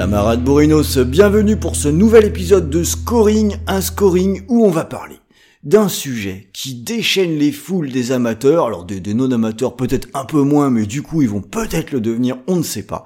[0.00, 5.16] Camarades Bourrinos, bienvenue pour ce nouvel épisode de Scoring, un scoring où on va parler
[5.62, 10.70] d'un sujet qui déchaîne les foules des amateurs, alors des, non-amateurs peut-être un peu moins,
[10.70, 13.04] mais du coup ils vont peut-être le devenir, on ne sait pas,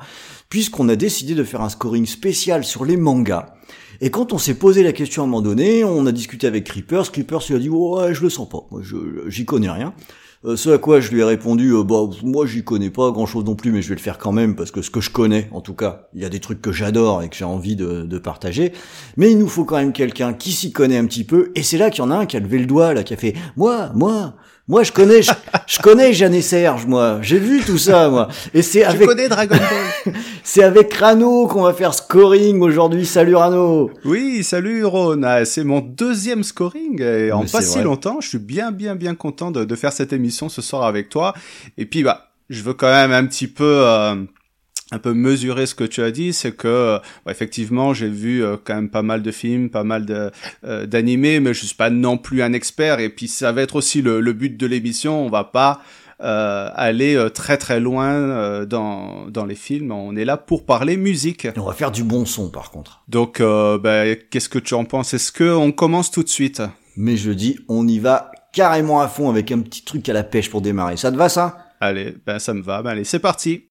[0.49, 3.57] puisqu'on a décidé de faire un scoring spécial sur les mangas.
[4.01, 6.63] Et quand on s'est posé la question à un moment donné, on a discuté avec
[6.63, 8.69] Creepers, Creepers lui a dit ouais je le sens pas,
[9.27, 9.95] j'y connais rien.
[10.47, 13.25] Euh, ce à quoi je lui ai répondu, euh, bah moi j'y connais pas grand
[13.25, 15.09] chose non plus, mais je vais le faire quand même parce que ce que je
[15.09, 17.77] connais, en tout cas, il y a des trucs que j'adore et que j'ai envie
[17.77, 18.75] de, de partager.
[19.17, 21.51] Mais il nous faut quand même quelqu'un qui s'y connaît un petit peu.
[21.55, 23.15] Et c'est là qu'il y en a un qui a levé le doigt là, qui
[23.15, 24.35] a fait moi, moi,
[24.67, 25.31] moi je connais, je,
[25.67, 28.29] je connais Jeanne et Serge, moi, j'ai vu tout ça, moi.
[28.55, 33.05] Et c'est Tu avec, connais Dragon Ball c'est avec Rano qu'on va faire scoring aujourd'hui.
[33.05, 33.91] Salut Rano.
[34.05, 35.23] Oui, salut Ron.
[35.23, 37.85] Ah, c'est mon deuxième scoring et en Mais pas si vrai.
[37.85, 38.21] longtemps.
[38.21, 41.35] Je suis bien, bien, bien content de, de faire cette émission ce soir avec toi.
[41.77, 44.15] Et puis, bah, je veux quand même un petit peu, euh,
[44.93, 46.33] un peu mesurer ce que tu as dit.
[46.33, 49.85] C'est que, euh, bah, effectivement, j'ai vu euh, quand même pas mal de films, pas
[49.85, 50.31] mal de
[50.65, 53.01] euh, d'animés, mais je suis pas non plus un expert.
[53.01, 55.25] Et puis, ça va être aussi le, le but de l'émission.
[55.25, 55.81] On va pas
[56.21, 59.91] euh, aller euh, très très loin euh, dans dans les films.
[59.91, 61.49] On est là pour parler musique.
[61.57, 63.03] On va faire du bon son par contre.
[63.09, 65.15] Donc, euh, bah, qu'est-ce que tu en penses?
[65.15, 66.63] Est-ce que on commence tout de suite?
[66.97, 70.23] Mais je dis, on y va carrément à fond avec un petit truc à la
[70.23, 70.97] pêche pour démarrer.
[70.97, 71.59] Ça te va ça?
[71.81, 72.83] Allez, ben ça me va.
[72.83, 73.71] Ben, allez, c'est parti.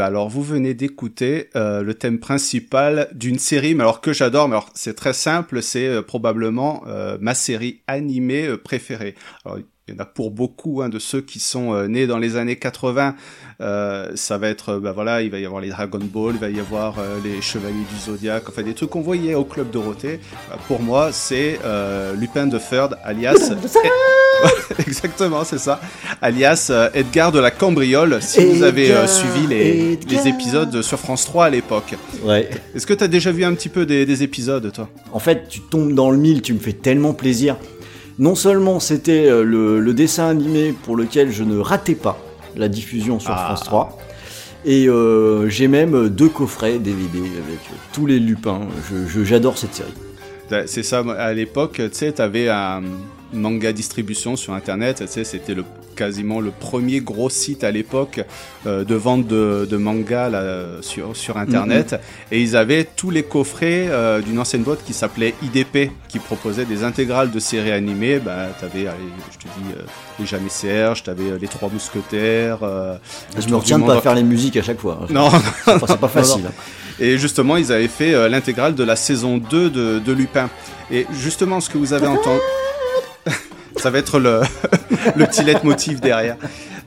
[0.00, 4.48] Bah alors vous venez d'écouter euh, le thème principal d'une série, mais alors que j'adore,
[4.48, 9.14] mais alors c'est très simple, c'est euh, probablement euh, ma série animée préférée.
[9.90, 12.36] Il y en a pour beaucoup hein, de ceux qui sont euh, nés dans les
[12.36, 13.16] années 80.
[13.60, 16.40] euh, ça va être, euh, bah voilà, il va y avoir les Dragon Ball, il
[16.40, 19.70] va y avoir euh, les Chevaliers du Zodiaque, enfin des trucs qu'on voyait au club
[19.70, 20.20] Dorothée.
[20.48, 23.52] Bah, pour moi, c'est euh, Lupin de Third, alias.
[24.86, 25.80] Exactement, c'est ça.
[26.22, 31.24] Alias euh, Edgar de la Cambriole, si vous avez euh, suivi les, épisodes sur France
[31.24, 31.94] 3 à l'époque.
[32.24, 32.48] Ouais.
[32.74, 34.88] Est-ce que t'as déjà vu un petit peu des, des épisodes, toi?
[35.12, 37.56] En fait, tu tombes dans le mille, tu me fais tellement plaisir.
[38.20, 42.18] Non seulement c'était euh, le, le dessin animé pour lequel je ne ratais pas
[42.54, 43.46] la diffusion sur Ah.
[43.46, 43.98] France 3.
[44.66, 48.60] Et euh, j'ai même deux coffrets DVD avec euh, tous les lupins.
[49.24, 49.94] J'adore cette série.
[50.66, 52.82] C'est ça, à l'époque, tu sais, t'avais un
[53.32, 55.64] manga distribution sur Internet, tu sais, c'était le
[56.00, 58.20] quasiment le premier gros site à l'époque
[58.66, 60.42] euh, de vente de, de manga là,
[60.80, 61.96] sur, sur Internet.
[62.32, 66.64] Et ils avaient tous les coffrets euh, d'une ancienne boîte qui s'appelait IDP, qui proposait
[66.64, 68.18] des intégrales de séries animées.
[68.18, 69.82] Bah, t'avais, allez, je te dis, euh,
[70.18, 72.58] les Jamais Serge, t'avais euh, les Trois Mousquetaires.
[72.62, 72.96] euh,
[73.38, 75.00] Je me retiens de pas faire les musiques à chaque fois.
[75.10, 75.28] Non,
[75.66, 76.44] C'est pas, c'est pas facile.
[76.48, 76.52] hein.
[76.98, 80.48] Et justement, ils avaient fait euh, l'intégrale de la saison 2 de, de Lupin.
[80.90, 82.40] Et justement, ce que vous avez entendu...
[83.80, 84.40] Ça va être le,
[85.16, 86.36] le petit leitmotiv derrière.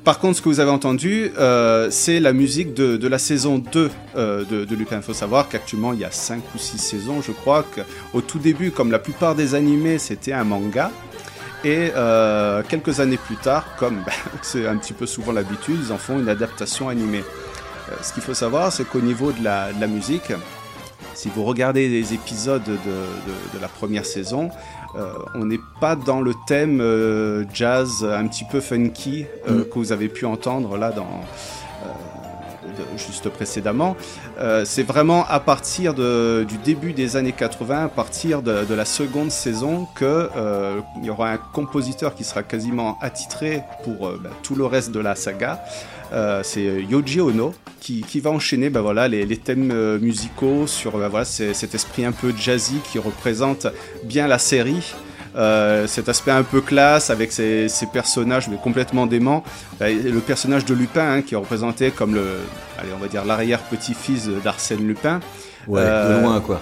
[0.04, 3.90] Par contre, ce que vous avez entendu, euh, c'est la musique de, la saison 2
[4.16, 4.98] euh, de, de, Lupin.
[4.98, 7.64] Il faut savoir qu'actuellement, il y a 5 ou 6 saisons, je crois.
[7.64, 10.92] Qu'au tout début, comme la plupart des animés, c'était un manga.
[11.64, 14.12] Et euh, quelques années plus tard, comme bah,
[14.42, 17.24] c'est un petit peu souvent l'habitude, ils en font une adaptation animée.
[18.02, 20.34] Ce qu'il faut savoir, c'est qu'au niveau de la, musique,
[21.14, 24.50] si vous regardez les épisodes de, la première saison,
[25.34, 29.64] on n'est pas dans le thème euh, jazz un petit peu funky euh, mm.
[29.66, 31.22] que vous avez pu entendre là dans
[32.98, 33.96] juste précédemment.
[34.66, 38.86] c'est vraiment à partir de, du début des années 80, à partir de, de la
[38.86, 40.30] seconde saison, que
[40.98, 45.00] il y aura un compositeur qui sera quasiment attitré pour bah, tout le reste de
[45.00, 45.64] la saga.
[46.12, 50.68] Euh, c'est Yoji Ono qui, qui, va enchaîner bah, voilà, les, les thèmes euh, musicaux
[50.68, 53.68] sur bah, voilà, cet esprit un peu jazzy qui représente
[54.04, 54.94] bien la série.
[55.36, 59.44] Euh, cet aspect un peu classe avec ces personnages mais complètement déments.
[59.80, 62.26] Bah, le personnage de Lupin hein, qui est représenté comme le,
[62.78, 65.20] allez, on va dire l'arrière petit-fils d'Arsène Lupin.
[65.68, 66.62] Ouais, euh, de loin quoi.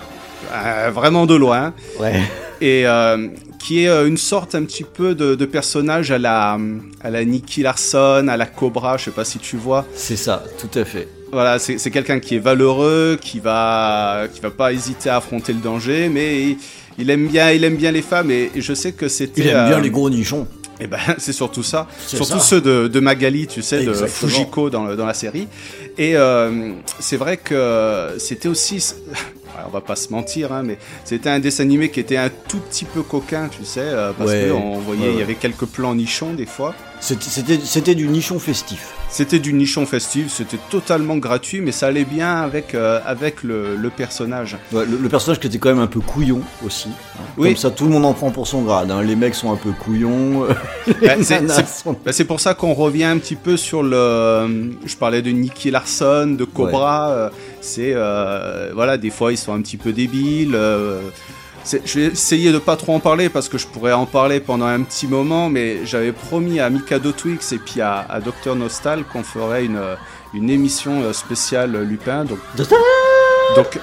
[0.54, 1.74] Euh, vraiment de loin.
[2.00, 2.22] Ouais.
[2.62, 3.28] Et euh,
[3.62, 6.58] qui est euh, une sorte un petit peu de, de, personnage à la,
[7.02, 9.86] à la Nicky Larson, à la Cobra, je sais pas si tu vois.
[9.96, 11.08] C'est ça, tout à fait.
[11.32, 15.60] Voilà, c'est quelqu'un qui est valeureux, qui va, qui va pas hésiter à affronter le
[15.60, 16.58] danger, mais il,
[16.98, 19.42] il aime bien, il aime bien les femmes et, et je sais que c'était.
[19.42, 20.46] Il aime bien les gros nichons.
[20.82, 21.88] Et ben, c'est surtout ça.
[22.06, 22.40] Surtout ça.
[22.40, 24.08] ceux de, de, Magali, tu sais, Exactement.
[24.08, 25.48] de Fujiko dans, dans la série.
[25.98, 28.84] Et euh, c'est vrai que c'était aussi
[29.66, 32.60] on va pas se mentir, hein, mais c'était un dessin animé qui était un tout
[32.60, 35.20] petit peu coquin, tu sais, euh, parce ouais, qu'on voyait, il ouais, ouais.
[35.20, 36.74] y avait quelques plans nichons des fois.
[37.02, 38.94] C'était du nichon festif.
[39.10, 43.76] C'était du nichon festif, c'était totalement gratuit, mais ça allait bien avec, euh, avec le,
[43.76, 44.56] le personnage.
[44.72, 46.90] Ouais, le, le, personnage qui était quand même un peu couillon aussi.
[46.90, 47.24] Hein.
[47.38, 47.50] Oui.
[47.50, 48.90] Comme ça, tout le monde en prend pour son grade.
[48.92, 49.02] Hein.
[49.02, 50.46] Les mecs sont un peu couillons.
[51.02, 51.98] bah, c'est sont...
[52.06, 54.72] bah, pour ça qu'on revient un petit peu sur le.
[54.86, 57.10] Je parlais de Nicky Larson, de Cobra.
[57.10, 57.30] Euh,
[57.62, 57.94] c'est.
[57.94, 60.56] Euh, voilà, des fois, ils sont un petit peu débiles.
[60.56, 61.02] Euh,
[61.64, 64.66] je vais essayer de pas trop en parler parce que je pourrais en parler pendant
[64.66, 69.04] un petit moment, mais j'avais promis à Mikado Twix et puis à, à Dr Nostal
[69.04, 69.80] qu'on ferait une,
[70.34, 72.26] une émission spéciale Lupin.
[72.26, 72.40] Donc,
[73.56, 73.80] donc,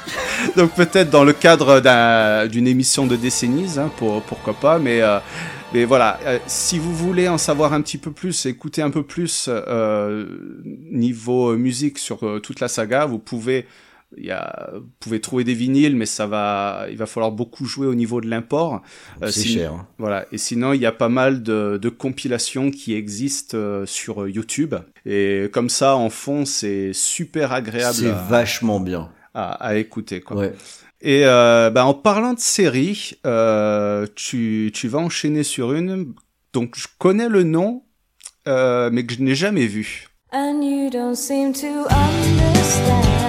[0.56, 1.80] donc peut-être dans le cadre
[2.46, 5.18] d'une un, émission de décennies, hein, pour, pourquoi pas, mais, euh,
[5.76, 9.02] mais voilà, euh, si vous voulez en savoir un petit peu plus, écouter un peu
[9.02, 10.26] plus euh,
[10.90, 13.66] niveau musique sur euh, toute la saga, vous pouvez
[14.16, 17.66] il y a, vous pouvez trouver des vinyles, mais ça va, il va falloir beaucoup
[17.66, 18.82] jouer au niveau de l'import.
[19.22, 19.84] Euh, c'est cher.
[19.98, 20.26] Voilà.
[20.32, 24.74] Et sinon, il y a pas mal de, de compilations qui existent euh, sur YouTube.
[25.04, 27.94] Et comme ça, en fond, c'est super agréable.
[27.94, 29.10] C'est vachement bien.
[29.34, 30.36] À, à, écouter, quoi.
[30.38, 30.54] Ouais.
[31.00, 36.14] Et euh, bah, en parlant de série, euh, tu, tu vas enchaîner sur une.
[36.52, 37.82] Donc, je connais le nom,
[38.48, 40.08] euh, mais que je n'ai jamais vu.
[40.32, 43.26] You don't seem to understand.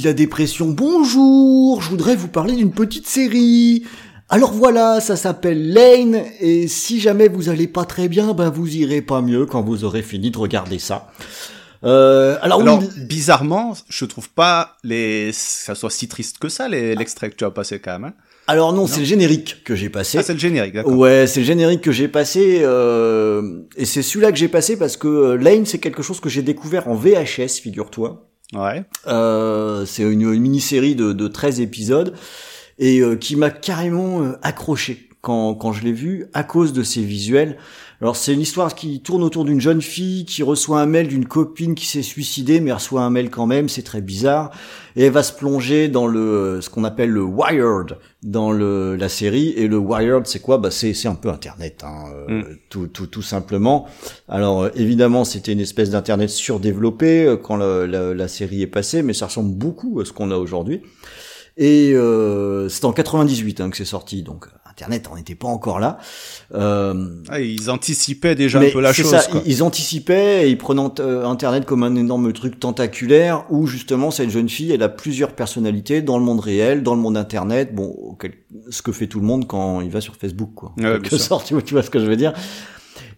[0.00, 3.84] De la dépression, bonjour Je voudrais vous parler d'une petite série
[4.28, 8.76] Alors voilà, ça s'appelle Lane, et si jamais vous allez pas très bien, ben vous
[8.76, 11.10] irez pas mieux quand vous aurez fini de regarder ça.
[11.84, 17.36] Euh, alors, bizarrement, je trouve pas les ça soit si triste que ça l'extrait que
[17.36, 18.04] tu as passé quand même.
[18.04, 18.14] Hein.
[18.46, 20.18] Alors non, c'est le générique que j'ai passé.
[20.18, 20.96] Ah, c'est le générique, d'accord.
[20.96, 24.96] Ouais, c'est le générique que j'ai passé, euh, et c'est celui-là que j'ai passé parce
[24.96, 28.29] que euh, Lane, c'est quelque chose que j'ai découvert en VHS, figure-toi.
[28.54, 28.84] Ouais.
[29.06, 32.14] Euh, c'est une, mini-série de, de 13 épisodes
[32.78, 36.82] et euh, qui m'a carrément euh, accroché quand, quand je l'ai vu à cause de
[36.82, 37.58] ses visuels.
[38.00, 41.26] Alors c'est une histoire qui tourne autour d'une jeune fille qui reçoit un mail d'une
[41.26, 44.52] copine qui s'est suicidée mais reçoit un mail quand même, c'est très bizarre.
[44.96, 49.10] Et elle va se plonger dans le ce qu'on appelle le Wired dans le la
[49.10, 50.56] série et le Wired c'est quoi?
[50.56, 52.56] Bah c'est c'est un peu internet hein, euh, mm.
[52.70, 53.86] tout, tout tout simplement.
[54.28, 58.66] Alors euh, évidemment, c'était une espèce d'internet surdéveloppé euh, quand la, la, la série est
[58.66, 60.80] passée mais ça ressemble beaucoup à ce qu'on a aujourd'hui.
[61.56, 64.46] Et euh, c'est en 98 hein, que c'est sorti, donc
[64.80, 65.98] Internet on n'était pas encore là.
[66.54, 66.94] Euh,
[67.28, 69.10] ah, ils anticipaient déjà un peu la chose.
[69.10, 74.10] Ça, Ils anticipaient et ils prenaient euh, Internet comme un énorme truc tentaculaire où justement
[74.10, 77.74] cette jeune fille, elle a plusieurs personnalités dans le monde réel, dans le monde Internet.
[77.74, 78.16] Bon,
[78.70, 80.72] ce que fait tout le monde quand il va sur Facebook, quoi.
[80.78, 82.32] Ouais, quelque sorte, tu vois ce que je veux dire.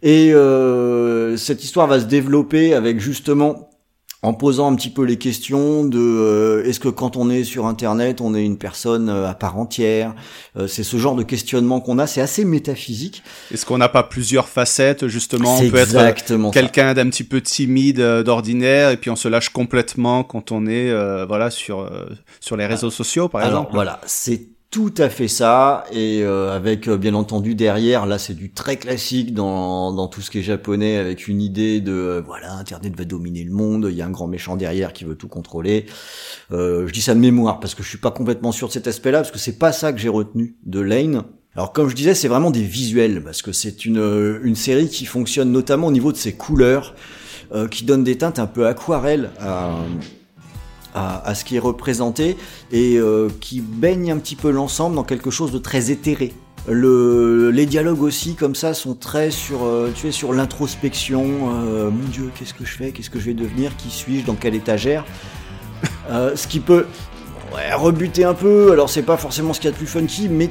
[0.02, 3.70] Et euh, cette histoire va se développer avec justement
[4.24, 7.66] en posant un petit peu les questions de euh, est-ce que quand on est sur
[7.66, 10.14] internet on est une personne euh, à part entière?
[10.56, 12.06] Euh, c'est ce genre de questionnement qu'on a.
[12.06, 13.24] C'est assez métaphysique.
[13.52, 15.56] Est-ce qu'on n'a pas plusieurs facettes justement?
[15.56, 20.22] On peut être quelqu'un d'un petit peu timide d'ordinaire et puis on se lâche complètement
[20.22, 20.92] quand on est
[21.26, 21.90] voilà sur
[22.40, 23.74] sur les réseaux sociaux par Alors, exemple.
[23.74, 24.00] voilà.
[24.06, 28.50] C'est tout à fait ça et euh, avec euh, bien entendu derrière là c'est du
[28.50, 32.96] très classique dans, tout ce qui est japonais avec une idée de euh, voilà internet
[32.96, 35.84] va dominer le monde il y a un grand méchant derrière qui veut tout contrôler.
[36.50, 39.10] Je dis ça de mémoire parce que je suis pas complètement sûr de cet aspect
[39.10, 41.24] là parce que c'est pas ça que j'ai retenu de Lane.
[41.54, 45.04] Alors comme je disais c'est vraiment des visuels parce que c'est une une série qui
[45.04, 46.94] fonctionne notamment au niveau de ses couleurs
[47.70, 49.28] qui donne des teintes un peu aquarelles
[50.94, 52.36] à, ce qui est représenté
[52.70, 56.32] et euh, qui baigne un petit peu l'ensemble dans quelque chose de très éthéré.
[56.68, 61.90] Le, les dialogues aussi comme ça sont très sur euh, tu sais sur l'introspection euh,
[61.90, 64.54] mon dieu qu'est-ce que je fais qu'est-ce que je vais devenir qui suis-je dans quelle
[64.54, 65.04] étagère
[66.08, 66.86] ce qui peut
[67.74, 70.50] rebuter un peu alors c'est pas forcément ce qu'il y a de plus funky mais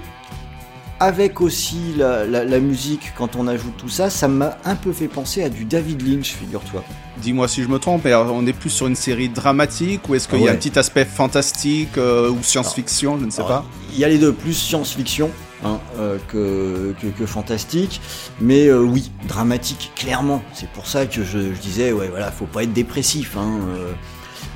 [1.02, 5.42] avec aussi la, musique, quand on ajoute tout ça, ça m'a un peu fait penser
[5.42, 6.84] à du David Lynch, figure-toi.
[7.18, 10.42] Dis-moi si je me trompe, on est plus sur une série dramatique ou est-ce qu'il
[10.42, 13.66] y a un petit aspect fantastique euh, ou science-fiction, je ne sais pas?
[13.94, 15.32] Il y a les deux, plus science-fiction
[15.66, 18.00] hein, euh, que, que, fantastique,
[18.40, 20.44] mais euh, oui, dramatique, clairement.
[20.54, 23.38] C'est pour ça que je, disais, ouais, voilà, faut pas être dépressif.
[23.38, 23.58] Hein,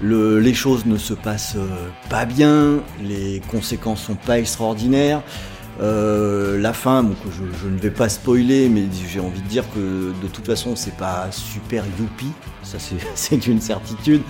[0.04, 1.58] le, les choses ne se passent
[2.08, 5.24] pas bien, les conséquences sont pas extraordinaires.
[5.82, 10.14] Euh, la fin, je, je, ne vais pas spoiler, mais j'ai envie de dire que
[10.22, 12.32] de toute façon, c'est pas super youpi,
[12.64, 12.78] ça
[13.16, 14.22] c'est une certitude.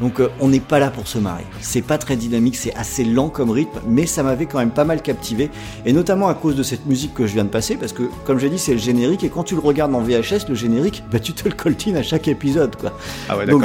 [0.00, 1.44] Donc euh, on n'est pas là pour se marrer.
[1.60, 4.84] C'est pas très dynamique, c'est assez lent comme rythme, mais ça m'avait quand même pas
[4.84, 5.50] mal captivé,
[5.84, 8.38] et notamment à cause de cette musique que je viens de passer, parce que comme
[8.38, 11.18] j'ai dit, c'est le générique, et quand tu le regardes en VHS, le générique, bah
[11.18, 12.92] tu te le coltines à chaque épisode, quoi.
[13.28, 13.64] Ah ouais, Donc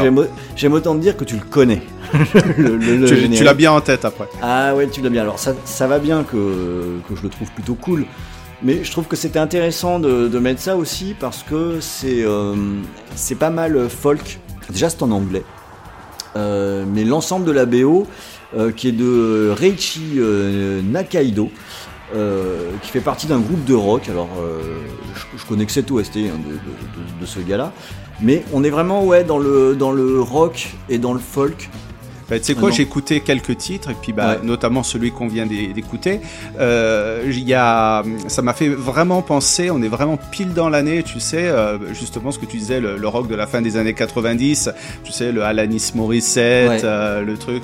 [0.56, 1.82] j'aime autant te dire que tu le connais.
[2.58, 4.27] le, tu, l'as bien en tête après.
[4.42, 5.22] Ah ouais, tu l'as bien.
[5.22, 8.06] Alors ça, ça va bien que, que je le trouve plutôt cool.
[8.62, 12.56] Mais je trouve que c'était intéressant de, de, mettre ça aussi parce que c'est euh,
[13.15, 14.39] c'est pas mal folk.
[14.70, 15.44] Déjà c'est en anglais.
[16.36, 18.08] Euh, mais l'ensemble de la BO,
[18.58, 21.50] euh, qui est de Reichi euh, Nakaido,
[22.82, 24.10] qui fait partie d'un groupe de rock.
[24.10, 24.30] Alors,
[25.38, 26.39] je, connais que cette OST hein,
[27.20, 27.74] de, ce gars-là,
[28.22, 31.70] mais on est vraiment ouais dans le dans le rock et dans le folk.
[32.29, 35.46] Bah, tu sais quoi, j'ai écouté quelques titres, et puis bah, notamment celui qu'on vient
[35.46, 36.22] d'écouter.
[36.60, 41.20] Euh, y a, ça m'a fait vraiment penser, on est vraiment pile dans l'année, tu
[41.20, 44.72] sais, euh, justement ce que tu disais, le, rock de la fin des années 90,
[45.03, 47.63] tu sais, le Alanis Morissette, euh, le truc...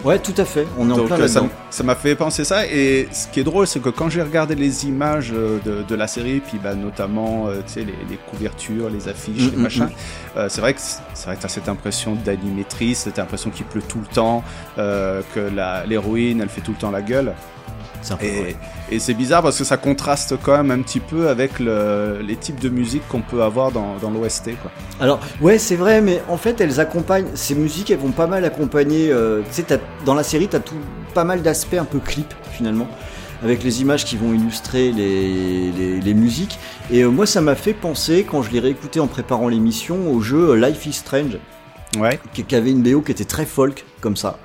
[0.00, 0.66] Euh, Ouais, tout à fait.
[0.78, 1.48] On est en plein là-dedans.
[1.70, 2.66] Ça m'a fait penser ça.
[2.66, 5.94] Et ce qui est drôle, c'est que quand j'ai regardé les images euh, de, de,
[5.94, 9.84] la série, puis bah, notamment euh, les, les, couvertures, les affiches, mm, les mm, machins,
[9.84, 10.38] mm.
[10.38, 13.82] euh, c'est vrai que c'est vrai que t'as cette impression d'animatrice, cette impression qu'il pleut
[13.82, 14.44] tout le temps,
[14.78, 15.50] euh, que
[15.86, 17.32] l'héroïne, elle fait tout le temps la gueule.
[18.90, 22.36] Et, c'est bizarre parce que ça contraste quand même un petit peu avec le, les
[22.36, 24.50] types de musique qu'on peut avoir dans, dans l'OST.
[25.00, 28.44] Alors, ouais, c'est vrai, mais en fait, elles accompagnent, ces musiques, elles vont pas mal
[28.44, 29.10] accompagner.
[29.10, 30.76] Euh, tu sais, dans la série, tu as tout,
[31.14, 32.88] pas mal d'aspects un peu clip finalement
[33.42, 36.58] avec les images qui vont illustrer les, les, les musiques.
[36.90, 40.20] Et euh, moi, ça m'a fait penser, quand je l'ai réécouté en préparant l'émission, au
[40.20, 41.38] jeu Life is Strange.
[41.98, 42.18] Ouais.
[42.32, 44.38] Qui, qui, avait une BO qui était très folk, comme ça.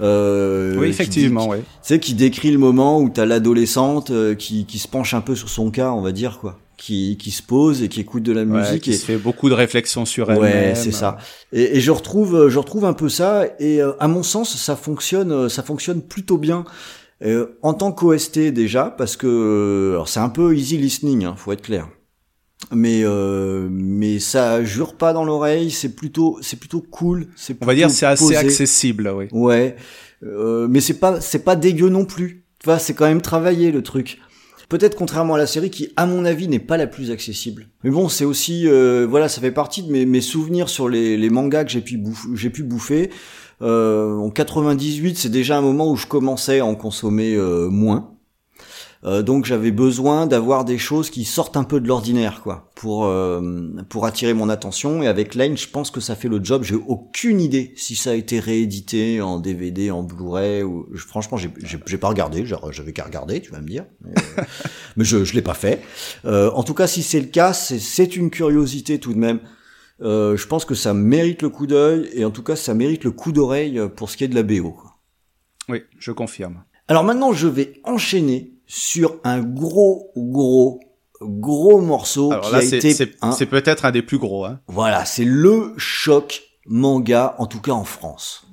[0.00, 1.58] Euh, oui, effectivement, qui, ouais.
[1.58, 5.20] Tu sais, qui décrit le moment où t'as l'adolescente euh, qui, qui se penche un
[5.20, 8.22] peu sur son cas, on va dire quoi, qui, qui se pose et qui écoute
[8.22, 10.38] de la musique ouais, qui et se fait beaucoup de réflexions sur elle.
[10.38, 11.18] Ouais, c'est ça.
[11.52, 13.44] Et, et, je retrouve, je retrouve un peu ça.
[13.58, 16.64] Et euh, à mon sens, ça fonctionne, ça fonctionne plutôt bien.
[17.22, 21.52] Euh, en tant qu'OST déjà, parce que alors c'est un peu easy listening, hein, faut
[21.52, 21.88] être clair.
[22.72, 27.26] Mais euh, mais ça jure pas dans l'oreille, c'est plutôt c'est plutôt cool.
[27.36, 29.26] C'est on va dire c'est assez accessible, oui.
[29.32, 29.76] Ouais,
[30.22, 32.44] euh, mais c'est pas c'est pas dégueu non plus.
[32.62, 34.18] Enfin, c'est quand même travaillé le truc.
[34.68, 37.66] Peut-être contrairement à la série qui, à mon avis, n'est pas la plus accessible.
[37.82, 41.16] Mais bon, c'est aussi, euh, voilà, ça fait partie de mes, mes souvenirs sur les,
[41.16, 42.00] les mangas que j'ai pu,
[42.34, 43.10] j'ai pu bouffer.
[43.62, 48.12] Euh, en 98, c'est déjà un moment où je commençais à en consommer euh, moins.
[49.02, 53.06] Euh, donc j'avais besoin d'avoir des choses qui sortent un peu de l'ordinaire, quoi, pour
[53.06, 55.02] euh, pour attirer mon attention.
[55.02, 56.64] Et avec Line, je pense que ça fait le job.
[56.64, 60.62] J'ai aucune idée si ça a été réédité en DVD, en Blu-ray.
[60.62, 62.44] Ou franchement, j'ai j'ai pas regardé.
[62.44, 63.86] J'avais qu'à regarder, tu vas me dire.
[64.02, 64.12] Mais,
[64.96, 65.82] mais je je l'ai pas fait.
[66.26, 69.40] Euh, en tout cas, si c'est le cas, c'est une curiosité tout de même.
[70.02, 73.04] Euh, je pense que ça mérite le coup d'œil et en tout cas ça mérite
[73.04, 74.74] le coup d'oreille pour ce qui est de la BO.
[75.68, 76.64] Oui, je confirme.
[76.88, 80.78] Alors maintenant je vais enchaîner sur un gros gros
[81.20, 84.44] gros morceau Alors qui là, a été c'est hein, peut-être un des plus gros.
[84.44, 84.60] Hein.
[84.68, 88.46] voilà c'est le choc manga en tout cas en France.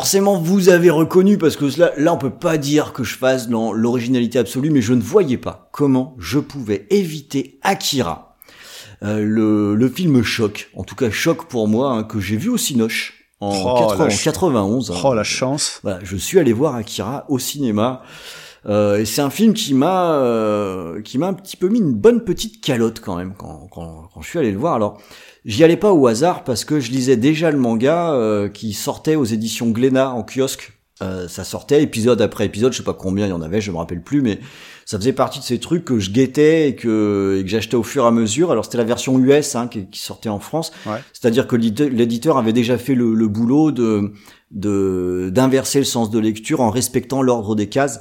[0.00, 3.48] Forcément, vous avez reconnu parce que là, là, on peut pas dire que je fasse
[3.48, 8.36] dans l'originalité absolue, mais je ne voyais pas comment je pouvais éviter Akira,
[9.02, 12.50] euh, le, le film choc, en tout cas choc pour moi, hein, que j'ai vu
[12.50, 14.90] au Cinoche en, Oh, 80 la en ch- 91.
[14.90, 14.94] hein.
[15.02, 15.80] Oh la chance.
[15.82, 18.02] Voilà, je suis allé voir Akira au cinéma.
[18.66, 21.94] Euh, et c'est un film qui m'a euh, qui m'a un petit peu mis une
[21.94, 24.74] bonne petite calotte quand même quand, quand, quand je suis allé le voir.
[24.74, 25.00] Alors
[25.46, 29.14] j'y allais pas au hasard parce que je lisais déjà le manga euh, qui sortait
[29.16, 30.72] aux éditions Glénat en kiosque.
[31.02, 33.70] Euh, ça sortait épisode après épisode, je sais pas combien il y en avait, je
[33.70, 34.40] me rappelle plus, mais
[34.86, 37.82] ça faisait partie de ces trucs que je guettais et que, et que j'achetais au
[37.82, 38.50] fur et à mesure.
[38.50, 40.96] Alors c'était la version US hein, qui, qui sortait en France, Ouais.
[41.12, 44.12] c'est-à-dire que l'édite- l'éditeur avait déjà fait le, le boulot de
[44.52, 48.00] de d'inverser le sens de lecture en respectant l'ordre des cases.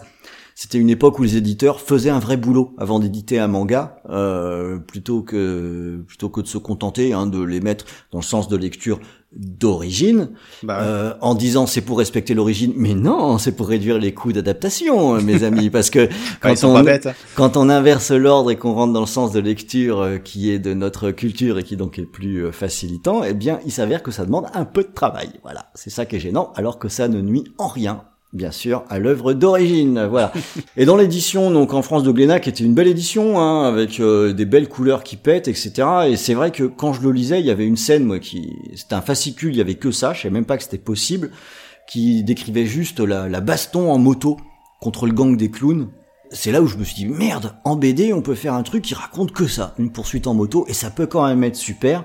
[0.58, 4.78] C'était une époque où les éditeurs faisaient un vrai boulot avant d'éditer un manga, euh,
[4.78, 8.56] plutôt que plutôt que de se contenter hein, de les mettre dans le sens de
[8.56, 9.00] lecture
[9.36, 10.30] d'origine,
[10.64, 14.32] Bah, euh, en disant c'est pour respecter l'origine, mais non, c'est pour réduire les coûts
[14.32, 16.08] d'adaptation, mes amis, parce que
[16.40, 17.00] quand on hein.
[17.36, 20.60] quand on inverse l'ordre et qu'on rentre dans le sens de lecture euh, qui est
[20.60, 24.12] de notre culture et qui donc est plus euh, facilitant, eh bien, il s'avère que
[24.12, 25.30] ça demande un peu de travail.
[25.44, 28.04] Voilà, c'est ça qui est gênant, alors que ça ne nuit en rien.
[28.36, 30.34] Bien sûr, à l'œuvre d'origine, voilà.
[30.78, 34.02] Et dans l'édition, donc en France de Glénat, qui était une belle édition, hein, avec
[34.02, 35.72] euh, des belles couleurs qui pètent, etc.
[36.10, 38.58] Et c'est vrai que quand je le lisais, il y avait une scène, moi, qui,
[38.76, 41.32] c'était un fascicule, il y avait que ça, je savais même pas que c'était possible,
[41.88, 44.36] qui décrivait juste la, la baston en moto
[44.82, 45.88] contre le gang des clowns
[46.32, 48.84] c'est là où je me suis dit merde, en BD on peut faire un truc
[48.84, 52.04] qui raconte que ça, une poursuite en moto et ça peut quand même être super.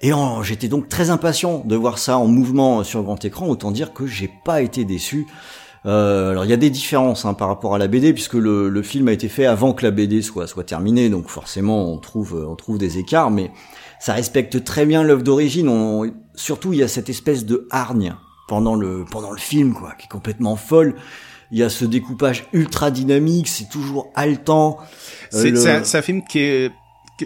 [0.00, 3.92] Et j'étais donc très impatient de voir ça en mouvement sur grand écran, autant dire
[3.92, 5.26] que j'ai pas été déçu.
[5.86, 8.68] Euh, alors il y a des différences hein, par rapport à la BD puisque le,
[8.68, 11.98] le, film a été fait avant que la BD soit soit terminée, donc forcément on
[11.98, 13.52] trouve on trouve des écarts, mais
[14.00, 16.12] ça respecte très bien l'œuvre d'origine.
[16.34, 18.14] Surtout il y a cette espèce de hargne
[18.48, 20.94] pendant le pendant le film quoi, qui est complètement folle.
[21.50, 24.78] Il y a ce découpage ultra dynamique, c'est toujours haletant.
[25.32, 26.72] Euh, c'est un, un film qui est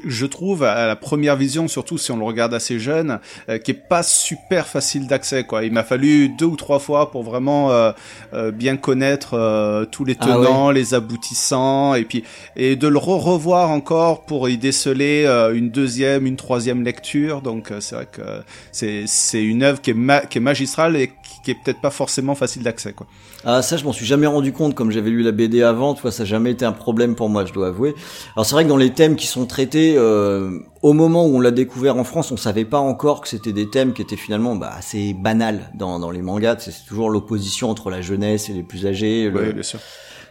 [0.04, 3.72] je trouve à la première vision, surtout si on le regarde assez jeune, euh, qui
[3.72, 5.44] est pas super facile d'accès.
[5.44, 7.92] Quoi, il m'a fallu deux ou trois fois pour vraiment euh,
[8.34, 12.24] euh, bien connaître euh, tous les ah tenants, les aboutissants, et puis
[12.56, 17.42] et de le re revoir encore pour y déceler une deuxième, une troisième lecture.
[17.42, 18.22] Donc c'est vrai que
[18.70, 21.12] c'est c'est une œuvre qui est qui est magistrale et
[21.44, 22.92] qui est peut-être pas forcément facile d'accès.
[22.92, 23.06] Quoi.
[23.44, 26.02] Ah ça je m'en suis jamais rendu compte comme j'avais lu la BD avant, tu
[26.02, 27.94] vois ça n'a jamais été un problème pour moi je dois avouer.
[28.36, 31.40] Alors c'est vrai que dans les thèmes qui sont traités euh, au moment où on
[31.40, 34.56] l'a découvert en France, on savait pas encore que c'était des thèmes qui étaient finalement
[34.56, 38.62] bah, assez banals dans, dans les mangas, c'est toujours l'opposition entre la jeunesse et les
[38.62, 39.30] plus âgés.
[39.34, 39.80] Oui, bien sûr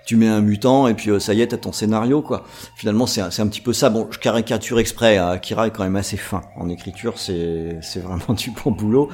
[0.06, 2.44] tu mets un mutant et puis euh, ça y est, t'as ton scénario quoi.
[2.76, 3.90] Finalement, c'est un, un petit peu ça.
[3.90, 5.18] Bon, je caricature exprès.
[5.18, 5.30] Hein.
[5.30, 9.10] Akira est quand même assez fin en écriture, c'est c'est vraiment du bon boulot.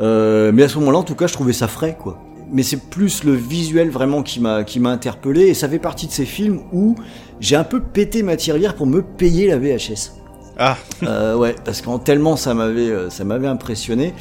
[0.00, 2.18] Euh, mais à ce moment-là, en tout cas, je trouvais ça frais quoi
[2.52, 6.06] mais c'est plus le visuel vraiment qui m'a qui m'a interpellé et ça fait partie
[6.06, 6.94] de ces films où
[7.40, 10.12] j'ai un peu pété ma tirelire pour me payer la VHS.
[10.58, 10.76] Ah.
[11.04, 14.12] Euh, ouais, parce qu'en tellement ça m'avait euh, ça m'avait impressionné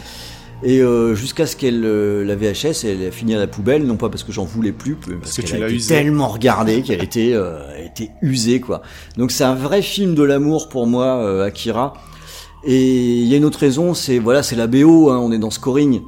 [0.63, 3.95] et euh, jusqu'à ce qu'elle euh, la VHS elle a fini à la poubelle non
[3.95, 7.03] pas parce que j'en voulais plus parce, parce que qu'elle a été tellement regardée qu'elle
[7.03, 8.81] était euh, était usée quoi.
[9.17, 11.93] Donc c'est un vrai film de l'amour pour moi Akira.
[12.63, 15.37] Et il y a une autre raison, c'est voilà, c'est la BO hein, on est
[15.37, 16.01] dans scoring.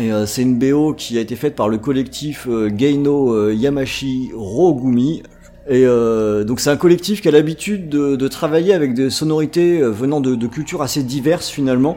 [0.00, 4.30] Euh, c'est une BO qui a été faite par le collectif euh, Geino euh, Yamashi
[4.34, 5.22] Rogumi.
[5.68, 10.46] Et donc c'est un collectif qui a l'habitude de, travailler avec des sonorités venant de,
[10.48, 11.96] cultures assez diverses finalement.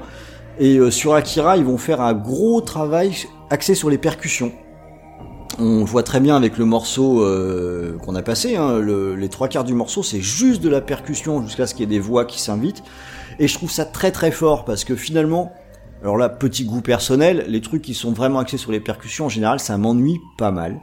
[0.60, 3.16] Et sur Akira, ils vont faire un gros travail
[3.50, 4.52] axé sur les percussions.
[5.58, 7.26] On voit très bien avec le morceau
[8.04, 11.66] qu'on a passé, hein, les trois quarts du morceau, c'est juste de la percussion jusqu'à
[11.66, 12.84] ce qu'il y ait des voix qui s'invitent.
[13.40, 15.52] Et je trouve ça très très fort parce que finalement,
[16.04, 19.30] alors là, petit goût personnel, les trucs qui sont vraiment axés sur les percussions, en
[19.30, 20.82] général, ça m'ennuie pas mal.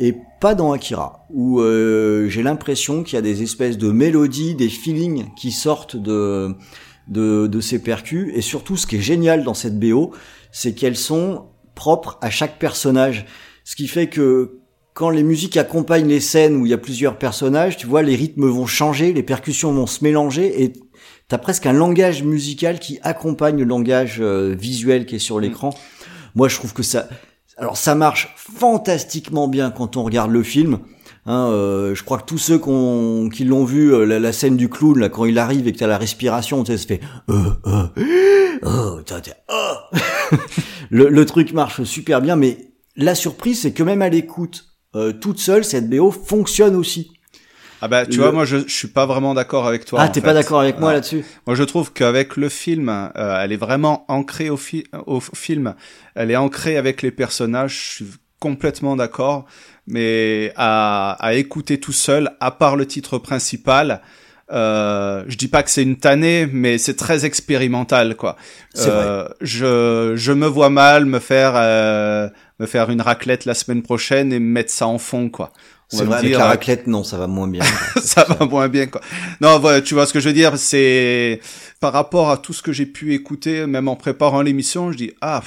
[0.00, 4.56] Et pas dans Akira, où euh, j'ai l'impression qu'il y a des espèces de mélodies,
[4.56, 6.56] des feelings qui sortent de,
[7.06, 8.32] de, de ces percus.
[8.34, 10.12] Et surtout, ce qui est génial dans cette BO,
[10.50, 13.26] c'est qu'elles sont propres à chaque personnage.
[13.62, 14.58] Ce qui fait que
[14.92, 18.16] quand les musiques accompagnent les scènes où il y a plusieurs personnages, tu vois, les
[18.16, 20.72] rythmes vont changer, les percussions vont se mélanger et
[21.28, 25.74] t'as presque un langage musical qui accompagne le langage euh, visuel qui est sur l'écran.
[26.34, 27.08] Moi, je trouve que ça,
[27.56, 30.78] alors ça marche fantastiquement bien quand on regarde le film.
[31.26, 34.98] Hein, euh, je crois que tous ceux qui l'ont vu, euh, la, scène du clown,
[34.98, 37.50] là, quand il arrive et que t'as la respiration, tu sais, ça fait euh,
[38.62, 39.00] oh,
[39.50, 39.74] oh.
[40.90, 44.64] le, le, truc marche super bien, mais la surprise, c'est que même à l'écoute,
[45.20, 47.12] toute seule, cette BO fonctionne aussi.
[47.80, 50.00] Ah bah tu vois moi je, je suis pas vraiment d'accord avec toi.
[50.02, 51.24] Ah t'es pas d'accord avec moi là-dessus.
[51.46, 54.58] Moi je trouve qu'avec le film, euh, elle est vraiment ancrée au,
[55.06, 55.74] au film.
[56.14, 57.74] Elle est ancrée avec les personnages.
[57.74, 58.06] Je suis
[58.40, 59.46] complètement d'accord.
[59.86, 64.02] Mais à, à écouter tout seul, à part le titre principal,
[64.52, 68.36] euh, je dis pas que c'est une tannée, mais c'est très expérimental, quoi.
[68.78, 69.34] Euh, vrai.
[69.40, 74.32] Je, je me vois mal me faire euh, me faire une raclette la semaine prochaine
[74.32, 75.52] et mettre ça en fond, quoi.
[75.90, 77.64] C'est vrai, avec la euh, raclette, non, ça va moins bien.
[78.02, 79.00] ça va moins bien, quoi.
[79.40, 81.40] Non, voilà, tu vois ce que je veux dire, c'est
[81.80, 85.12] par rapport à tout ce que j'ai pu écouter, même en préparant l'émission, je dis
[85.22, 85.42] ah,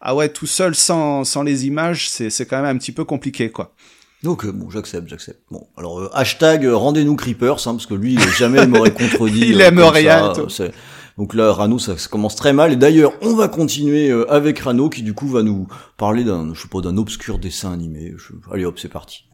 [0.00, 3.04] ah ouais, tout seul sans sans les images, c'est c'est quand même un petit peu
[3.04, 3.74] compliqué, quoi.
[4.22, 5.40] Donc bon, j'accepte, j'accepte.
[5.50, 9.48] Bon, alors euh, hashtag euh, rendez-nous Creepers, hein, parce que lui, jamais il m'aurait contredit.
[9.48, 10.32] il aime rien.
[11.18, 12.72] donc là, Rano, ça, commence très mal.
[12.72, 16.62] Et d'ailleurs, on va continuer avec Rano, qui du coup va nous parler d'un, je
[16.62, 18.14] sais pas, d'un obscur dessin animé.
[18.52, 19.24] Allez hop, c'est parti.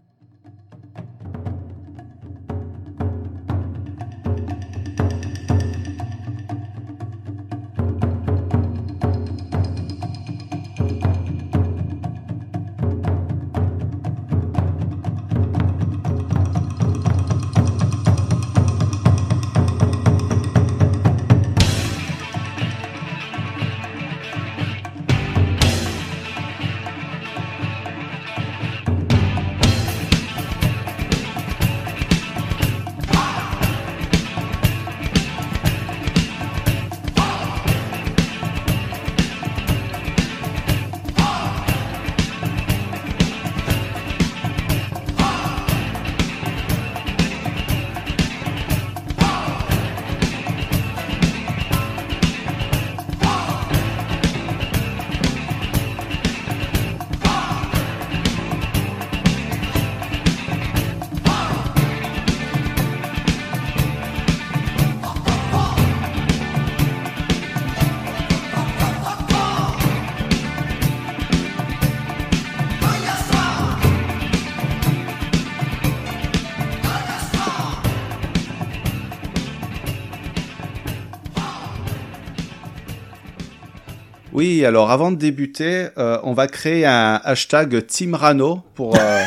[84.33, 89.23] Oui, alors avant de débuter, euh, on va créer un hashtag Team Rano pour euh,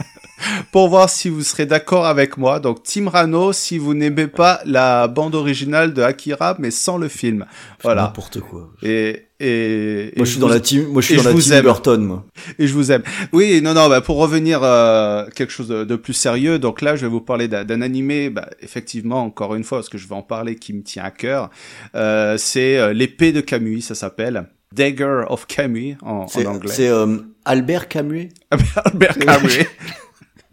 [0.72, 2.58] pour voir si vous serez d'accord avec moi.
[2.58, 7.08] Donc Team Rano, si vous n'aimez pas la bande originale de Akira, mais sans le
[7.08, 7.44] film.
[7.82, 8.04] Voilà.
[8.04, 8.70] N'importe quoi.
[8.82, 11.42] Et et, moi je suis dans la team, moi je suis et dans je la
[11.42, 11.62] team aime.
[11.62, 12.24] Burton, moi.
[12.58, 13.02] Et je vous aime.
[13.32, 16.96] Oui, non, non, bah, pour revenir euh, quelque chose de, de plus sérieux, donc là,
[16.96, 20.14] je vais vous parler d'un animé, bah, effectivement, encore une fois, parce que je vais
[20.14, 21.50] en parler, qui me tient à cœur.
[21.94, 24.46] Euh, c'est euh, l'épée de Camus, ça s'appelle.
[24.74, 26.72] Dagger of Camus en, en anglais.
[26.72, 28.28] c'est, euh, Albert Camus?
[28.84, 29.66] Albert Camus.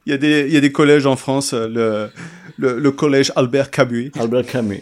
[0.07, 2.09] Il y a des il y a des collèges en France, euh, le
[2.57, 4.11] le, le collège Albert Camus.
[4.19, 4.81] Albert Camus.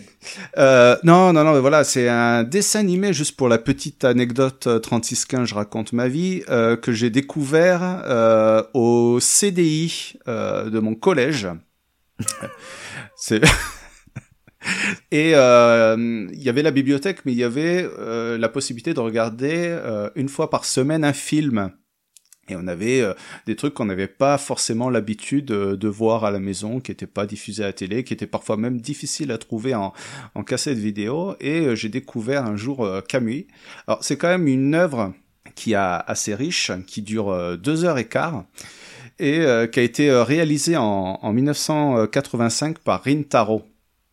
[0.57, 4.67] Euh, non, non, non, mais voilà, c'est un dessin animé, juste pour la petite anecdote
[4.67, 10.79] euh, 3615, je raconte ma vie, euh, que j'ai découvert euh, au CDI euh, de
[10.79, 11.49] mon collège.
[13.17, 13.41] c'est...
[15.11, 18.99] Et euh, il y avait la bibliothèque, mais il y avait euh, la possibilité de
[18.99, 21.71] regarder euh, une fois par semaine un film.
[22.47, 23.13] Et on avait euh,
[23.47, 27.08] des trucs qu'on n'avait pas forcément l'habitude euh, de voir à la maison, qui n'étaient
[27.08, 29.93] pas diffusés à la télé, qui étaient parfois même difficiles à trouver en,
[30.36, 31.36] en cassette vidéo.
[31.39, 33.47] Et euh, j'ai découvert un jour Camus.
[33.88, 35.13] Alors c'est quand même une œuvre
[35.55, 38.45] qui est assez riche, qui dure deux heures et quart,
[39.19, 43.63] et qui a été réalisée en, en 1985 par Rintaro.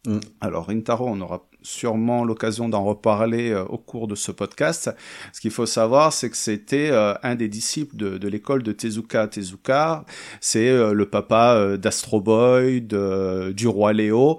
[0.07, 0.18] Mm.
[0.40, 4.90] Alors Rintaro, on aura sûrement l'occasion d'en reparler euh, au cours de ce podcast.
[5.33, 8.72] Ce qu'il faut savoir, c'est que c'était euh, un des disciples de, de l'école de
[8.72, 10.05] Tezuka Tezuka.
[10.40, 14.38] C'est euh, le papa d'Astro Boy, de, du roi Léo,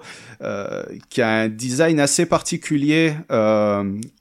[1.08, 3.14] qui a un design assez particulier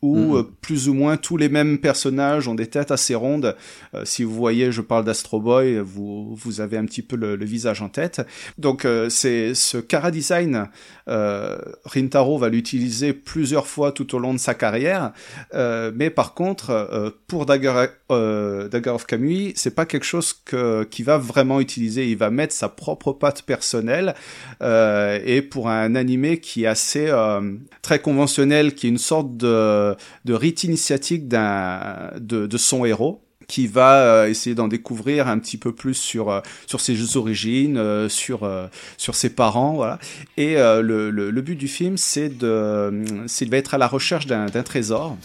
[0.01, 0.35] où Mhm.
[0.35, 3.55] euh, plus ou moins tous les mêmes personnages ont des têtes assez rondes.
[4.03, 7.45] Si vous voyez, je parle d'Astro Boy, vous, vous avez un petit peu le, le
[7.45, 8.21] visage en tête.
[8.57, 10.69] Donc c'est ce cara design,
[11.07, 15.11] Rintaro va l'utiliser plusieurs fois tout au long de sa carrière.
[15.53, 20.33] Euh, mais par contre, euh, pour Dagger, euh, Dagger of Camus, c'est pas quelque chose
[20.33, 22.09] que qu'il va vraiment utiliser.
[22.09, 24.15] Il va mettre sa propre patte personnelle.
[24.61, 29.35] Euh, et pour un animé qui est assez euh, très conventionnel, qui est une sorte
[29.37, 35.27] de de rite initiatique d'un de, de son héros qui va euh, essayer d'en découvrir
[35.27, 38.49] un petit peu plus sur euh, sur ses origines, euh, sur
[38.97, 39.99] sur ses parents, voilà.
[40.37, 44.25] Et le, le, but du film, c'est de, c'est il va être à la recherche
[44.27, 45.17] d'un trésor.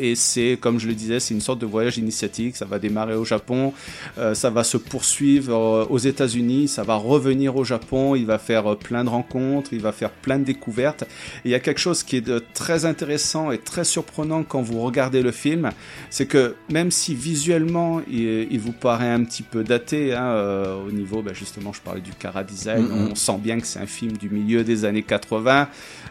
[0.00, 2.56] Et c'est, comme je le disais, c'est une sorte de voyage initiatique.
[2.56, 3.72] Ça va démarrer au Japon,
[4.16, 8.16] ça va se poursuivre aux États-Unis, ça va revenir au Japon.
[8.16, 11.02] Il va faire plein de rencontres, il va faire plein de découvertes.
[11.02, 11.06] Et
[11.46, 15.22] il y a quelque chose qui est très intéressant et très surprenant quand vous regardez
[15.22, 15.70] le film,
[16.10, 20.76] c'est que même si visuellement il, il vous paraît un petit peu daté hein, euh,
[20.86, 23.08] au niveau, ben justement, je parlais du cara design, Mhm.
[23.10, 25.68] on sent bien que c'est un film du milieu des années 80.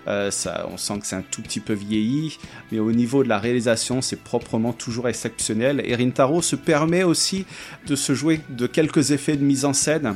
[0.08, 2.38] Euh, ça, on sent que c'est un tout petit peu vieilli,
[2.72, 5.82] mais au niveau de la réalisation, c'est proprement toujours exceptionnel.
[5.86, 7.46] Et Rintaro se permet aussi
[7.88, 10.16] de se jouer de quelques effets de mise en scène.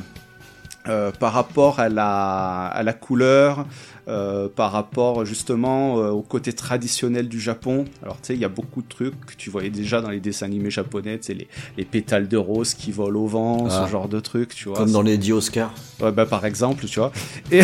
[0.86, 3.64] euh, par rapport à la, à la couleur,
[4.06, 7.84] euh, par rapport justement euh, au côté traditionnel du Japon.
[8.02, 10.20] Alors tu sais, il y a beaucoup de trucs que tu voyais déjà dans les
[10.20, 13.84] dessins animés japonais, tu sais, les, les pétales de rose qui volent au vent, Ah.
[13.86, 14.76] ce genre de trucs, tu vois.
[14.78, 15.74] Comme dans les 10 Oscars.
[16.00, 17.12] Ouais, bah, par exemple, tu vois.
[17.50, 17.62] Et,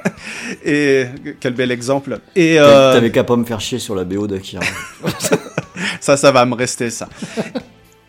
[0.64, 1.06] et
[1.40, 2.18] quel bel exemple.
[2.34, 4.62] Et euh, T'avais qu'à pas me faire chier sur la BO d'Akira.
[6.00, 7.08] ça, ça va me rester ça.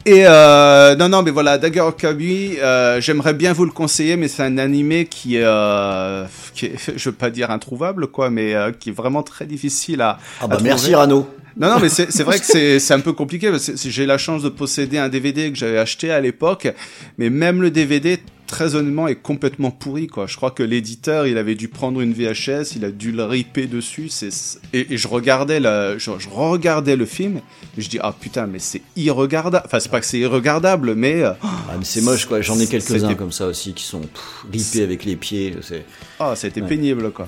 [0.06, 4.16] Et euh, non, non, mais voilà, Dagger of Kabi, euh, j'aimerais bien vous le conseiller,
[4.16, 8.30] mais c'est un animé qui est, euh, qui est, je veux pas dire introuvable, quoi,
[8.30, 10.18] mais euh, qui est vraiment très difficile à.
[10.42, 10.96] Ah bah à merci.
[10.96, 11.28] Rano.
[11.60, 13.50] Non, non, mais c'est vrai que c'est un peu compliqué.
[13.52, 16.68] parce que c'est- J'ai la chance de posséder un DVD que j'avais acheté à l'époque,
[17.18, 18.18] mais même le DVD,
[18.48, 20.26] très honnêtement, est complètement pourri, quoi.
[20.26, 23.68] Je crois que l'éditeur, il avait dû prendre une VHS, il a dû le ripper
[23.68, 24.08] dessus.
[24.10, 24.30] C'est
[24.74, 27.42] et, et je regardais la, je, je regardais le film,
[27.78, 29.64] et je dis ah putain, mais c'est irregardable.
[29.66, 32.68] Enfin, c'est pas que c'est irregardable, mais euh, Ah, mais c'est moche quoi, j'en ai
[32.68, 35.54] quelques-uns C'était- comme ça aussi qui sont pff, ripés avec les pieds.
[36.20, 36.68] Ah, ça a été Ouais.
[36.70, 37.28] pénible, quoi.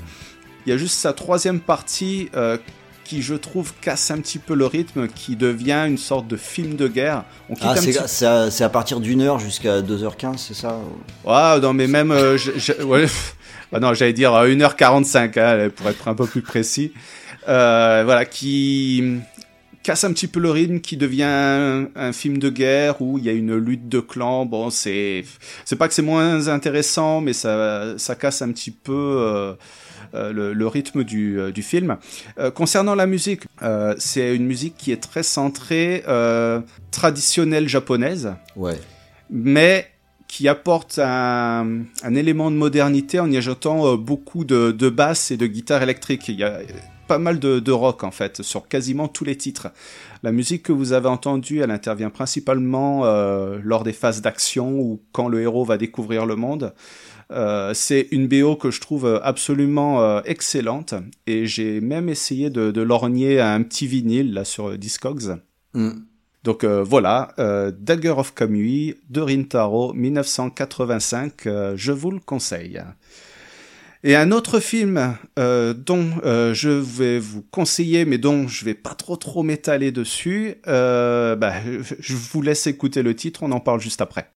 [0.65, 2.57] Il y a juste sa troisième partie euh,
[3.03, 6.75] qui, je trouve, casse un petit peu le rythme, qui devient une sorte de film
[6.75, 7.23] de guerre.
[7.49, 7.99] On quitte Ah, un c'est, petit...
[8.07, 10.79] c'est à, c'est à partir d'une heure jusqu'à 2h15, c'est ça
[11.25, 12.11] Ouais, non, mais même...
[12.11, 13.05] euh, je- je- ouais,
[13.71, 16.93] bah non, j'allais dire euh, 1h45, hein, pour être un peu plus précis.
[17.49, 19.03] Euh, voilà, qui
[19.83, 23.23] casse un petit peu le rythme, qui devient un, un film de guerre où il
[23.25, 24.45] y a une lutte de clans.
[24.45, 25.25] Bon, c'est
[25.65, 29.53] c'est pas que c'est moins intéressant, mais ça ça casse un petit peu euh, euh,
[30.13, 31.97] le, le rythme du, euh, du film.
[32.39, 36.59] Euh, concernant la musique, euh, c'est une musique qui est très centrée euh,
[36.91, 38.77] traditionnelle japonaise, Ouais.
[39.29, 39.87] mais
[40.27, 45.31] qui apporte un, un élément de modernité en y ajoutant euh, beaucoup de, de basses
[45.31, 46.27] et de guitares électriques.
[46.29, 46.59] Il y a
[47.07, 49.67] pas mal de, de rock en fait sur quasiment tous les titres.
[50.23, 55.01] La musique que vous avez entendue, elle intervient principalement euh, lors des phases d'action ou
[55.11, 56.73] quand le héros va découvrir le monde.
[57.31, 60.93] Euh, c'est une BO que je trouve absolument euh, excellente
[61.27, 65.37] et j'ai même essayé de, de lorgner un petit vinyle là sur Discogs.
[65.73, 65.91] Mm.
[66.43, 72.81] Donc euh, voilà, euh, Dagger of Kamui de Rintaro 1985, euh, je vous le conseille.
[74.03, 78.73] Et un autre film euh, dont euh, je vais vous conseiller, mais dont je vais
[78.73, 81.53] pas trop trop m'étaler dessus, euh, bah,
[81.99, 84.31] je vous laisse écouter le titre, on en parle juste après.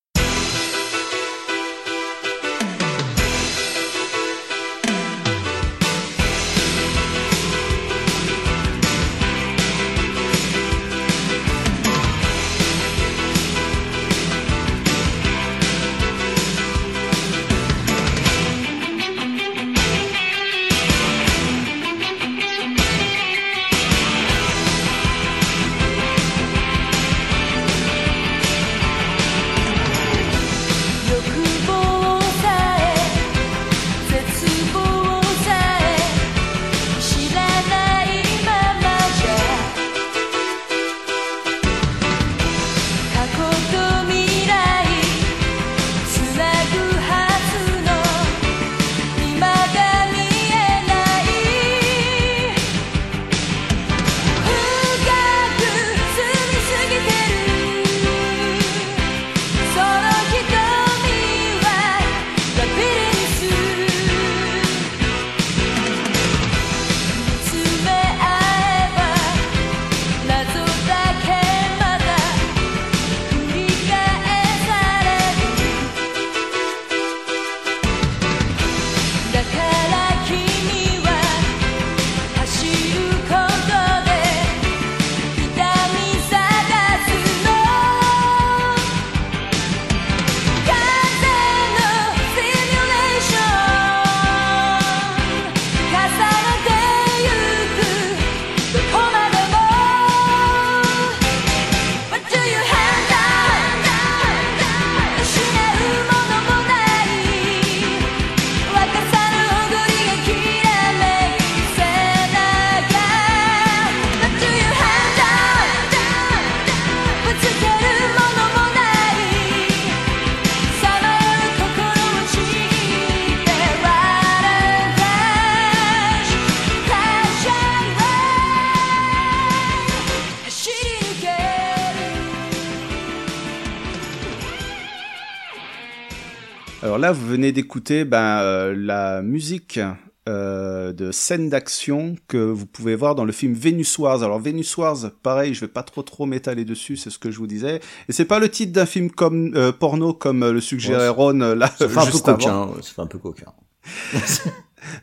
[137.36, 139.78] Venez d'écouter ben, euh, la musique
[140.26, 144.22] euh, de scène d'action que vous pouvez voir dans le film Venus Wars.
[144.22, 147.38] Alors Venus Wars, pareil, je vais pas trop trop m'étaler dessus, c'est ce que je
[147.38, 147.80] vous disais.
[148.08, 151.70] Et c'est pas le titre d'un film comme euh, porno comme le suggérait Ron là
[151.78, 153.52] Ça fait un peu coquin, ouais, ça fait un peu coquin.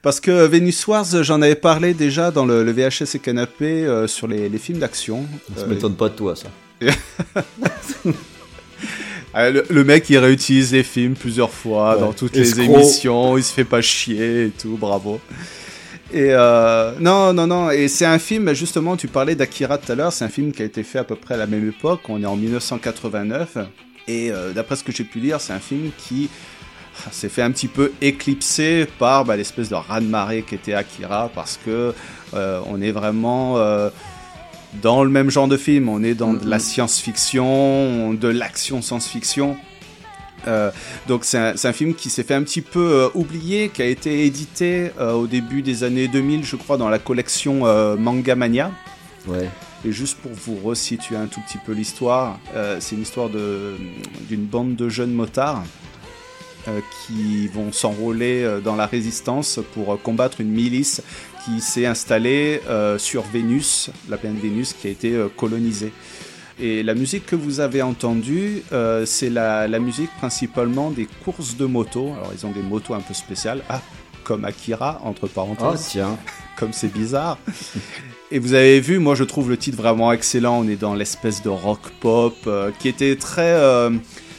[0.01, 4.07] Parce que Venus Wars, j'en avais parlé déjà dans le, le VHS et canapé euh,
[4.07, 5.25] sur les, les films d'action.
[5.55, 6.47] Ça m'étonne pas de toi, ça.
[9.33, 12.01] Ah, le, le mec, il réutilise les films plusieurs fois Ouais.
[12.01, 12.61] dans toutes Escroc.
[12.61, 15.19] les émissions, il se fait pas chier et tout, bravo.
[16.13, 19.95] Et euh, non, non, non, et c'est un film, justement, tu parlais d'Akira tout à
[19.95, 22.01] l'heure, c'est un film qui a été fait à peu près à la même époque,
[22.09, 23.57] on est en 1989,
[24.07, 26.29] et euh, d'après ce que j'ai pu lire, c'est un film qui
[27.03, 31.59] ah, s'est fait un petit peu éclipser par bah, l'espèce de raz-de-marée qu'était Akira, parce
[31.65, 31.95] que
[32.35, 33.57] euh, on est vraiment...
[34.81, 35.89] dans le même genre de film.
[35.89, 39.57] On est dans de la science-fiction, de l'action science-fiction.
[40.47, 40.71] Euh,
[41.07, 44.25] donc c'est un, film qui s'est fait un petit peu euh, oublier, qui a été
[44.25, 48.71] édité euh, au début des années 2000, je crois, dans la collection euh, Manga Mania.
[49.27, 49.49] Ouais.
[49.85, 52.39] Et juste pour vous resituer un tout petit peu l'histoire,
[52.79, 55.65] c'est une histoire d'une bande de jeunes motards
[57.05, 61.01] qui vont s'enrôler dans la résistance pour combattre une milice
[61.43, 65.91] qui s'est installée euh, sur Vénus, la planète Vénus qui a été euh, colonisée.
[66.59, 71.57] Et la musique que vous avez entendue, euh, c'est la, la musique principalement des courses
[71.57, 72.11] de moto.
[72.13, 73.81] Alors ils ont des motos un peu spéciales, ah,
[74.23, 76.17] comme Akira, entre parenthèses tiens.
[76.57, 77.37] comme c'est bizarre.
[78.31, 80.59] Et vous avez vu, moi je trouve le titre vraiment excellent.
[80.59, 82.35] On est dans l'espèce de rock pop
[82.79, 83.89] qui était très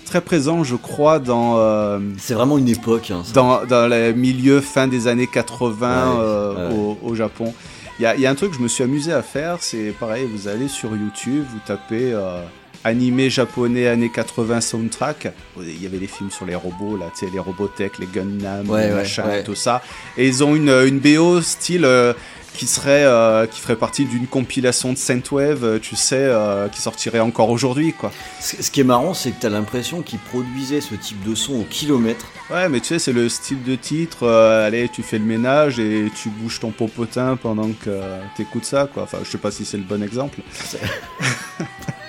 [0.04, 4.60] très présent, je crois, dans euh, C'est vraiment une époque, hein, dans dans le milieu
[4.60, 6.76] fin des années 80 Ouais, euh, ouais.
[6.76, 7.52] Au, au Japon.
[7.98, 9.94] Il y a, y a un truc que je me suis amusé à faire, c'est
[10.00, 12.42] pareil, vous allez sur YouTube, vous tapez euh,
[12.82, 15.32] animé japonais années 80 soundtrack.
[15.60, 18.68] Il y avait des films sur les robots, là, tu sais, les Robotech, les Gundam,
[18.68, 19.80] Ouais, les machins, tout ça.
[20.16, 22.12] Et ils ont une, une BO style euh,
[22.54, 26.80] qui serait, euh, qui ferait partie d'une compilation de Synthwave, euh, tu sais, euh, qui
[26.80, 28.12] sortirait encore aujourd'hui, quoi.
[28.40, 31.54] Ce ce qui est marrant, c'est que t'as l'impression qu'ils produisaient ce type de son
[31.60, 32.26] au kilomètre.
[32.50, 34.22] Ouais, mais tu sais, c'est le style de titre.
[34.22, 37.90] euh, allez, tu fais le ménage et tu bouges ton popotin pendant que
[38.36, 39.02] t'écoutes ça, quoi.
[39.02, 40.40] Enfin, je sais pas si c'est le bon exemple.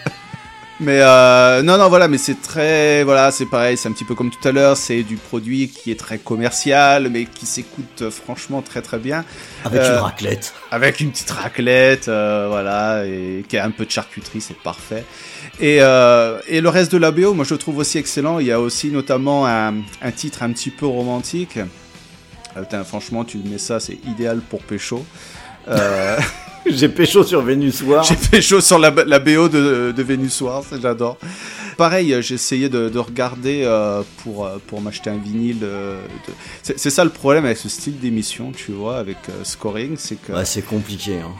[0.82, 4.14] mais euh, non, non, voilà, mais c'est très, voilà, c'est pareil, c'est un petit peu
[4.14, 4.76] comme tout à l'heure.
[4.76, 9.24] C'est du produit qui est très commercial, mais qui s'écoute euh, franchement très très bien,
[9.64, 10.54] Avec Euh, une raclette.
[10.72, 15.06] avec une petite raclette, euh, voilà, et qui a un peu de charcuterie, c'est parfait.
[15.62, 18.40] Et, euh, et le reste de la BO, moi je le trouve aussi excellent.
[18.40, 21.58] Il y a aussi notamment un, un titre un petit peu romantique.
[22.58, 25.06] Euh, putain, franchement, tu mets ça, c'est idéal pour pécho.
[25.68, 26.18] Euh,
[26.68, 28.04] J'ai pécho sur Vénus War.
[28.04, 31.18] j'ai pécho sur la, la BO de, de Venus Wars, j'adore.
[31.78, 35.60] Pareil, j'ai essayé de, de regarder euh, pour, euh, pour m'acheter un vinyle.
[35.60, 35.94] de...
[36.64, 40.16] C'est c'est ça le problème avec ce style d'émission, tu vois, avec euh, scoring, c'est
[40.16, 41.20] que Ouais, c'est compliqué.
[41.20, 41.34] Hein.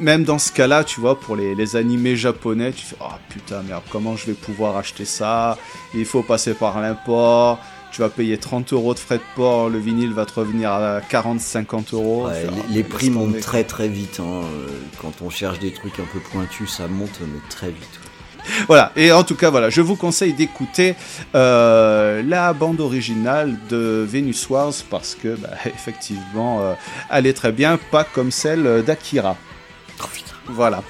[0.00, 3.62] même dans ce cas-là, tu vois, pour les, les animés japonais, tu fais Oh putain,
[3.68, 5.58] merde, comment je vais pouvoir acheter ça?
[5.94, 7.58] Il faut passer par l'import.
[7.92, 11.00] Tu vas payer 30 euros de frais de port, le vinyle va te revenir à
[11.00, 12.26] 40-50 euros.
[12.26, 14.20] Ouais, les, prix montent très très vite.
[14.20, 14.42] Hein.
[14.44, 14.68] euh,
[15.00, 18.00] Quand on cherche des trucs un peu pointus, ça monte mais très vite.
[18.66, 20.94] Voilà, et en tout cas, voilà, je vous conseille d'écouter
[21.34, 26.74] euh, la bande originale de Venus Wars parce que, bah, effectivement, euh,
[27.10, 29.36] elle est très bien, pas comme celle d'Akira.
[30.02, 30.06] Oh.
[30.52, 30.82] Voilà.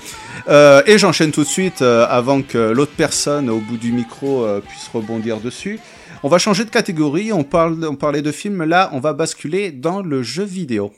[0.48, 4.44] Euh, et j'enchaîne tout de suite euh, avant que l'autre personne au bout du micro
[4.44, 5.78] euh, puisse rebondir dessus.
[6.22, 9.70] On va changer de catégorie, on, parle, on parlait de films, là on va basculer
[9.70, 10.92] dans le jeu vidéo.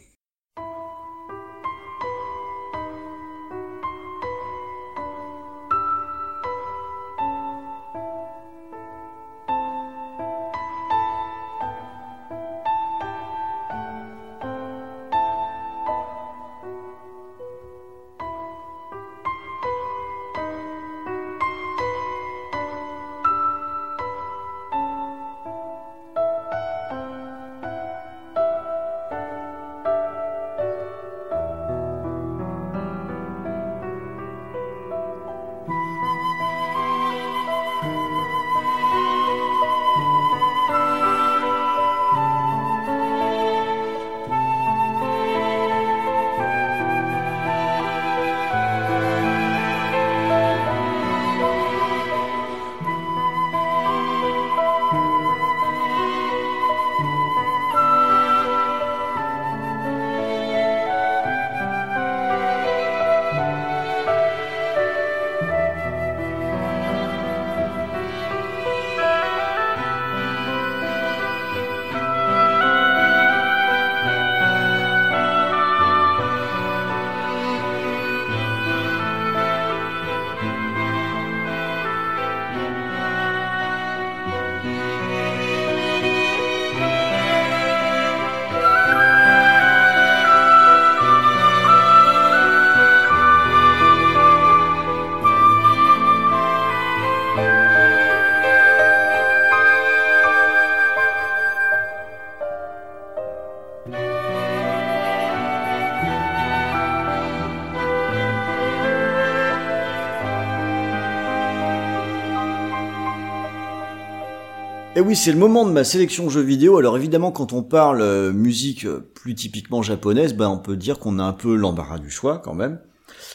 [115.03, 116.79] Oui, c'est le moment de ma sélection jeux vidéo.
[116.79, 120.99] Alors évidemment, quand on parle euh, musique euh, plus typiquement japonaise, ben on peut dire
[120.99, 122.79] qu'on a un peu l'embarras du choix quand même.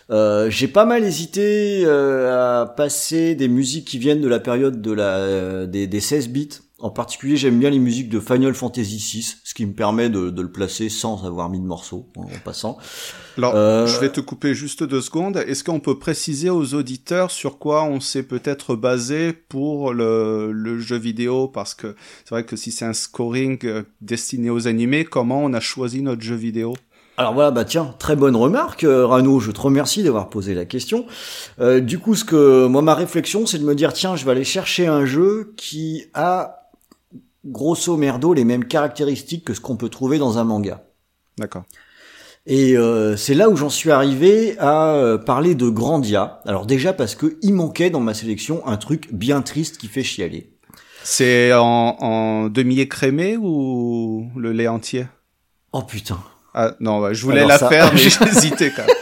[0.10, 4.92] Euh, j'ai pas mal hésité à passer des musiques qui viennent de la période de
[4.92, 6.50] la des, des 16 bits.
[6.80, 10.30] En particulier, j'aime bien les musiques de Final Fantasy VI, ce qui me permet de,
[10.30, 12.78] de le placer sans avoir mis de morceaux en passant.
[13.40, 15.38] Alors, Euh, je vais te couper juste deux secondes.
[15.38, 20.78] Est-ce qu'on peut préciser aux auditeurs sur quoi on s'est peut-être basé pour le, le
[20.80, 21.48] jeu vidéo?
[21.48, 25.54] Parce que c'est vrai que si c'est un scoring euh, destiné aux animés, comment on
[25.54, 26.76] a choisi notre jeu vidéo?
[27.20, 29.40] Alors voilà, bah tiens, très bonne remarque, euh, Rano.
[29.40, 31.08] Je te remercie d'avoir posé la question.
[31.60, 34.32] Euh, du coup, ce que moi ma réflexion, c'est de me dire tiens, je vais
[34.32, 36.67] aller chercher un jeu qui a
[37.48, 40.84] grosso merdo les mêmes caractéristiques que ce qu'on peut trouver dans un manga.
[41.38, 41.64] D'accord.
[42.46, 46.40] Et euh, c'est là où j'en suis arrivé à euh, parler de Grandia.
[46.46, 50.04] Alors déjà parce que il manquait dans ma sélection un truc bien triste qui fait
[50.04, 50.54] chialer.
[51.04, 55.08] C'est en, en demi-écrémé ou le lait entier?
[55.74, 56.20] Oh putain.
[56.54, 58.96] Ah non, ouais, je voulais Alors la ça- faire, mais j'hésitais quand même.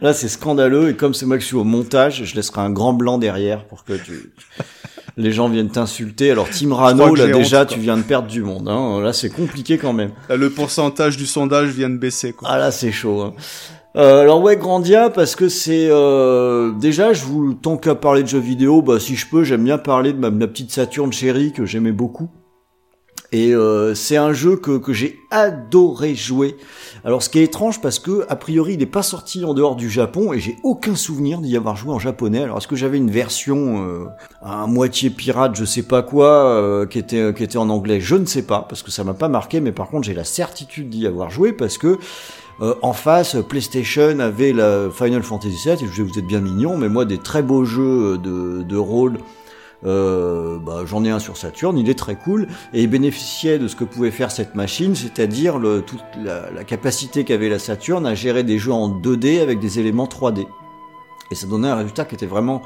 [0.00, 0.90] Là, c'est scandaleux.
[0.90, 3.84] Et comme c'est moi qui suis au montage, je laisserai un grand blanc derrière pour
[3.84, 4.32] que tu...
[5.16, 6.30] les gens viennent t'insulter.
[6.30, 8.68] Alors, Tim Rano, là, déjà, honte, tu viens de perdre du monde.
[8.68, 9.00] Hein.
[9.02, 10.10] Là, c'est compliqué quand même.
[10.28, 12.48] Là, Le pourcentage du sondage vient de baisser, quoi.
[12.50, 13.20] Ah là, c'est chaud.
[13.22, 13.34] hein.
[13.96, 18.28] Euh, alors ouais, Grandia, parce que c'est euh, déjà, je vous tant qu'à parler de
[18.28, 21.52] jeux vidéo, bah si je peux, j'aime bien parler de ma, ma petite Saturne chérie
[21.52, 22.28] que j'aimais beaucoup.
[23.32, 26.56] Et euh, c'est un jeu que, que j'ai adoré jouer.
[27.04, 29.76] Alors ce qui est étrange parce que a priori il n'est pas sorti en dehors
[29.76, 32.42] du Japon et j'ai aucun souvenir d'y avoir joué en japonais.
[32.42, 34.06] Alors est-ce que j'avais une version euh,
[34.42, 38.16] à moitié pirate, je sais pas quoi, euh, qui était qui était en anglais, je
[38.16, 39.60] ne sais pas parce que ça m'a pas marqué.
[39.60, 41.98] Mais par contre j'ai la certitude d'y avoir joué parce que
[42.60, 46.76] euh, en face, PlayStation avait la Final Fantasy VII, et je vous êtes bien mignon,
[46.76, 49.16] mais moi, des très beaux jeux de, de rôle,
[49.86, 53.68] euh, bah, j'en ai un sur Saturn, il est très cool, et il bénéficiait de
[53.68, 58.14] ce que pouvait faire cette machine, c'est-à-dire toute la, la capacité qu'avait la Saturn à
[58.14, 60.46] gérer des jeux en 2D avec des éléments 3D.
[61.30, 62.62] Et ça donnait un résultat qui était vraiment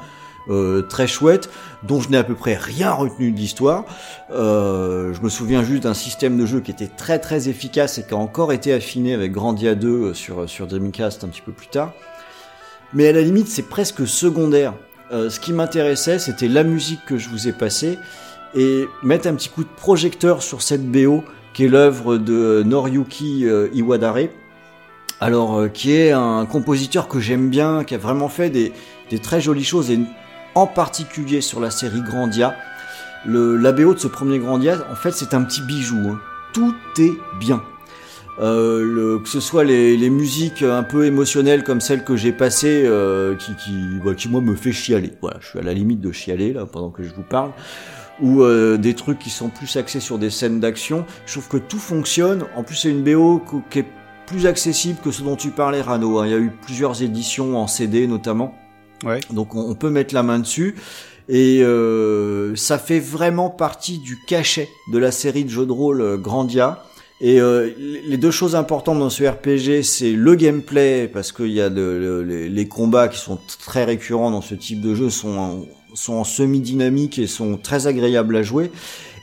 [0.49, 1.49] euh, très chouette,
[1.81, 3.85] dont je n'ai à peu près rien retenu de l'histoire.
[4.31, 8.05] Euh, je me souviens juste d'un système de jeu qui était très très efficace et
[8.05, 11.67] qui a encore été affiné avec Grandia 2 sur, sur Dreamcast un petit peu plus
[11.67, 11.93] tard.
[12.93, 14.75] Mais à la limite, c'est presque secondaire.
[15.15, 17.97] Euh, ce qui m'intéressait, c'était la musique que je vous ai passée
[18.53, 23.45] et mettre un petit coup de projecteur sur cette BO qui est l'œuvre de Noriyuki
[23.45, 24.27] euh, Iwadare.
[25.21, 28.73] Alors, euh, qui est un compositeur que j'aime bien, qui a vraiment fait des,
[29.23, 29.99] très jolies choses et
[30.53, 32.53] en particulier sur la série Grandia.
[33.25, 36.09] Le, la BO de ce premier Grandia, en fait, c'est un petit bijou.
[36.09, 36.19] hein.
[36.53, 37.63] Tout est bien.
[38.39, 42.33] Euh, le, que ce soit les, les musiques un peu émotionnelles comme celle que j'ai
[42.33, 43.71] passée, euh, qui, qui,
[44.03, 45.13] bah, qui moi me fait chialer.
[45.21, 47.51] Voilà, je suis à la limite de chialer là pendant que je vous parle.
[48.21, 51.05] Ou euh, des trucs qui sont plus axés sur des scènes d'action.
[51.25, 52.43] Je trouve que tout fonctionne.
[52.55, 53.85] En plus, c'est une BO qui est
[54.25, 56.19] plus accessible que ce dont tu parlais, Rano.
[56.19, 56.25] hein.
[56.25, 58.55] Il y a eu plusieurs éditions en CD notamment.
[59.05, 59.19] Ouais.
[59.31, 60.75] Donc on, on peut mettre la main dessus.
[61.27, 66.01] Et euh, ça fait vraiment partie du cachet de la série de jeux de rôle
[66.01, 66.83] euh, Grandia.
[67.21, 71.61] Et euh, les deux choses importantes dans ce RPG, c'est le gameplay, parce qu'il y
[71.61, 75.37] a le- le- les, combats qui sont très récurrents dans ce type de jeu, sont
[75.37, 78.69] en, sont en semi-dynamique et sont très agréables à jouer.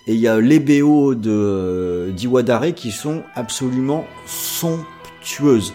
[0.07, 5.75] Et il y a les BO de d'Iwadare qui sont absolument somptueuses.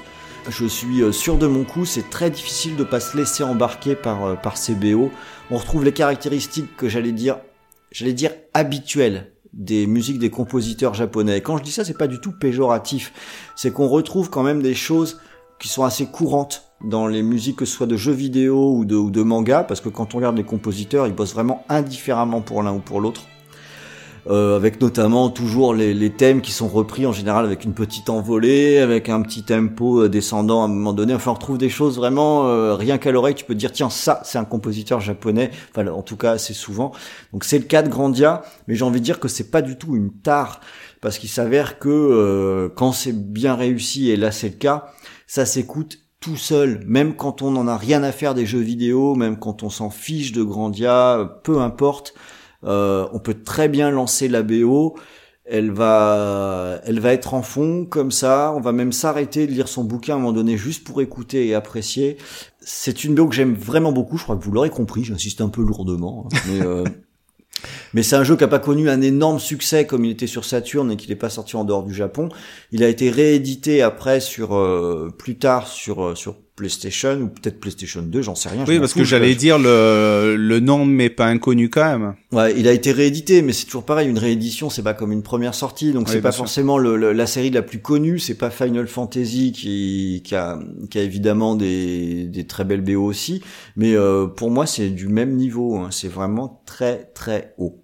[0.49, 3.95] Je suis euh, sûr de mon coup, c'est très difficile de pas se laisser embarquer
[3.95, 5.11] par, euh, par ces BO.
[5.51, 7.37] On retrouve les caractéristiques que j'allais dire,
[7.91, 11.41] j'allais dire habituelles des musiques des compositeurs japonais.
[11.41, 13.11] Quand je dis ça, c'est pas du tout péjoratif.
[13.55, 15.19] C'est qu'on retrouve quand même des choses
[15.59, 18.95] qui sont assez courantes dans les musiques, que ce soit de jeux vidéo ou de,
[18.95, 22.61] ou de manga, parce que quand on regarde les compositeurs, ils bossent vraiment indifféremment pour
[22.61, 23.23] l'un ou pour l'autre.
[24.29, 28.09] Euh, avec notamment toujours les, les thèmes qui sont repris en général avec une petite
[28.09, 31.13] envolée, avec un petit tempo euh, descendant à un moment donné.
[31.13, 33.35] Enfin, on retrouve des choses vraiment euh, rien qu'à l'oreille.
[33.35, 35.51] Tu peux te dire tiens ça c'est un compositeur japonais.
[35.71, 36.91] Enfin, en tout cas assez souvent.
[37.31, 39.77] Donc c'est le cas de Grandia, mais j'ai envie de dire que c'est pas du
[39.77, 40.59] tout une tare
[40.99, 44.87] parce qu'il s'avère que euh, quand c'est bien réussi et là c'est le cas,
[45.25, 49.15] ça s'écoute tout seul, même quand on n'en a rien à faire des jeux vidéo,
[49.15, 52.13] même quand on s'en fiche de Grandia, peu importe.
[52.63, 54.95] Euh, on peut très bien lancer la BO.
[55.49, 58.53] Elle va, elle va être en fond comme ça.
[58.55, 61.47] On va même s'arrêter de lire son bouquin à un moment donné juste pour écouter
[61.47, 62.17] et apprécier.
[62.59, 64.17] C'est une BO que j'aime vraiment beaucoup.
[64.17, 65.05] Je crois que vous l'aurez compris.
[65.05, 66.83] J'insiste un peu lourdement, hein, mais euh,
[67.93, 70.45] mais c'est un jeu qui a pas connu un énorme succès comme il était sur
[70.45, 72.29] Saturn et qu'il n'est pas sorti en dehors du Japon.
[72.71, 77.59] Il a été réédité après sur euh, plus tard sur euh, sur PlayStation ou peut-être
[77.61, 78.65] PlayStation 2, j'en sais rien.
[78.67, 82.15] Oui, parce fous, que j'allais dire le, le nom m'est pas inconnu quand même.
[82.33, 84.09] Ouais, il a été réédité, mais c'est toujours pareil.
[84.09, 86.39] Une réédition, c'est pas comme une première sortie, donc c'est pas sûr.
[86.39, 88.19] forcément le, le- la série la plus connue.
[88.19, 93.03] C'est pas Final Fantasy qui, qui a, qui a évidemment des, des très belles BO
[93.05, 93.41] aussi,
[93.75, 95.77] mais euh, pour moi c'est du même niveau.
[95.77, 95.89] hein.
[95.91, 97.83] C'est vraiment très très haut.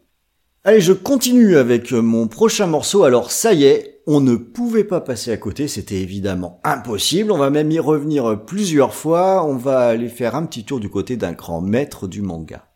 [0.66, 3.04] Allez, je continue avec euh, mon prochain morceau.
[3.04, 7.32] Alors ça y est, on ne pouvait pas passer à côté, c'était évidemment impossible.
[7.32, 10.90] On va même y revenir plusieurs fois, on va aller faire un petit tour du
[10.90, 12.68] côté d'un grand maître du manga.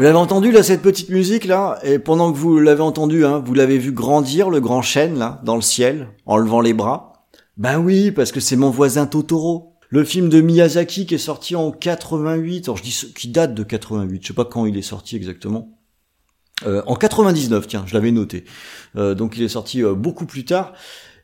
[0.00, 1.78] Vous l'avez entendu là cette petite musique là?
[1.82, 5.42] Et pendant que vous l'avez entendu hein, vous l'avez vu grandir le grand chêne là
[5.44, 7.26] dans le ciel en levant les bras?
[7.58, 9.74] Ben oui parce que c'est mon voisin Totoro.
[9.90, 13.52] Le film de Miyazaki qui est sorti en 88, alors je dis ce- qui date
[13.52, 15.78] de 88, je sais pas quand il est sorti exactement.
[16.66, 18.44] Euh, en 99, tiens, je l'avais noté.
[18.96, 20.72] Euh, donc il est sorti euh, beaucoup plus tard.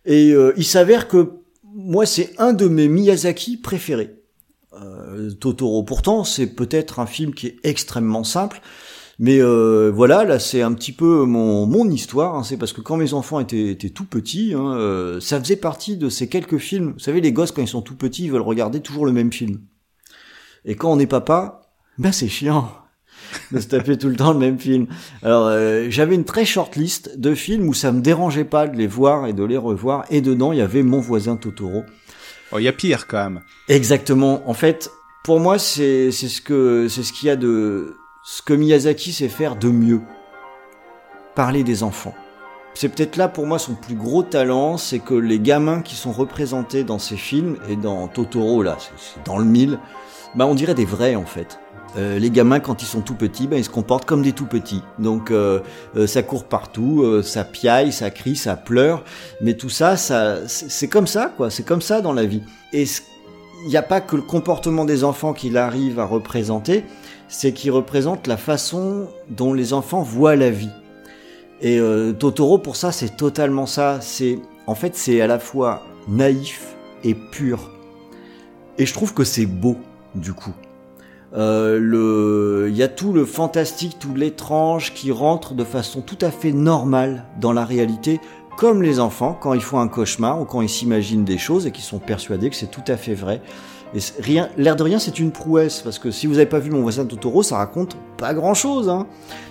[0.04, 1.30] Et euh, il s'avère que
[1.64, 4.15] moi c'est un de mes Miyazaki préférés.
[4.82, 5.82] Euh, Totoro.
[5.82, 8.60] Pourtant, c'est peut-être un film qui est extrêmement simple,
[9.18, 12.34] mais euh, voilà, là, c'est un petit peu mon mon histoire.
[12.34, 12.42] hein.
[12.42, 15.96] c'est parce que quand mes enfants étaient, étaient tout petits, hein, euh, ça faisait partie
[15.96, 16.92] de ces quelques films.
[16.92, 19.32] Vous savez, les gosses quand ils sont tout petits, ils veulent regarder toujours le même
[19.32, 19.60] film.
[20.64, 21.62] Et quand on est papa,
[21.96, 22.70] ben c'est chiant
[23.52, 24.86] de se taper tout le temps le même film.
[25.22, 28.76] Alors, euh, j'avais une très short liste de films où ça me dérangeait pas de
[28.76, 30.04] les voir et de les revoir.
[30.10, 31.84] Et dedans, il y avait Mon voisin Totoro.
[32.52, 33.42] Oh, il y a pire quand même.
[33.68, 34.48] Exactement.
[34.48, 34.90] En fait,
[35.24, 39.28] pour moi, c'est ce que c'est ce qu'il y a de ce que Miyazaki sait
[39.28, 40.00] faire de mieux.
[41.34, 42.14] Parler des enfants.
[42.74, 46.12] C'est peut-être là pour moi son plus gros talent, c'est que les gamins qui sont
[46.12, 49.78] représentés dans ces films et dans Totoro là, c'est dans le mille,
[50.34, 51.58] bah on dirait des vrais en fait.
[51.96, 54.46] Euh, les gamins quand ils sont tout petits, bah, ils se comportent comme des tout
[54.46, 54.82] petits.
[54.98, 55.60] Donc euh,
[55.96, 59.04] euh, ça court partout, euh, ça piaille, ça crie, ça pleure,
[59.40, 62.42] mais tout ça, ça c'est comme ça quoi, c'est comme ça dans la vie.
[62.72, 62.84] Et
[63.64, 66.84] il n'y a pas que le comportement des enfants qu'il arrive à représenter,
[67.28, 70.70] c'est qu'il représente la façon dont les enfants voient la vie.
[71.60, 73.98] Et euh, Totoro, pour ça, c'est totalement ça.
[74.00, 77.70] C'est, en fait, c'est à la fois naïf et pur.
[78.78, 79.76] Et je trouve que c'est beau,
[80.14, 80.52] du coup.
[81.36, 86.30] Euh, il y a tout le fantastique, tout l'étrange qui rentre de façon tout à
[86.30, 88.20] fait normale dans la réalité,
[88.56, 91.72] comme les enfants quand ils font un cauchemar ou quand ils s'imaginent des choses et
[91.72, 93.42] qu'ils sont persuadés que c'est tout à fait vrai.
[93.94, 96.70] Et rien, l'air de rien, c'est une prouesse parce que si vous n'avez pas vu
[96.70, 98.88] Mon voisin Totoro, ça raconte pas grand chose.
[98.88, 99.06] Hein.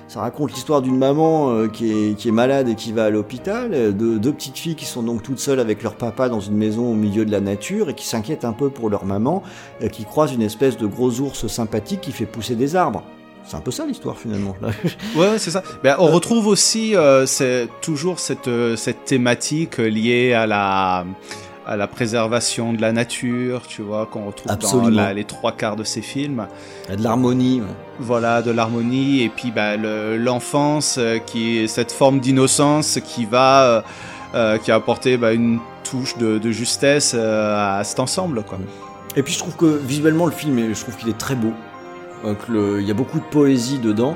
[0.07, 3.09] Ça raconte l'histoire d'une maman euh, qui, est, qui est malade et qui va à
[3.09, 6.41] l'hôpital, euh, de deux petites filles qui sont donc toutes seules avec leur papa dans
[6.41, 9.41] une maison au milieu de la nature et qui s'inquiètent un peu pour leur maman,
[9.81, 13.03] et qui croisent une espèce de gros ours sympathique qui fait pousser des arbres.
[13.47, 14.55] C'est un peu ça l'histoire finalement.
[15.15, 15.61] Ouais, c'est ça.
[15.83, 21.05] Ben, on retrouve aussi euh, c'est toujours cette euh, cette thématique liée à la
[21.67, 24.89] à la préservation de la nature, tu vois, qu'on retrouve Absolument.
[24.89, 26.45] dans la- les trois quarts de ces films.
[26.95, 27.61] De l'harmonie.
[27.61, 27.67] ouais.
[27.99, 33.63] Voilà, de l'harmonie et puis le- l'enfance euh, qui est cette forme d'innocence qui va
[33.63, 33.81] euh,
[34.35, 35.59] euh, qui a apporté ben, une
[35.89, 38.57] touche de, de justesse euh, à cet ensemble, quoi.
[39.15, 41.53] Et puis je trouve que visuellement le film, je trouve qu'il est très beau.
[42.49, 44.15] Le- Il y a beaucoup de poésie dedans.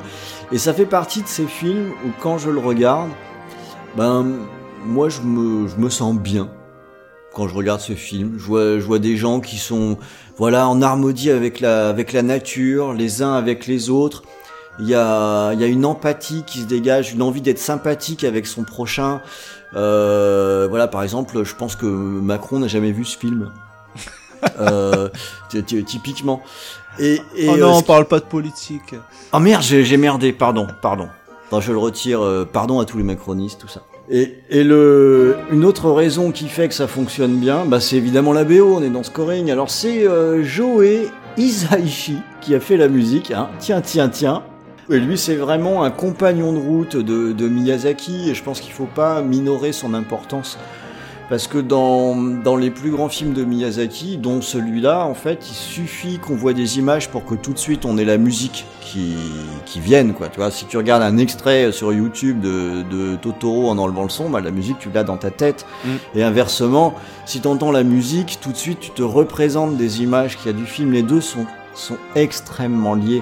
[0.51, 3.09] Et ça fait partie de ces films où quand je le regarde,
[3.95, 4.25] ben
[4.85, 6.49] moi je me, je me sens bien
[7.39, 8.33] quand je regarde ce film.
[8.37, 9.97] Je vois, je vois des gens qui sont
[10.37, 14.23] voilà en harmonie avec la, avec la nature, les uns avec les autres.
[14.81, 18.25] Il y a, il y a une empathie qui se dégage, une envie d'être sympathique
[18.25, 19.21] avec son prochain.
[19.73, 23.53] Euh, voilà, par exemple, je pense que Macron n'a jamais vu ce film.
[24.59, 25.07] euh,
[25.49, 26.41] ty- ty- typiquement.
[26.99, 28.95] Et, et oh euh, non, ce on parle pas de politique.
[29.31, 31.07] Oh merde, j'ai j'ai merdé, pardon, pardon.
[31.53, 33.81] Non, je le retire, euh, pardon à tous les macronistes, tout ça.
[34.11, 38.43] Et, le, une autre raison qui fait que ça fonctionne bien, bah, c'est évidemment la
[38.43, 39.51] BO, on est dans scoring.
[39.51, 40.83] Alors c'est euh, Joe
[41.37, 43.49] Isaichi qui a fait la musique, hein.
[43.59, 44.43] tiens, tiens, tiens.
[44.91, 48.73] Et lui, c'est vraiment un compagnon de route de, de Miyazaki, et je pense qu'il
[48.73, 50.57] faut pas minorer son importance.
[51.29, 55.53] Parce que dans, dans les plus grands films de Miyazaki, dont celui-là, en fait, il
[55.53, 59.13] suffit qu'on voit des images pour que tout de suite on ait la musique qui,
[59.65, 60.29] qui vienne, quoi.
[60.29, 64.09] Tu vois, si tu regardes un extrait sur YouTube de, de Totoro en enlevant le
[64.09, 65.67] son, bah, la musique, tu l'as dans ta tête.
[65.85, 65.89] Mm.
[66.15, 70.35] Et inversement, si tu entends la musique, tout de suite, tu te représentes des images
[70.35, 70.91] qu'il y a du film.
[70.93, 73.21] Les deux sont, sont extrêmement liés.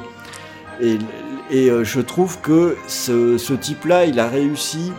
[0.80, 0.98] Et,
[1.52, 4.94] et euh, je trouve que ce, ce type-là, il a réussi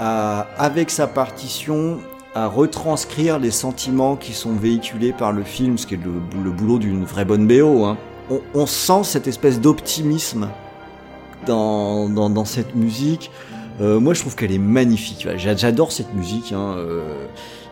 [0.00, 1.98] à, avec sa partition,
[2.44, 6.12] à retranscrire les sentiments qui sont véhiculés par le film, ce qui est le,
[6.44, 7.84] le boulot d'une vraie bonne BO.
[7.84, 7.96] Hein.
[8.30, 10.48] On, on sent cette espèce d'optimisme
[11.46, 13.30] dans, dans, dans cette musique.
[13.80, 15.26] Euh, moi, je trouve qu'elle est magnifique.
[15.36, 16.52] J'a- J'adore cette musique.
[16.52, 17.00] Hein, euh,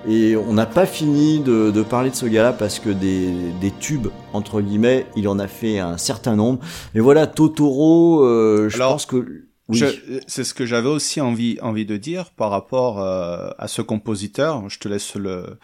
[0.09, 3.73] et on n'a pas fini de, de parler de ce gars-là parce que des, des
[3.73, 6.61] tubes, entre guillemets, il en a fait un certain nombre.
[6.95, 9.46] Mais voilà, Totoro, euh, je Alors, pense que...
[9.73, 14.69] C'est ce que j'avais aussi envie, envie de dire par rapport euh, à ce compositeur.
[14.69, 15.59] Je te laisse le,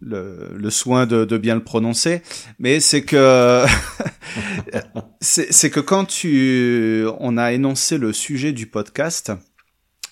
[0.00, 2.22] le, soin de, bien le prononcer.
[2.58, 3.64] Mais c'est que,
[5.20, 9.32] c'est que quand tu, on a énoncé le sujet du podcast,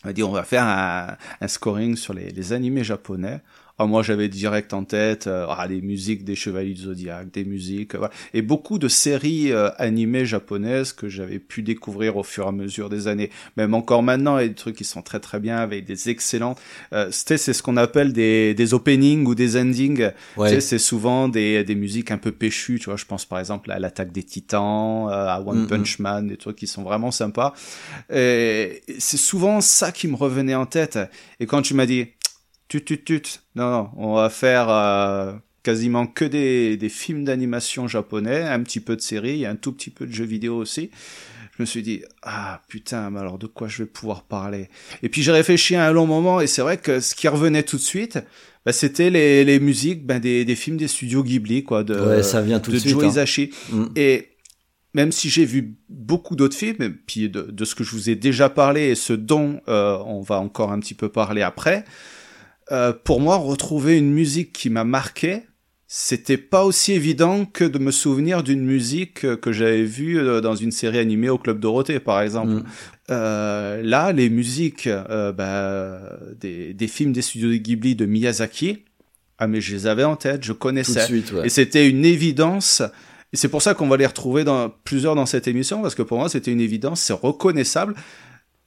[0.04, 3.40] on a dit on va faire un, un scoring sur les, les animés japonais.
[3.78, 7.44] Ah, moi j'avais direct en tête euh, ah, les musiques des Chevaliers du Zodiac, des
[7.44, 8.14] musiques, euh, voilà.
[8.32, 12.52] et beaucoup de séries euh, animées japonaises que j'avais pu découvrir au fur et à
[12.52, 13.30] mesure des années.
[13.58, 16.08] Même encore maintenant, il y a des trucs qui sont très très bien avec des
[16.08, 16.58] excellentes.
[16.94, 20.10] Euh, c'est ce qu'on appelle des, des openings ou des endings.
[20.36, 20.48] Ouais.
[20.48, 22.78] Tu sais, c'est souvent des, des musiques un peu péchues.
[22.78, 25.66] Tu vois, je pense par exemple à l'attaque des Titans, euh, à One.
[25.66, 27.52] Punch Man, des trucs qui sont vraiment sympas.
[28.08, 30.98] C'est souvent ça qui me revenait en tête.
[31.40, 32.06] Et quand tu m'as dit,
[32.68, 33.22] tut tut tut,
[33.54, 38.80] non, non, on va faire euh, quasiment que des, des films d'animation japonais, un petit
[38.80, 40.90] peu de séries, un tout petit peu de jeux vidéo aussi.
[41.56, 44.68] Je me suis dit, ah putain, mais alors de quoi je vais pouvoir parler?
[45.02, 47.62] Et puis j'ai réfléchi à un long moment, et c'est vrai que ce qui revenait
[47.62, 48.18] tout de suite,
[48.66, 52.22] bah, c'était les, les musiques ben, des, des films des studios Ghibli, quoi, de, Ouais,
[52.22, 53.08] ça vient tout de de suite, Joe hein.
[53.08, 53.50] Hisaishi.
[53.70, 53.84] Mm.
[53.96, 54.28] Et
[54.92, 58.10] même si j'ai vu beaucoup d'autres films, et puis de, de ce que je vous
[58.10, 61.84] ai déjà parlé et ce dont euh, on va encore un petit peu parler après,
[62.72, 65.42] euh, pour moi, retrouver une musique qui m'a marqué,
[65.88, 70.40] c'était pas aussi évident que de me souvenir d'une musique euh, que j'avais vue euh,
[70.40, 72.52] dans une série animée au Club Dorothée, par exemple.
[72.52, 72.64] Mm.
[73.10, 76.00] Euh, là, les musiques euh, bah,
[76.40, 78.84] des, des films des studios de Ghibli de Miyazaki,
[79.38, 81.04] ah mais je les avais en tête, je connaissais.
[81.06, 81.46] suite, ouais.
[81.46, 82.82] Et c'était une évidence.
[83.32, 86.02] Et c'est pour ça qu'on va les retrouver dans plusieurs dans cette émission, parce que
[86.02, 87.94] pour moi, c'était une évidence, c'est reconnaissable.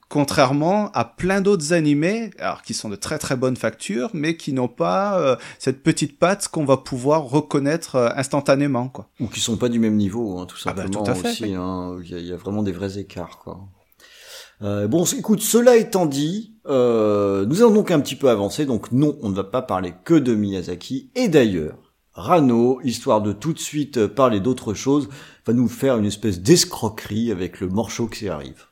[0.09, 4.53] Contrairement à plein d'autres animés, alors qui sont de très très bonne facture, mais qui
[4.53, 9.07] n'ont pas euh, cette petite patte qu'on va pouvoir reconnaître euh, instantanément, quoi.
[9.19, 11.29] Ou qui sont pas du même niveau, hein, tout Ah bah, simplement tout à fait,
[11.29, 11.43] aussi.
[11.43, 11.53] oui.
[11.53, 11.99] hein.
[12.03, 13.59] Il y, a- il y a vraiment des vrais écarts, quoi.
[14.63, 18.65] Euh, bon, écoute, cela étant dit, euh, nous allons donc un petit peu avancer.
[18.65, 21.11] Donc non, on ne va pas parler que de Miyazaki.
[21.15, 21.77] Et d'ailleurs,
[22.13, 25.07] Rano, histoire de tout de suite euh, parler d'autre chose,
[25.45, 28.65] va nous faire une espèce d'escroquerie avec le morceau qui arrive.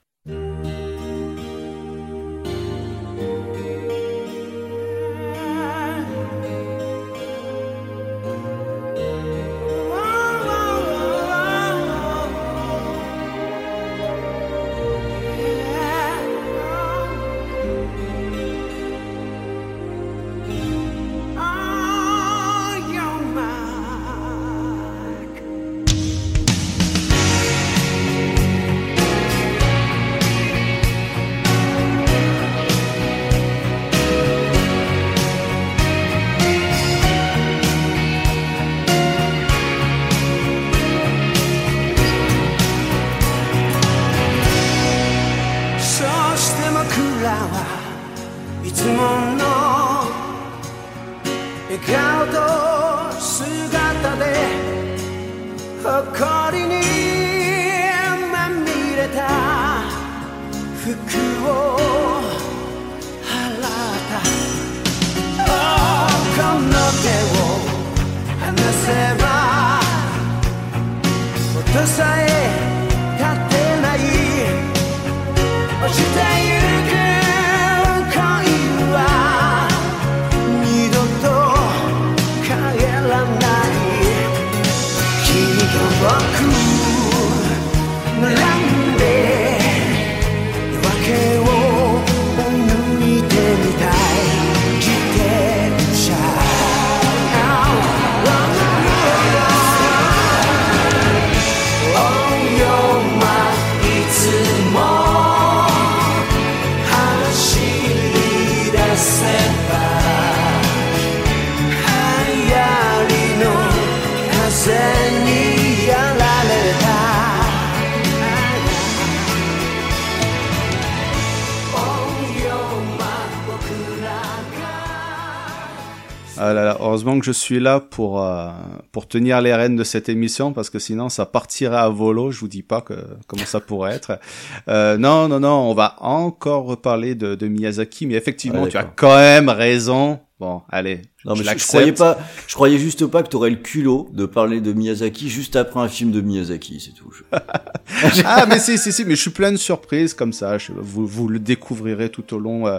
[127.18, 128.49] Heureusement que je suis là pour euh,
[128.91, 132.32] pour tenir les rênes de cette émission parce que sinon ça partirait à volo.
[132.32, 132.93] Je vous dis pas que
[133.28, 134.20] comment ça pourrait être.
[134.68, 138.78] Euh, non non non, on va encore reparler de, de Miyazaki, mais effectivement Ouais, tu
[138.78, 140.20] as quand même raison.
[140.39, 141.67] Bon, allez, Non, mais je, je l'accepte.
[141.69, 145.55] croyais pas, je croyais juste pas que t'aurais le culot de parler de Miyazaki juste
[145.55, 147.11] après un film de Miyazaki, c'est tout.
[147.11, 147.23] Je-
[148.25, 151.07] ah mais si si si mais je suis plein de surprises comme ça je- vous
[151.07, 152.77] vous le découvrirez tout au long euh,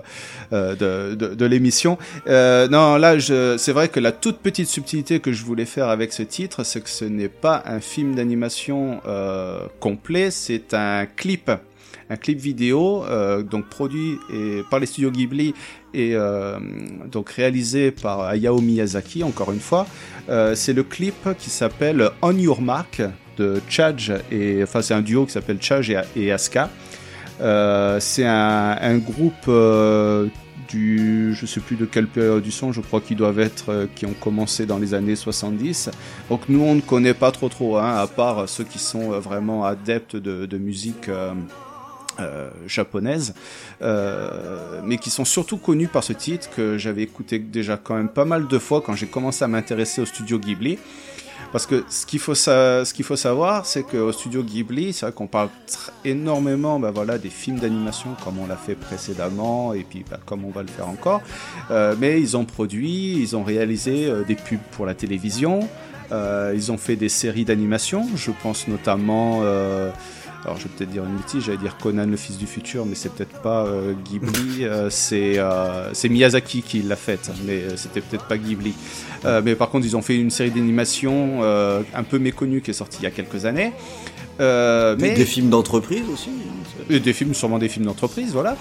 [0.52, 0.76] euh,
[1.10, 1.98] de, de, de l'émission
[2.28, 5.88] euh, non là je c'est vrai que la toute petite subtilité que je voulais faire
[5.88, 11.06] avec ce titre c'est que ce n'est pas un film d'animation euh, complet c'est un
[11.06, 11.50] clip
[12.10, 14.18] un clip vidéo euh, donc produit
[14.70, 15.54] par les studios Ghibli
[15.94, 16.58] et euh,
[17.10, 19.86] donc réalisé par Hayao Miyazaki encore une fois
[20.28, 23.00] euh, c'est le clip qui s'appelle On Your Mark
[23.38, 26.68] de Chaj et enfin c'est un duo qui s'appelle Chaj et, et Asuka.
[27.40, 29.48] Euh, c'est un, groupe
[30.68, 34.06] du, je sais plus de quelle période du son, je crois qu'ils doivent être, qui
[34.06, 35.90] ont commencé dans les années 70.
[36.28, 39.64] Donc nous, on ne connaît pas trop trop, hein, à part ceux qui sont vraiment
[39.64, 41.08] adeptes de, musique.
[42.20, 43.34] Euh, japonaise,
[43.82, 48.08] euh, mais qui sont surtout connus par ce titre que j'avais écouté déjà quand même
[48.08, 50.78] pas mal de fois quand j'ai commencé à m'intéresser au studio Ghibli.
[51.52, 55.26] Parce que ce qu'il faut, ce faut savoir, c'est qu'au studio Ghibli, c'est vrai qu'on
[55.26, 55.48] parle
[56.04, 60.44] énormément bah, voilà, des films d'animation comme on l'a fait précédemment et puis bah, comme
[60.44, 61.22] on va le faire encore.
[61.70, 65.66] Euh, mais ils ont produit, ils ont réalisé euh, des pubs pour la télévision,
[66.12, 69.42] euh, ils ont fait des séries d'animation, je pense notamment...
[70.48, 72.94] alors je vais peut-être dire une bêtise, j'allais dire Conan le fils du futur, mais
[72.94, 77.76] c'est peut-être pas euh, Ghibli, euh, c'est euh, c'est Miyazaki qui l'a faite, mais euh,
[77.76, 78.72] c'était peut-être pas Ghibli.
[79.44, 82.98] Mais par contre, ils ont fait une série d'animation un peu méconnue qui est sortie
[83.00, 83.72] il y a quelques années.
[84.40, 86.30] Euh, mais des films d'entreprise aussi.
[86.30, 88.56] hein, et des films, sûrement des films d'entreprise, voilà.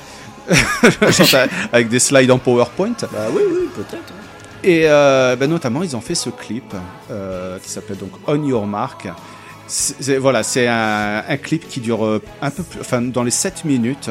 [1.72, 2.96] Avec des slides en PowerPoint.
[3.02, 4.12] Bah oui, oui, peut-être.
[4.12, 4.64] hein.
[4.64, 4.82] Et
[5.38, 6.74] ben, notamment, ils ont fait ce clip
[7.64, 9.08] qui s'appelle donc On Your Mark.
[10.20, 13.66] Voilà, c'est un, un clip qui dure euh, un peu plus, enfin, dans les 7
[13.66, 14.10] minutes.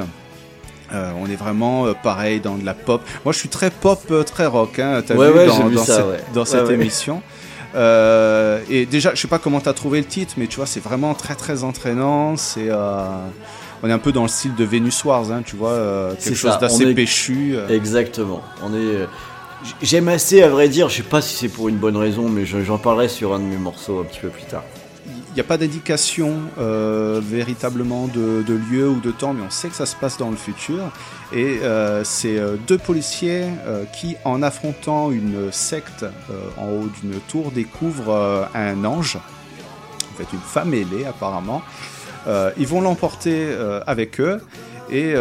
[0.93, 3.03] Euh, on est vraiment euh, pareil dans de la pop.
[3.25, 4.79] Moi, je suis très pop, euh, très rock.
[4.79, 6.21] Hein, t'as Ouais, vu ouais, dans, ça, cette, ouais.
[6.35, 7.23] dans cette émission.
[7.75, 11.15] Et déjà, je sais pas comment t'as trouvé le titre, mais tu vois, c'est vraiment
[11.15, 12.37] très très entraînant.
[12.37, 12.71] C'est,
[13.83, 16.59] on est un peu dans le style de Venus Wars, hein, tu vois, quelque chose
[16.61, 17.57] d'assez est- péchu.
[17.69, 18.43] Exactement.
[18.63, 19.07] On est.
[19.83, 22.45] J'aime assez, à vrai dire, je sais pas si c'est pour une bonne raison, mais
[22.47, 24.63] je- j'en parlerai sur un de mes morceaux un petit peu plus tard.
[25.37, 29.75] N'y a pas d'indication euh, véritablement de, lieu ou de temps, mais on sait que
[29.75, 30.91] ça se passe dans le futur.
[31.31, 33.45] Et euh, c'est euh, deux policiers
[33.93, 36.07] qui, en affrontant une secte
[36.57, 41.61] en haut d'une tour, découvrent un ange, en fait une femme ailée apparemment.
[42.57, 43.47] Ils vont l'emporter
[43.87, 44.41] avec eux.
[44.91, 45.15] Et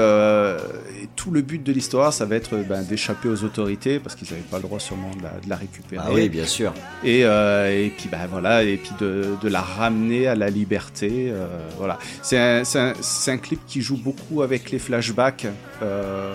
[1.16, 4.42] tout le but de l'histoire, ça va être ben, d'échapper aux autorités parce qu'ils n'avaient
[4.42, 6.04] pas le droit sûrement de la, de la récupérer.
[6.06, 6.74] Ah oui, bien sûr.
[7.04, 11.32] et, euh, et puis bah voilà et puis de, de la ramener à la liberté
[11.32, 11.48] euh,
[11.78, 12.00] voilà.
[12.22, 15.48] C'est un, clip qui joue beaucoup avec les flashbacks.
[15.82, 16.34] Euh,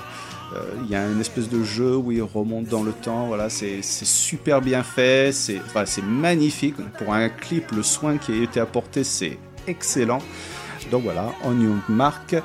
[0.54, 3.48] euh, il y a une espèce de jeu où il remonte dans le temps voilà
[3.48, 6.74] c'est super bien fait c'est enfin, c'est magnifique.
[6.98, 10.18] Pour un clip le soin qui a été apporté c'est excellent.
[10.90, 12.36] Donc voilà on y marque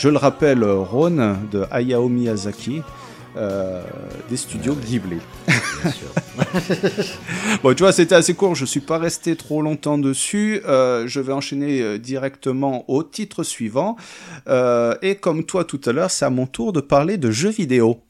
[0.00, 2.80] je le rappelle Ron de Hayao Miyazaki
[3.36, 3.82] euh,
[4.30, 6.08] des studios Ghibli Bien sûr.
[7.62, 10.62] Bon, tu vois, c'était assez court, je suis pas resté trop longtemps dessus.
[10.66, 13.96] Euh, je vais enchaîner euh, directement au titre suivant.
[14.48, 17.50] Euh, et comme toi tout à l'heure, c'est à mon tour de parler de jeux
[17.50, 18.00] vidéo.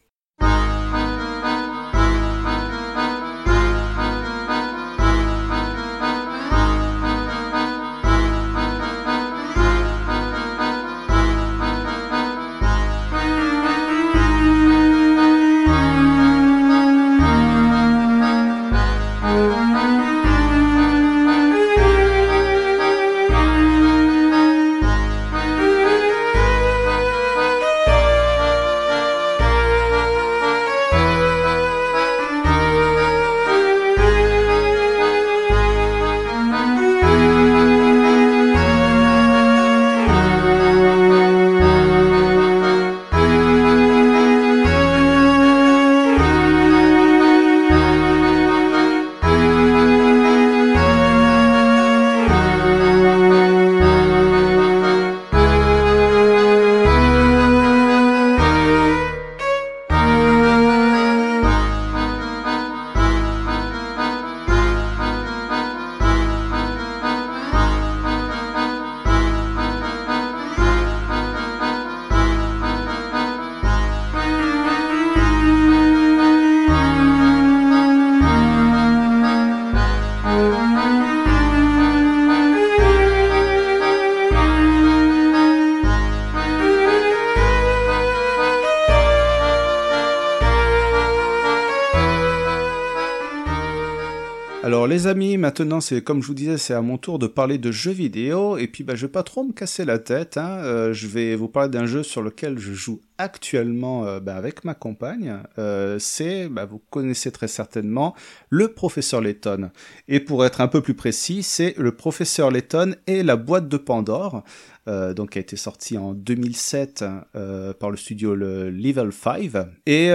[95.61, 98.67] Maintenant comme je vous disais, c'est à mon tour de parler de jeux vidéo et
[98.67, 100.37] puis bah, je vais pas trop me casser la tête.
[100.37, 100.59] Hein.
[100.63, 104.65] Euh, je vais vous parler d'un jeu sur lequel je joue actuellement euh, bah, avec
[104.65, 105.37] ma compagne.
[105.59, 108.15] Euh, c'est, bah, vous connaissez très certainement,
[108.49, 109.71] le professeur Layton.
[110.09, 113.77] Et pour être un peu plus précis, c'est le professeur Layton et la boîte de
[113.77, 114.43] Pandore.
[114.87, 117.05] Donc qui a été sorti en 2007
[117.37, 120.11] euh, par le studio le Level 5 et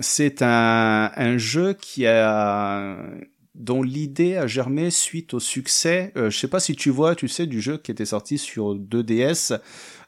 [0.00, 2.96] c'est un jeu qui a
[3.54, 6.12] dont l'idée a germé suite au succès.
[6.16, 8.74] Euh, je sais pas si tu vois, tu sais, du jeu qui était sorti sur
[8.76, 9.58] 2DS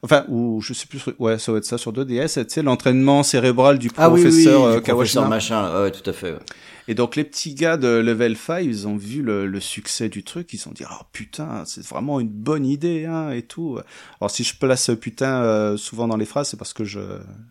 [0.05, 3.23] Enfin, ou je sais plus, ouais, ça doit être ça sur 2DS, tu sais, l'entraînement
[3.23, 5.27] cérébral du Ah oui, oui, professeur oui, euh, du professeur Kawashima.
[5.27, 5.81] machin.
[5.83, 6.31] Ouais, tout à fait.
[6.33, 6.39] ouais.
[6.87, 10.23] Et donc les petits gars de Level 5, ils ont vu le, le succès du
[10.23, 13.79] truc, ils se sont dit oh putain, c'est vraiment une bonne idée hein et tout.
[14.19, 16.99] Alors si je place putain euh, souvent dans les phrases, c'est parce que je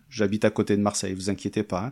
[0.09, 1.85] j'habite à côté de Marseille, vous inquiétez pas.
[1.85, 1.91] hein.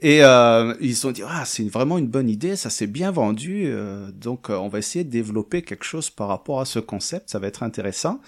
[0.00, 3.10] Et euh, ils se sont dit ah c'est vraiment une bonne idée, ça s'est bien
[3.10, 6.78] vendu, euh, donc euh, on va essayer de développer quelque chose par rapport à ce
[6.78, 8.20] concept, ça va être intéressant.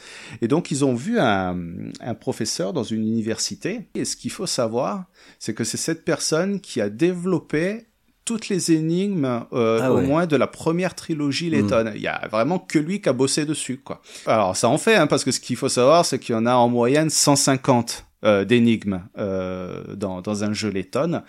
[0.42, 1.58] Et donc ils ont vu un,
[2.00, 3.88] un professeur dans une université.
[3.94, 5.06] Et ce qu'il faut savoir,
[5.38, 7.86] c'est que c'est cette personne qui a développé
[8.24, 11.92] toutes les énigmes euh, Ah au moins de la première trilogie Letton.
[11.94, 14.00] Il y a vraiment que lui qui a bossé dessus quoi.
[14.26, 16.46] Alors ça en fait hein, parce que ce qu'il faut savoir c'est qu'il y en
[16.46, 21.22] a en moyenne 150 euh, d'énigmes euh, dans, dans un jeu Letton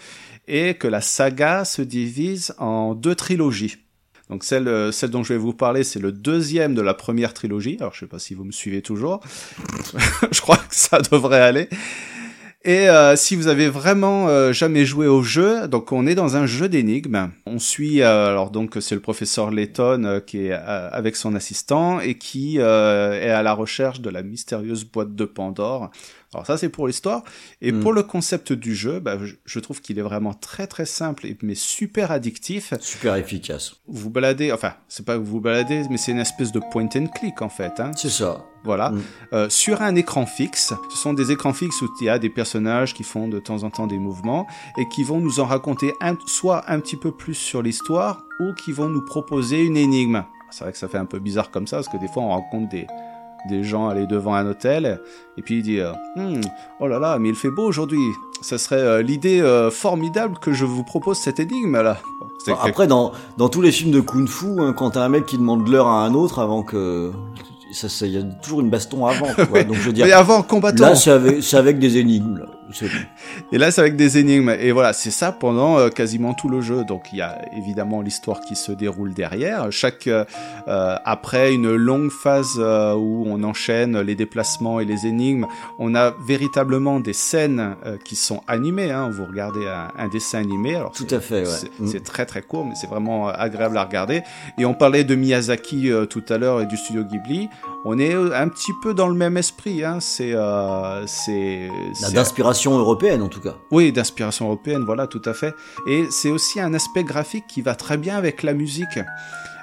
[0.47, 3.77] et que la saga se divise en deux trilogies.
[4.29, 7.33] Donc celle, euh, celle dont je vais vous parler, c'est le deuxième de la première
[7.33, 7.77] trilogie.
[7.79, 9.19] Alors je sais pas si vous me suivez toujours.
[10.31, 11.69] je crois que ça devrait aller.
[12.67, 16.35] Et euh, si vous avez vraiment euh, jamais joué au jeu, donc on est dans
[16.35, 17.29] un jeu d'énigmes.
[17.45, 22.15] On suit euh, alors donc c'est le professeur Layton qui est avec son assistant et
[22.15, 25.91] qui est à la recherche de la mystérieuse boîte de Pandore.
[26.35, 27.23] Alors ça c'est pour l'histoire
[27.61, 27.81] et Mm.
[27.81, 31.55] pour le concept du jeu, bah, je, trouve qu'il est vraiment très très simple mais
[31.55, 32.73] super addictif.
[32.79, 33.75] Super efficace.
[33.87, 36.89] Vous baladez, enfin c'est pas que vous vous baladez, mais c'est une espèce de point
[36.95, 37.79] and click en fait.
[37.79, 37.91] Hein.
[37.95, 38.45] C'est ça.
[38.63, 38.89] Voilà.
[38.91, 39.01] Mm.
[39.33, 42.29] Euh, sur un écran fixe, ce sont des écrans fixes où il y a des
[42.29, 45.93] personnages qui font de temps en temps des mouvements et qui vont nous en raconter
[46.01, 50.23] un, soit un petit peu plus sur l'histoire ou qui vont nous proposer une énigme.
[50.51, 52.29] C'est vrai que ça fait un peu bizarre comme ça parce que des fois on
[52.29, 52.87] rencontre des
[53.49, 54.99] des gens aller devant un hôtel
[55.37, 56.41] et puis il dit euh, Hmm,
[56.79, 57.99] oh là là mais il fait beau aujourd'hui.
[58.41, 61.97] Ça serait euh, l'idée euh, formidable que je vous propose cette énigme là.
[62.47, 65.25] Bon, après, dans, dans tous les films de Kung Fu, hein, quand t'as un mec
[65.25, 67.11] qui demande l'heure à un autre avant que...
[67.75, 69.63] Ça, ça, y a toujours une baston avant, tu vois.
[69.63, 72.45] Donc je veux dire, mais avant combattant là, c'est avec, avec des énigmes, là.
[73.51, 74.49] Et là, c'est avec des énigmes.
[74.49, 76.83] Et voilà, c'est ça pendant euh, quasiment tout le jeu.
[76.83, 79.71] Donc, il y a évidemment l'histoire qui se déroule derrière.
[79.71, 80.25] Chaque euh,
[80.67, 85.45] euh, après une longue phase euh, où on enchaîne les déplacements et les énigmes,
[85.79, 88.91] on a véritablement des scènes qui sont animées.
[88.91, 89.09] Hein.
[89.11, 90.75] Vous regardez un, un dessin animé.
[90.75, 91.45] Alors, Tout à fait, ouais.
[91.45, 91.87] c'est Mm.
[91.87, 94.21] c'est très très court, mais c'est vraiment agréable à regarder.
[94.57, 97.49] Et on parlait de Miyazaki tout à l'heure et du studio Ghibli.
[97.87, 99.83] On est un petit peu dans le même esprit.
[99.83, 99.99] Hein.
[99.99, 103.55] C'est euh, c'est Là, c'est- D'inspiration européenne, en tout cas.
[103.71, 105.53] oui, d'inspiration européenne, voilà, tout à fait.
[105.87, 108.99] Et c'est aussi un aspect graphique qui va très bien avec la musique.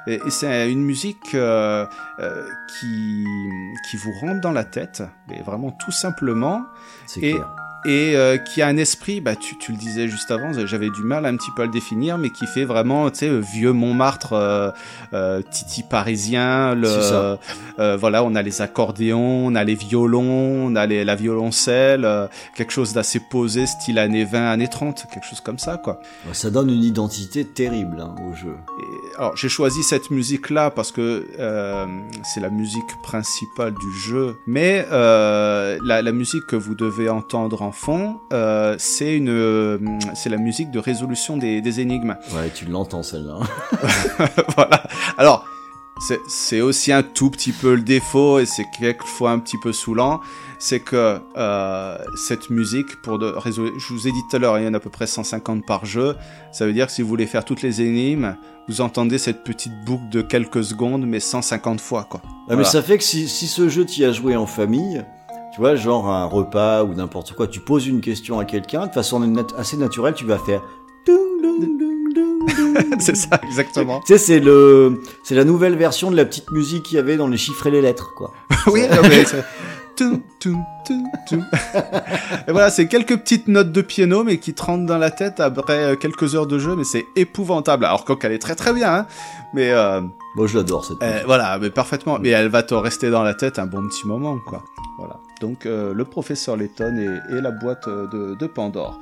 [0.09, 1.87] Et, et c'est une musique euh,
[2.21, 2.45] euh,
[2.81, 3.25] qui,
[3.89, 6.65] qui vous rentre dans la tête, mais vraiment tout simplement,
[7.07, 7.55] C'est clair.
[7.85, 11.03] Et euh, qui a un esprit, bah, tu, tu le disais juste avant, j'avais du
[11.03, 14.35] mal un petit peu à le définir, mais qui fait vraiment, tu sais, vieux Montmartre,
[14.35, 14.71] euh,
[15.13, 17.37] euh, Titi parisien, le,
[17.79, 22.05] euh, voilà, on a les accordéons, on a les violons, on a les, la violoncelle,
[22.05, 22.27] euh,
[22.57, 26.01] quelque chose d'assez posé, style années 20, années 30, quelque chose comme ça, quoi.
[26.33, 28.57] Ça donne une identité terrible hein, au jeu.
[28.81, 31.87] Et, alors j'ai choisi cette musique là parce que euh,
[32.25, 37.63] c'est la musique principale du jeu, mais euh, la, la musique que vous devez entendre
[37.63, 39.79] en fond, euh, c'est une, euh,
[40.15, 42.17] c'est la musique de résolution des, des énigmes.
[42.35, 43.41] Ouais, tu l'entends celle-là.
[44.57, 44.83] voilà.
[45.19, 45.45] Alors
[46.27, 50.21] c'est, aussi un tout petit peu le défaut et c'est quelquefois un petit peu saoulant,
[50.59, 54.59] c'est que euh, cette musique pour de résoudre, je vous ai dit tout à l'heure,
[54.59, 56.17] il y en a à peu près 150 par jeu.
[56.51, 58.37] Ça veut dire que si vous voulez faire toutes les énigmes,
[58.69, 62.21] vous entendez cette petite boucle de quelques secondes, mais 150 fois quoi.
[62.25, 62.63] Ah, Voilà.
[62.63, 65.05] Mais ça fait que si, si ce jeu t'y as joué en famille,
[65.55, 68.93] tu vois, genre un repas ou n'importe quoi, tu poses une question à quelqu'un, de
[68.93, 70.63] façon nat- assez naturelle, tu vas faire...
[72.99, 74.01] C'est ça exactement.
[74.07, 77.17] Tu sais, c'est le, c'est la nouvelle version de la petite musique qu'il y avait
[77.17, 78.33] dans les chiffres et les lettres, quoi.
[78.67, 79.25] oui, mais.
[82.49, 85.39] Et voilà, c'est quelques petites notes de piano, mais qui te rentrent dans la tête
[85.39, 87.85] après euh, quelques heures de jeu, mais c'est épouvantable.
[87.85, 89.07] Alors qu'elle est très très bien, hein,
[89.55, 90.01] mais euh,
[90.37, 92.19] Moi, je l'adore, cette Euh, voilà, mais parfaitement.
[92.21, 94.63] Mais elle va te rester dans la tête un bon petit moment, quoi.
[94.99, 95.21] Voilà.
[95.43, 99.01] Donc euh, le professeur Letton et, la boîte euh, de, Pandore.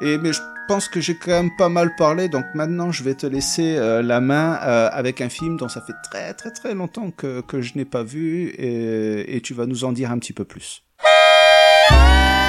[0.00, 3.14] Et mais je pense que j'ai quand même pas mal parlé, donc maintenant je vais
[3.14, 7.12] te laisser euh, la main avec un film dont ça fait très très très longtemps
[7.12, 12.45] que, je n'ai pas vu et tu vas nous en dire un petit peu plus.「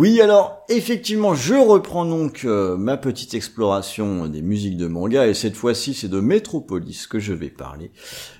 [0.00, 5.34] Oui, alors effectivement, je reprends donc euh, ma petite exploration des musiques de manga et
[5.34, 7.90] cette fois-ci c'est de Metropolis que je vais parler.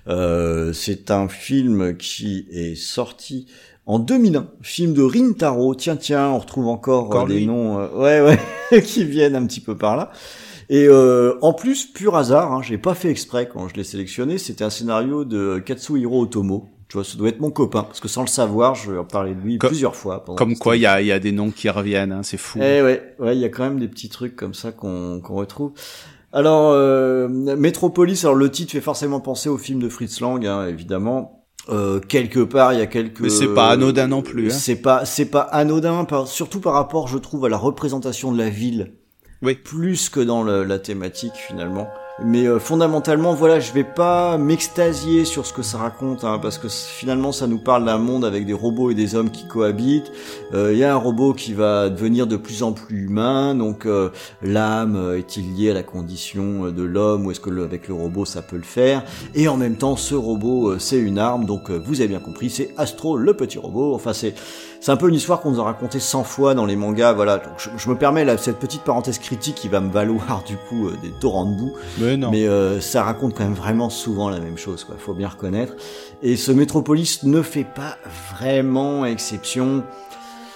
[0.09, 3.45] Euh, c'est un film qui est sorti
[3.85, 5.75] en 2001, film de Rintaro.
[5.75, 9.61] Tiens, tiens, on retrouve encore, Encore euh, des noms, ouais, ouais, qui viennent un petit
[9.61, 10.13] peu par là.
[10.73, 14.39] Et euh, en plus, pur hasard, hein, j'ai pas fait exprès quand je l'ai sélectionné,
[14.39, 16.69] c'était un scénario de Katsuhiro Otomo.
[16.89, 19.05] Tu vois, ça doit être mon copain, parce que sans le savoir, je vais en
[19.05, 20.25] parler de lui Comme- plusieurs fois.
[20.37, 22.59] Comme quoi, il y a, y a des noms qui reviennent, hein, c'est fou.
[22.63, 25.35] eh ouais, ouais, il y a quand même des petits trucs comme ça qu'on qu'on
[25.35, 25.73] retrouve.
[26.33, 30.67] Alors, euh, Metropolis, alors le titre fait forcément penser au film de Fritz Lang, hein,
[30.69, 31.45] évidemment.
[31.69, 33.21] Euh, quelque part, il y a quelques.
[33.21, 34.51] Mais c'est pas anodin non plus, hein.
[34.57, 38.39] C'est pas, c'est pas anodin, par- surtout par rapport, je trouve, à la représentation de
[38.39, 38.95] la ville.
[39.43, 39.55] Oui.
[39.55, 41.89] Plus que dans le- la thématique finalement.
[42.23, 46.59] Mais euh, fondamentalement, voilà, je vais pas m'extasier sur ce que ça raconte, hein, parce
[46.59, 50.13] que finalement, ça nous parle d'un monde avec des robots et des hommes qui cohabitent.
[50.53, 53.87] Euh, Il y a un robot qui va devenir de plus en plus humain, donc
[53.87, 54.11] euh,
[54.43, 57.89] l'âme euh, est-il liée à la condition euh, de l'homme ou est-ce que le- avec
[57.89, 59.03] le robot ça peut le faire?
[59.35, 62.21] Et en même temps, ce robot euh, c'est une arme, donc euh, vous avez bien
[62.21, 63.95] compris, c'est Astro le petit robot.
[63.95, 64.35] Enfin, c'est
[64.81, 67.13] c'est un peu une histoire qu'on nous a racontée 100 fois dans les mangas.
[67.13, 70.43] Voilà, donc je, je me permets là, cette petite parenthèse critique qui va me valoir
[70.47, 71.73] du coup euh, des torrents de boue.
[71.99, 72.31] Mais non.
[72.31, 74.97] Mais euh, ça raconte quand même vraiment souvent la même chose, quoi.
[74.99, 75.75] Faut bien reconnaître.
[76.23, 77.97] Et ce Metropolis ne fait pas
[78.35, 79.83] vraiment exception.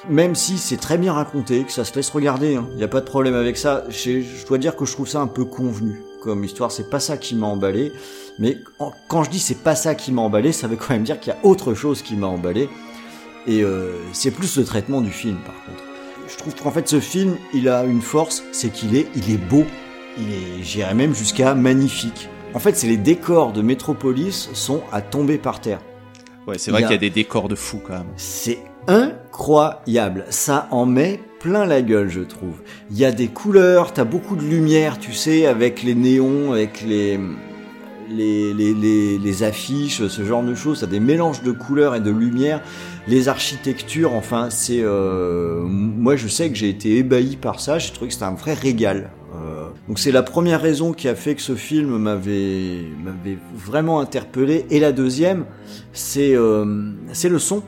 [0.08, 3.00] Même si c'est très bien raconté, que ça se laisse regarder, il n'y a pas
[3.00, 3.84] de problème avec ça.
[3.88, 6.70] Je, je dois dire que je trouve ça un peu convenu comme histoire.
[6.72, 7.90] C'est pas ça qui m'a emballé.
[8.38, 11.04] Mais en- quand je dis c'est pas ça qui m'a emballé, ça veut quand même
[11.04, 12.68] dire qu'il y a autre chose qui m'a emballé.
[13.46, 15.84] Et euh, c'est plus le traitement du film, par contre.
[16.28, 19.38] Je trouve qu'en fait, ce film, il a une force, c'est qu'il est, il est
[19.38, 19.64] beau.
[20.18, 22.28] Il est, j'irais même jusqu'à magnifique.
[22.54, 25.80] En fait, c'est les décors de Metropolis sont à tomber par terre.
[26.46, 28.12] Ouais, c'est vrai qu'il y a des décors de fou quand même.
[28.16, 30.26] C'est incroyable.
[30.30, 32.62] Ça en met plein la gueule, je trouve.
[32.90, 36.82] Il y a des couleurs, t'as beaucoup de lumière, tu sais, avec les néons, avec
[36.82, 37.18] les,
[38.10, 40.80] les, affiches, ce genre de choses.
[40.80, 42.60] T'as des mélanges de couleurs et de lumière.
[43.08, 44.80] Les architectures, enfin, c'est...
[44.80, 47.78] euh, moi, je sais que j'ai été ébahi par ça.
[47.78, 49.10] J'ai trouvé que c'était un vrai régal.
[49.34, 52.84] Euh, donc c'est la première raison qui a fait que ce film m'avait
[53.54, 54.64] vraiment interpellé.
[54.70, 55.44] Et la deuxième,
[55.92, 56.64] c'est euh,
[57.24, 57.62] le son.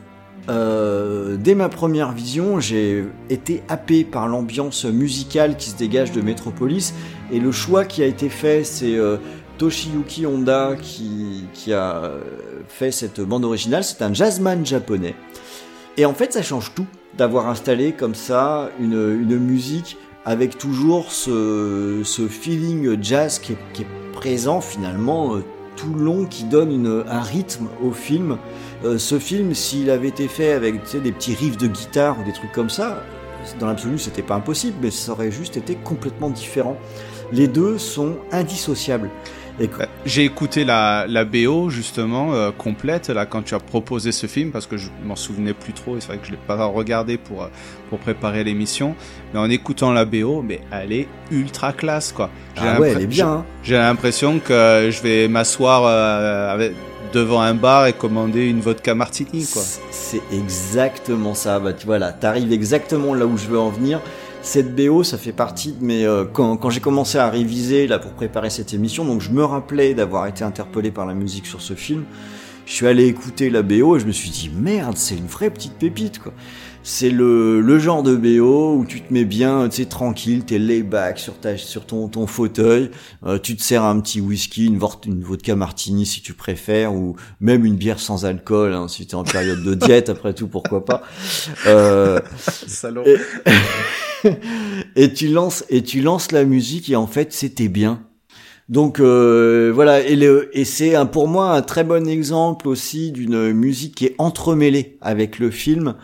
[0.49, 6.21] Euh, dès ma première vision, j'ai été happé par l'ambiance musicale qui se dégage de
[6.21, 6.93] Metropolis
[7.31, 9.17] et le choix qui a été fait, c'est euh,
[9.57, 12.19] Toshiyuki Honda qui, qui a euh,
[12.67, 13.83] fait cette bande originale.
[13.83, 15.15] C'est un jazzman japonais.
[15.97, 16.85] Et en fait, ça change tout
[17.17, 23.87] d'avoir installé comme ça une, une musique avec toujours ce, ce feeling jazz qui est,
[24.13, 25.43] présent finalement euh,
[25.75, 28.37] tout long, qui donne une, un rythme au film.
[28.83, 32.33] Euh, ce film, s'il avait été fait avec des petits riffs de guitare ou des
[32.33, 33.03] trucs comme ça,
[33.59, 36.77] dans l'absolu, c'était pas impossible, mais ça aurait juste été complètement différent.
[37.31, 39.09] Les deux sont indissociables.
[39.59, 44.27] Bah, J'ai écouté la, la BO justement euh, complète là quand tu as proposé ce
[44.27, 46.63] film parce que je m'en souvenais plus trop et c'est vrai que je l'ai pas
[46.65, 47.47] regardé pour euh,
[47.89, 48.95] pour préparer l'émission
[49.33, 52.29] mais en écoutant la BO mais elle est ultra classe quoi.
[52.57, 53.27] Ah ouais, elle est bien.
[53.29, 53.45] hein.
[53.63, 56.73] J'ai l'impression que je vais m'asseoir euh, avec-
[57.13, 59.61] devant un bar et commander une vodka martini quoi.
[59.63, 61.59] C'est- C'est exactement ça.
[61.59, 64.01] Bah, tu vois là, t'arrives exactement là où je veux en venir.
[64.47, 66.05] Cette BO, ça fait partie de mes.
[66.05, 69.43] euh, quand quand j'ai commencé à réviser là pour préparer cette émission, donc je me
[69.43, 72.05] rappelais d'avoir été interpellé par la musique sur ce film.
[72.65, 75.49] Je suis allé écouter la BO et je me suis dit merde, c'est une vraie
[75.49, 76.31] petite pépite quoi.
[76.89, 80.57] C'est le, le genre de BO où tu te mets bien, tu sais, tranquille, t'es
[80.57, 82.91] layback sur ta, sur ton, ton fauteuil,
[83.25, 86.93] euh, tu te sers un petit whisky, une, vor- une vodka martini si tu préfères,
[86.95, 90.47] ou même une bière sans alcool, hein, si t'es en période de diète, après tout,
[90.47, 91.03] pourquoi pas.
[91.65, 92.21] Euh,
[92.67, 93.03] Salaud.
[93.05, 93.17] et,
[94.95, 98.01] et tu lances et tu lances la musique et en fait c'était bien.
[98.69, 103.11] Donc euh, voilà et, le- et c'est un- pour moi un très bon exemple aussi
[103.11, 105.95] d'une musique qui est entremêlée avec le film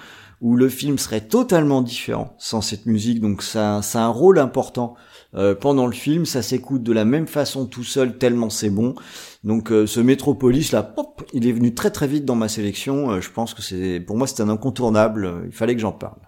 [0.44, 3.20] où le film serait totalement différent sans cette musique.
[3.20, 4.94] Donc ça ça a un rôle important
[5.34, 6.26] euh, pendant le film.
[6.26, 8.94] Ça s'écoute de la même façon tout seul tellement c'est bon.
[9.44, 13.12] Donc euh, ce Metropolis là pop il est venu très très vite dans ma sélection.
[13.12, 15.44] Euh, je pense que c'est pour moi c'est un incontournable.
[15.46, 16.20] Il fallait que j'en parle.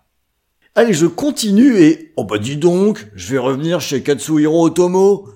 [0.78, 2.12] Allez, je continue et...
[2.18, 5.30] Oh bah dis donc, je vais revenir chez Katsuhiro Otomo.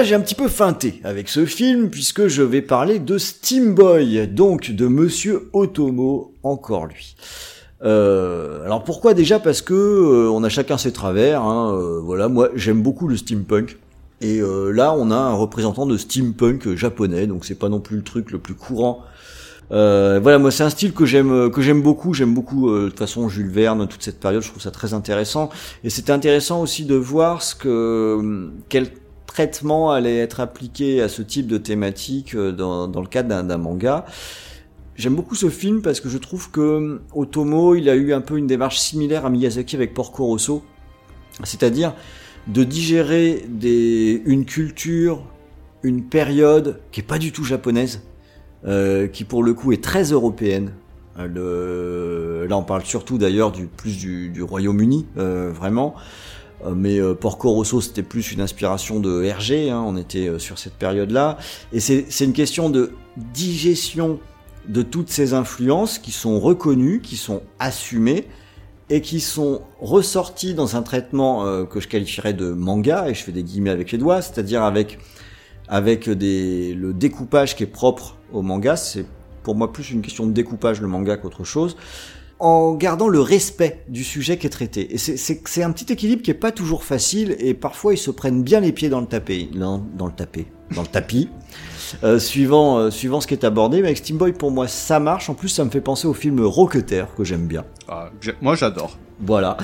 [0.00, 3.74] Là, j'ai un petit peu feinté avec ce film puisque je vais parler de Steam
[3.74, 7.16] Boy, donc de Monsieur Otomo, encore lui.
[7.84, 9.38] Euh, alors pourquoi déjà?
[9.38, 11.42] Parce que euh, on a chacun ses travers.
[11.42, 13.76] Hein, euh, voilà, moi j'aime beaucoup le steampunk.
[14.22, 17.98] Et euh, là, on a un représentant de steampunk japonais, donc c'est pas non plus
[17.98, 19.02] le truc le plus courant.
[19.72, 22.14] Euh, voilà, moi c'est un style que j'aime que j'aime beaucoup.
[22.14, 24.42] J'aime beaucoup euh, de toute façon Jules Verne, toute cette période.
[24.42, 25.50] Je trouve ça très intéressant.
[25.84, 28.88] Et c'était intéressant aussi de voir ce que quel
[29.30, 33.58] traitement allait être appliqué à ce type de thématique euh, dans, dans le cadre d'un-
[33.58, 34.04] manga.
[34.96, 38.36] J'aime beaucoup ce film parce que je trouve que Otomo, il a eu un peu
[38.36, 40.64] une démarche similaire à Miyazaki avec Porco Rosso,
[41.44, 41.94] c'est-à-dire
[42.48, 45.22] de digérer des, une culture,
[45.84, 48.02] une période qui est pas du tout japonaise,
[48.66, 50.72] euh, qui pour le coup est très européenne.
[51.18, 55.94] Euh, là, on parle surtout d'ailleurs du plus du, Royaume-Uni, euh, vraiment.
[56.64, 59.70] Euh, Mais euh, Porco Rosso, c'était plus une inspiration de Hergé.
[59.70, 61.38] hein, on était euh, sur cette période-là,
[61.72, 64.18] et c'est une question de digestion
[64.68, 68.26] de toutes ces influences qui sont reconnues, qui sont assumées
[68.90, 73.22] et qui sont ressorties dans un traitement euh, que je qualifierais de manga et je
[73.22, 74.98] fais des guillemets avec les doigts, c'est-à-dire avec
[75.68, 79.06] avec des le découpage qui est propre au manga, c'est
[79.44, 81.76] pour moi plus une question de découpage le manga qu'autre chose
[82.40, 84.94] en gardant le respect du sujet qui est traité.
[84.94, 88.42] Et c'est- un petit équilibre qui est pas toujours facile et parfois ils se prennent
[88.42, 91.28] bien les pieds dans le tapis, dans, dans le tapis, dans le tapis,
[92.04, 93.80] euh, suivant euh, suivant ce qui est abordé.
[93.82, 95.28] Mais avec Steam Boy pour moi ça marche.
[95.28, 97.64] En plus ça me fait penser au film Rocketeer que j'aime bien.
[97.88, 98.10] Ah,
[98.40, 98.98] moi j'adore.
[99.22, 99.58] Voilà.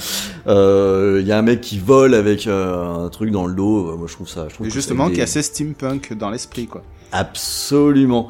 [0.46, 3.88] Euh, Il y a un mec qui vole avec euh, un truc dans le dos.
[3.92, 4.48] Euh, Moi je trouve ça.
[4.50, 6.82] Je trouve Et justement, qui des- est assez steampunk dans l'esprit, quoi.
[7.10, 8.28] Absolument.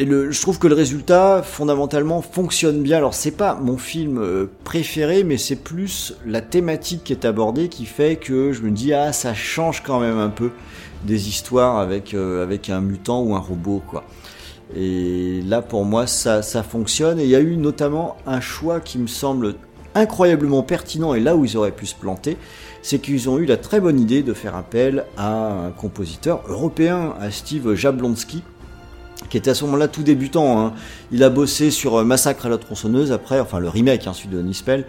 [0.00, 2.96] Et je trouve que le résultat, fondamentalement, fonctionne bien.
[2.96, 7.68] Alors, c'est pas mon film euh, préféré, mais c'est plus la thématique qui est abordée
[7.68, 10.52] qui fait que je me dis, ah, ça change quand même un peu
[11.04, 14.04] des histoires avec, euh, avec un mutant ou un robot, quoi.
[14.74, 17.20] Et là, pour moi, ça, ça fonctionne.
[17.20, 19.54] Et il y a eu notamment un choix qui me semble
[19.94, 22.38] incroyablement pertinent, et là où ils auraient pu se planter,
[22.80, 27.12] c'est qu'ils ont eu la très bonne idée de faire appel à un compositeur européen,
[27.20, 28.42] à Steve Jablonski,
[29.28, 30.60] qui était à ce moment-là tout débutant.
[30.60, 30.74] hein.
[31.12, 34.28] Il a bossé sur euh, Massacre à la tronçonneuse après, enfin le remake, hein, celui
[34.28, 34.86] de Nispel.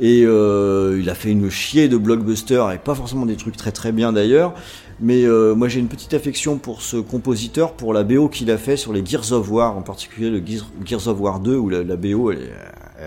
[0.00, 3.72] Et euh, il a fait une chier de blockbuster et pas forcément des trucs très
[3.72, 4.54] très bien d'ailleurs.
[5.00, 8.58] Mais euh, moi j'ai une petite affection pour ce compositeur, pour la BO qu'il a
[8.58, 10.42] fait sur les Gears of War, en particulier le
[10.84, 12.50] Gears, of War 2 où la, BO est,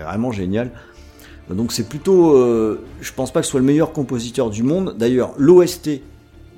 [0.04, 0.70] vraiment géniale.
[1.50, 2.34] Donc c'est plutôt,
[3.00, 4.94] je pense pas que ce soit le meilleur compositeur du monde.
[4.98, 6.00] D'ailleurs l'OST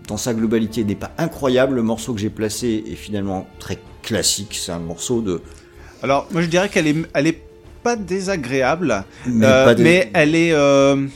[0.08, 1.76] dans sa globalité n'est pas incroyable.
[1.76, 4.58] Le morceau que j'ai placé est finalement très classique.
[4.60, 5.40] C'est un morceau de
[6.02, 7.40] Alors, moi je dirais qu'elle est, elle est
[7.82, 10.52] pas désagréable, mais euh, pas de- mais elle est.
[10.52, 11.06] euh,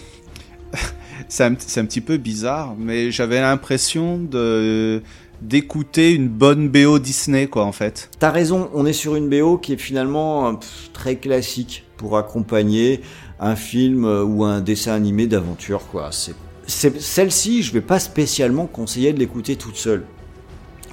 [1.28, 5.02] c'est un, petit peu bizarre, mais j'avais l'impression de
[5.40, 8.10] d'écouter une bonne BO Disney, quoi, en fait.
[8.19, 12.19] T'as raison, on est sur une BO qui est finalement euh, pff, très classique pour
[12.19, 13.02] accompagner
[13.39, 16.09] un film ou un dessin animé d'aventure, quoi.
[16.10, 16.35] C'est,
[16.66, 20.05] c'est, celle-ci, je vais pas spécialement conseiller de l'écouter toute seule.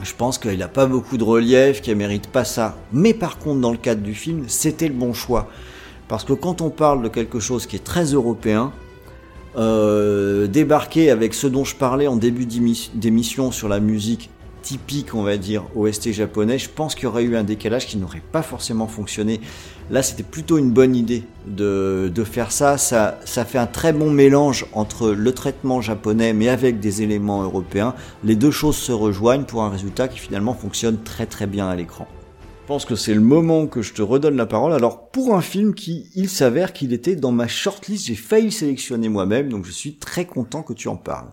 [0.04, 2.78] Je pense qu'elle a pas beaucoup de relief, qu'elle mérite pas ça.
[2.92, 5.48] Mais par contre, dans le cadre du film, c'était le bon choix.
[6.08, 8.72] Parce que quand on parle de quelque chose qui est très européen,
[9.58, 14.30] euh, débarquer avec ce dont je parlais en début d'émi- d'émission sur la musique
[14.66, 17.98] typique, on va dire, OST japonais, je pense qu'il y aurait eu un décalage qui
[17.98, 19.40] n'aurait pas forcément fonctionné.
[19.92, 22.80] Là, c'était plutôt une bonne idée de, faire ça.
[22.80, 23.20] ça.
[23.26, 27.94] Ça fait un très bon mélange entre le traitement japonais, mais avec des éléments européens.
[28.24, 31.76] Les deux choses se rejoignent pour un résultat qui finalement fonctionne très très bien à
[31.76, 32.08] l'écran.
[32.64, 34.74] Je pense que c'est le moment que je te redonne la parole.
[34.74, 38.52] Alors, pour un film qui, il s'avère qu'il était dans ma shortlist, j'ai failli le
[38.52, 41.30] sélectionner moi-même, donc je suis très content que tu en parles.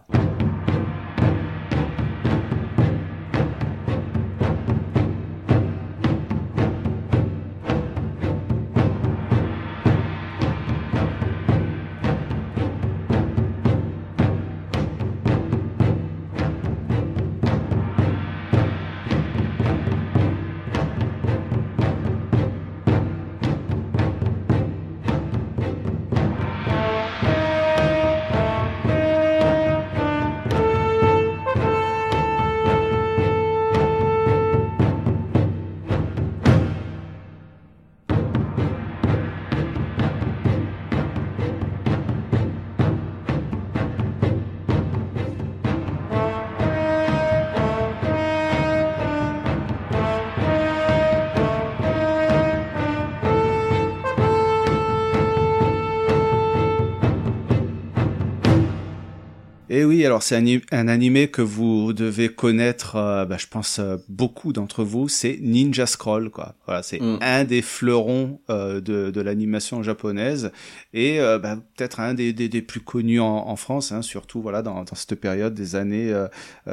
[60.03, 63.97] Oui, alors c'est un, un animé que vous devez connaître, euh, bah, je pense euh,
[64.09, 66.57] beaucoup d'entre vous, c'est Ninja Scroll, quoi.
[66.66, 67.19] Voilà, c'est Mm.
[67.20, 70.51] un des fleurons euh, de, de l'animation japonaise
[70.93, 74.62] et bah, peut-être un des, des, des plus connus en, en France, hein, surtout voilà
[74.62, 76.12] dans, dans cette période des années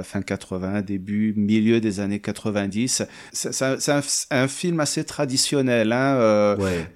[0.04, 3.04] fin 80, début, milieu des années 90.
[3.32, 3.92] C'est
[4.32, 5.92] un, film assez traditionnel.
[5.92, 6.88] Hein, Ouais.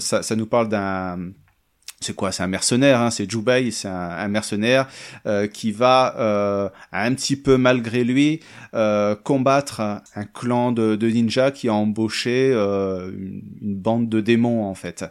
[0.00, 1.18] ça, ça nous parle d'un
[2.00, 2.32] c'est quoi?
[2.32, 4.88] C'est un mercenaire, hein, c'est Jubei, c'est un, mercenaire
[5.26, 8.40] euh, qui va euh, un petit peu malgré lui
[8.74, 14.08] euh, combattre un, un clan de, de ninjas qui a embauché euh, une, une bande
[14.08, 15.04] de démons en fait.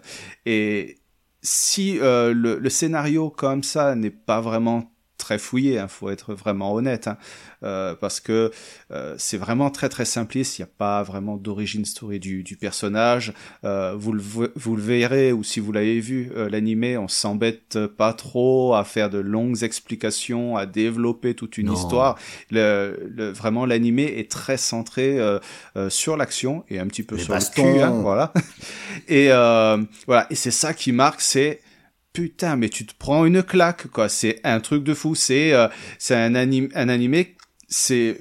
[0.46, 0.98] Et
[1.42, 4.93] si euh, le, le scénario comme ça n'est pas vraiment
[5.24, 7.18] très fouillé, hein, faut être vraiment honnête, hein,
[7.64, 8.52] euh, parce que
[8.92, 10.60] euh, c'est vraiment très très simpliste.
[10.60, 13.34] Il n'y a pas vraiment d'origine story du, du personnage.
[13.64, 17.80] Euh, vous, le, vo- vous le verrez ou si vous l'avez vu l'animé, on s'embête
[17.98, 21.74] pas trop à faire de longues explications, à développer toute une Non.
[21.74, 22.18] histoire.
[22.52, 25.18] Le, le- vraiment l'animé est très centré
[25.90, 27.66] sur l'action et un petit peu Les sur bastons.
[27.66, 28.34] le cul, hein, voilà.
[29.08, 29.28] et
[30.08, 31.62] voilà, et c'est ça qui marque, c'est
[32.14, 34.08] putain, mais tu te prends une claque, quoi.
[34.10, 35.16] C'est un truc de fou.
[35.16, 35.68] C'est euh,
[36.00, 37.36] c'est un anime, un animé,
[37.68, 38.18] c'est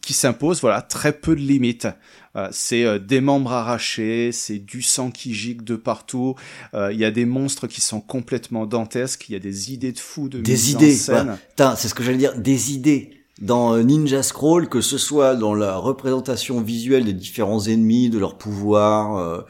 [0.00, 1.86] qui s'impose, voilà, très peu de limites.
[2.34, 6.34] Euh, c'est euh, des membres arrachés, c'est du sang qui gicle de partout.
[6.74, 9.28] Euh, Il y a des monstres qui sont complètement dantesques.
[9.28, 11.14] Il y a des idées de fou de Des mise idées, en scène.
[11.14, 11.36] voilà.
[11.50, 13.12] Putain, c'est ce que j'allais dire, des idées.
[13.40, 18.18] Dans euh, Ninja Scroll, que ce soit dans la représentation visuelle des différents ennemis, de
[18.18, 19.42] leurs pouvoirs, euh,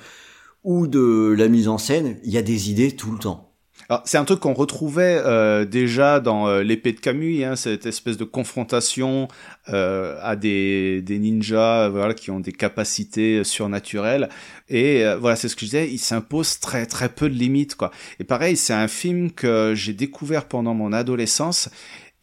[0.64, 3.45] ou de la mise en scène, il y a des idées tout le temps.
[4.04, 8.16] C'est un truc qu'on retrouvait euh, déjà dans euh, l'épée de Camus, hein, cette espèce
[8.16, 9.28] de confrontation
[9.68, 14.28] euh, à des, des ninjas voilà, qui ont des capacités euh, surnaturelles.
[14.68, 17.76] Et euh, voilà, c'est ce que je disais, il s'impose très très peu de limites.
[17.76, 17.92] quoi.
[18.18, 21.68] Et pareil, c'est un film que j'ai découvert pendant mon adolescence.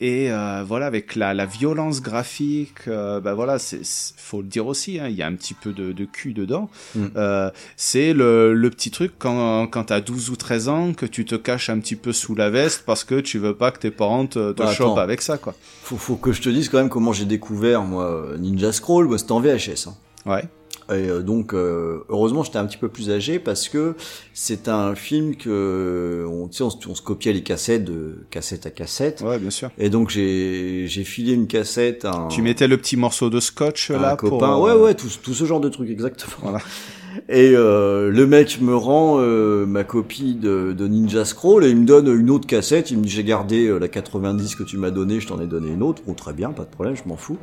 [0.03, 3.79] Et euh, voilà, avec la, la violence graphique, euh, bah voilà, c'est
[4.17, 6.69] faut le dire aussi, hein, il y a un petit peu de, de cul dedans.
[6.93, 7.05] Mm.
[7.15, 11.23] Euh, c'est le, le petit truc quand, quand t'as 12 ou 13 ans que tu
[11.23, 13.91] te caches un petit peu sous la veste parce que tu veux pas que tes
[13.91, 15.55] parents te, te Bah, chopent avec ça, quoi.
[15.83, 19.17] Faut, faut que je te dise quand même comment j'ai découvert, moi, Ninja Scroll, moi,
[19.17, 19.87] c'était en VHS.
[19.87, 19.95] Hein.
[20.25, 20.43] Ouais.
[20.89, 23.95] Et euh, donc, euh, heureusement, j'étais un petit peu plus âgé parce que
[24.33, 28.69] c'est un film que, on, on, se- on se copiait les cassettes de cassette à
[28.71, 29.21] cassette.
[29.25, 29.69] Ouais, bien sûr.
[29.77, 33.91] Et donc, j'ai j'ai filé une cassette un, Tu mettais le petit morceau de scotch
[33.91, 34.31] là pour.
[34.31, 34.57] copain.
[34.57, 36.33] euh, Ouais, ouais, tout, tout ce genre de trucs, exactement.
[36.41, 36.59] Voilà.
[37.29, 41.77] Et euh, le mec me rend euh, ma copie de, de Ninja Scroll et il
[41.77, 42.89] me donne une autre cassette.
[42.89, 45.69] Il me dit j'ai gardé la 90 que tu m'as donnée, je t'en ai donné
[45.69, 46.01] une autre.
[46.07, 47.37] Oh très bien, pas de problème, je m'en fous.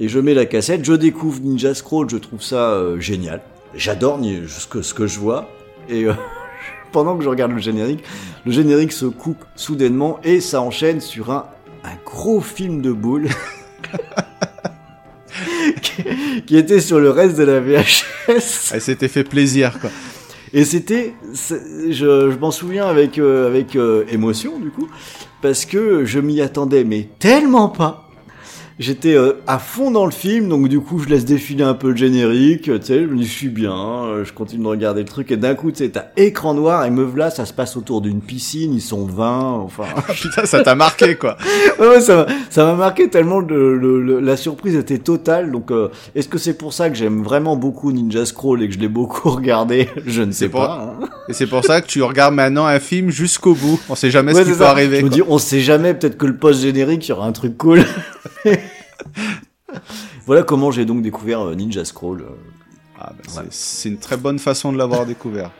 [0.00, 3.40] Et je mets la cassette, je découvre Ninja Scroll, je trouve ça euh, génial.
[3.74, 5.48] J'adore ce que, ce que je vois.
[5.88, 6.12] Et euh,
[6.92, 8.04] pendant que je regarde le générique,
[8.46, 11.46] le générique se coupe soudainement et ça enchaîne sur un,
[11.82, 13.28] un gros film de boules.
[15.82, 16.04] qui,
[16.46, 18.04] qui était sur le reste de la VHS.
[18.72, 19.90] Elle s'était fait plaisir, quoi.
[20.54, 21.12] Et c'était,
[21.90, 23.76] je, je m'en souviens avec euh, avec
[24.10, 24.88] émotion du coup,
[25.42, 28.07] parce que je m'y attendais mais tellement pas.
[28.80, 31.90] J'étais euh, à fond dans le film, donc du coup je laisse défiler un peu
[31.90, 35.00] le générique, tu sais, je me dis je suis bien, euh, je continue de regarder
[35.00, 37.52] le truc et d'un coup tu sais t'as écran noir et me voilà, ça se
[37.52, 39.82] passe autour d'une piscine, ils sont 20, enfin.
[40.14, 41.36] Putain, ça t'a marqué, quoi.
[41.80, 42.26] ouais, ouais, ça
[42.58, 45.50] m'a marqué tellement le, le- le- la surprise était totale.
[45.50, 48.74] Donc euh, est-ce que c'est pour ça que j'aime vraiment beaucoup Ninja Scroll et que
[48.74, 49.88] je l'ai beaucoup regardé?
[50.06, 50.96] Je ne sais C'est pour- pas.
[51.02, 51.06] hein.
[51.28, 53.80] Et c'est pour ça que tu regardes maintenant un film jusqu'au bout.
[53.88, 54.70] On sait jamais Ouais, ce qui peut ça.
[54.70, 55.00] arriver.
[55.00, 57.32] Je me dis, on sait jamais, peut-être que le post générique, il y aura un
[57.32, 57.82] truc cool.
[60.26, 62.22] voilà comment j'ai donc découvert euh, Ninja Scroll.
[62.22, 62.34] euh.
[63.00, 65.50] Ah, bah, c'est- C'est une très bonne façon de l'avoir découvert.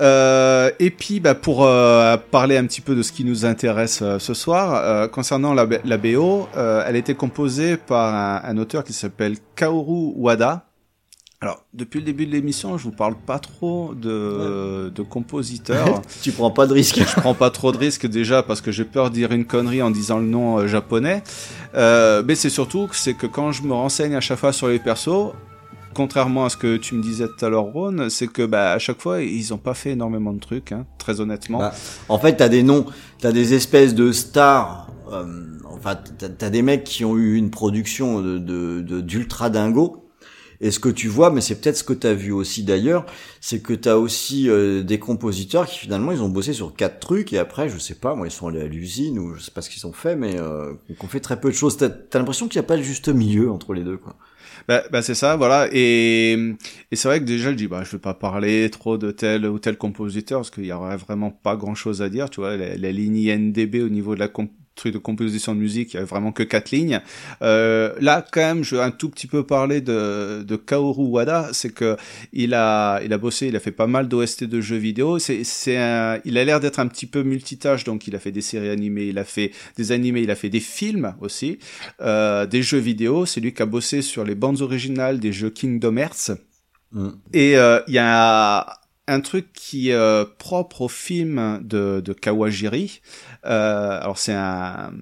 [0.00, 4.00] Euh, et puis, bah, pour euh, parler un petit peu de ce qui nous intéresse
[4.02, 8.92] euh, ce soir, concernant la, BO, elle a été composée par un, un auteur qui
[8.92, 10.64] s'appelle Kaoru Wada.
[11.42, 16.00] Alors, depuis le début de l'émission, je vous parle pas trop de, de compositeurs.
[16.22, 17.00] tu prends pas de risque.
[17.00, 19.82] je prends pas trop de risques déjà parce que j'ai peur de dire une connerie
[19.82, 21.24] en disant le nom euh, japonais.
[21.74, 24.68] Euh, mais c'est surtout que c'est que quand je me renseigne à chaque fois sur
[24.68, 25.32] les persos,
[25.94, 28.78] contrairement à ce que tu me disais tout à l'heure, Ron, c'est que bah à
[28.78, 31.58] chaque fois ils ont pas fait énormément de trucs, hein, très honnêtement.
[31.58, 31.74] Bah,
[32.08, 32.86] en fait, t'as des noms,
[33.18, 34.92] t'as des espèces de stars.
[35.12, 35.24] euh,
[35.74, 39.98] enfin, t'as t'as des mecs qui ont eu une production de de- de- d'ultra dingo.
[40.62, 43.04] Et ce que tu vois, mais c'est peut-être ce que t'as vu aussi d'ailleurs,
[43.40, 47.32] c'est que t'as aussi euh, des compositeurs qui finalement ils ont bossé sur quatre trucs
[47.32, 49.60] et après je sais pas, moi ils sont allés à l'usine ou je sais pas
[49.60, 51.76] ce qu'ils ont fait, mais euh, qu'on fait très peu de choses.
[51.76, 54.14] T'as as, l'impression qu'il n'y a pas de juste milieu entre les deux, quoi.
[54.68, 55.68] Bah, bah, c'est ça, voilà.
[55.72, 56.32] Et,
[56.90, 59.46] et c'est vrai que déjà, je dis, bah, je vais pas parler trop de tel
[59.46, 62.56] ou tel compositeur parce qu'il y aurait vraiment pas grand chose à dire, tu vois.
[62.56, 64.52] La, la ligne INDB au niveau de la comp-
[64.82, 67.00] truc de composition de musique, il y avait vraiment que quatre lignes.
[67.42, 71.48] Euh, là, quand même, je vais un tout petit peu parler de, de Kaoru Wada,
[71.52, 71.96] c'est que
[72.32, 75.18] il a, il a bossé, il a fait pas mal d'OST de jeux vidéo.
[75.18, 78.32] C'est, c'est un, il a l'air d'être un petit peu multitâche, donc il a fait
[78.32, 81.58] des séries animées, il a fait des animés, il a fait des films aussi,
[82.00, 83.24] euh, des jeux vidéo.
[83.26, 86.32] C'est lui qui a bossé sur les bandes originales des jeux Kingdom Hearts.
[86.92, 87.08] Mm.
[87.32, 93.00] Et euh, il y a un truc qui est euh, propre au film de, Kawajiri.
[93.44, 94.92] Euh, alors c'est un,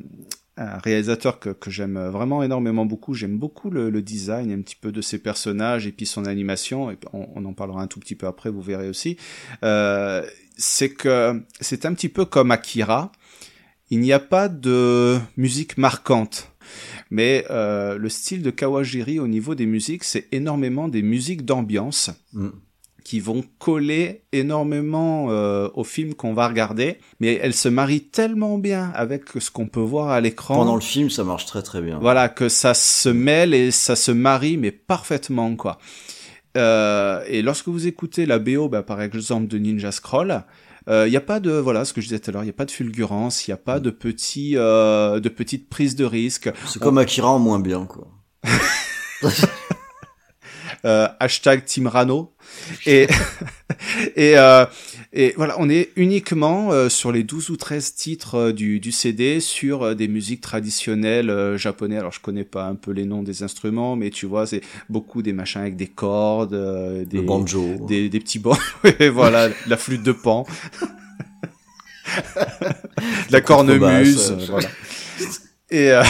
[0.56, 3.14] réalisateur que, j'aime vraiment énormément beaucoup.
[3.14, 6.94] J'aime beaucoup le, design un petit peu de ses personnages et puis son animation.
[7.12, 9.16] On, en parlera un tout petit peu après, vous verrez aussi.
[9.64, 10.22] Euh,
[10.56, 13.10] c'est que c'est un petit peu comme Akira.
[13.88, 16.52] Il n'y a pas de musique marquante.
[17.10, 22.50] Mais le style de Kawajiri au niveau des musiques, c'est énormément des musiques d'ambiance Mm.
[23.04, 28.58] Qui vont coller énormément euh, au film qu'on va regarder, mais elles se marient tellement
[28.58, 30.56] bien avec ce qu'on peut voir à l'écran.
[30.56, 31.98] Pendant le film, ça marche très très bien.
[32.00, 35.78] Voilà, que ça se mêle et ça se marie, mais parfaitement, quoi.
[36.56, 40.44] Euh, et lorsque vous écoutez la BO, bah, par exemple, de Ninja Scroll,
[40.88, 42.50] il n'y a pas de, voilà, ce que je disais tout à l'heure, il n'y
[42.50, 46.04] a pas de fulgurance, il n'y a pas de petits, euh, de petites prises de
[46.04, 46.50] risque.
[46.66, 48.08] C'est comme Akira en moins bien, quoi.
[50.84, 52.32] euh, hashtag Team Rano.
[52.86, 53.06] Et,
[54.16, 54.64] et, euh,
[55.12, 58.92] et voilà, on est uniquement euh, sur les 12 ou 13 titres euh, du, du
[58.92, 61.98] CD sur euh, des musiques traditionnelles euh, japonais.
[61.98, 65.22] Alors je connais pas un peu les noms des instruments, mais tu vois, c'est beaucoup
[65.22, 67.86] des machins avec des cordes, euh, des, Le banjo.
[67.88, 70.46] des, des petits bancs, Ouais, voilà, la flûte de pan.
[73.30, 74.68] la cornemuse, voilà.
[75.70, 76.02] Et, euh,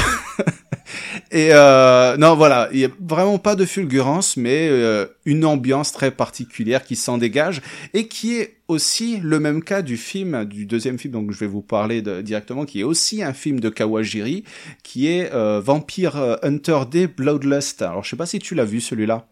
[1.30, 5.92] et euh, non, voilà, il y a vraiment pas de fulgurance, mais euh, une ambiance
[5.92, 7.62] très particulière qui s'en dégage
[7.94, 11.46] et qui est aussi le même cas du film, du deuxième film, donc je vais
[11.46, 14.44] vous parler de, directement, qui est aussi un film de Kawajiri,
[14.82, 17.82] qui est euh, Vampire Hunter D Bloodlust.
[17.82, 19.26] Alors je sais pas si tu l'as vu celui-là.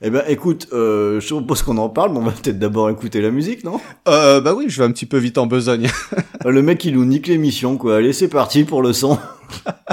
[0.00, 3.20] Eh ben, écoute, euh, je propose qu'on en parle, mais on va peut-être d'abord écouter
[3.20, 3.80] la musique, non?
[4.08, 5.88] Euh, bah oui, je vais un petit peu vite en besogne.
[6.44, 7.96] Le mec, il nous nique l'émission, quoi.
[7.96, 9.18] Allez, c'est parti pour le son.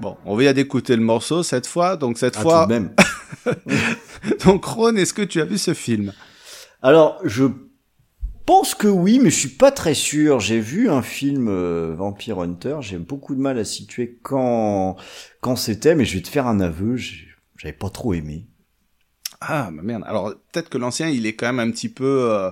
[0.00, 2.94] Bon, on vient d'écouter le morceau cette fois, donc cette Ah, fois, tout de même.
[4.44, 6.12] donc Ron, est-ce que tu as vu ce film?
[6.82, 7.44] Alors, je
[8.46, 10.40] pense que oui, mais je suis pas très sûr.
[10.40, 12.78] J'ai vu un film euh, Vampire Hunter.
[12.80, 14.96] J'ai beaucoup de mal à situer quand
[15.42, 16.96] quand c'était, mais je vais te faire un aveu.
[16.96, 18.46] J'avais pas trop aimé.
[19.42, 20.04] Ah, bah merde.
[20.06, 22.30] Alors, peut-être que l'ancien, il est quand même un petit peu...
[22.30, 22.50] euh,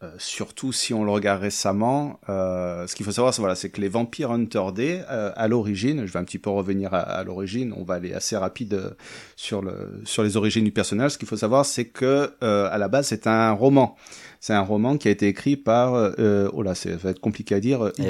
[0.00, 3.80] euh, surtout si on le regarde récemment, euh, ce qu'il faut savoir, c'est voilà, que
[3.80, 7.24] les Vampire Hunter D, euh, à l'origine, je vais un petit peu revenir à, à
[7.24, 8.90] l'origine, on va aller assez rapide euh,
[9.34, 11.12] sur le sur les origines du personnage.
[11.12, 13.96] Ce qu'il faut savoir, c'est que euh, à la base, c'est un roman.
[14.38, 17.56] C'est un roman qui a été écrit par, euh, oh là, ça va être compliqué
[17.56, 18.04] à dire, Eh.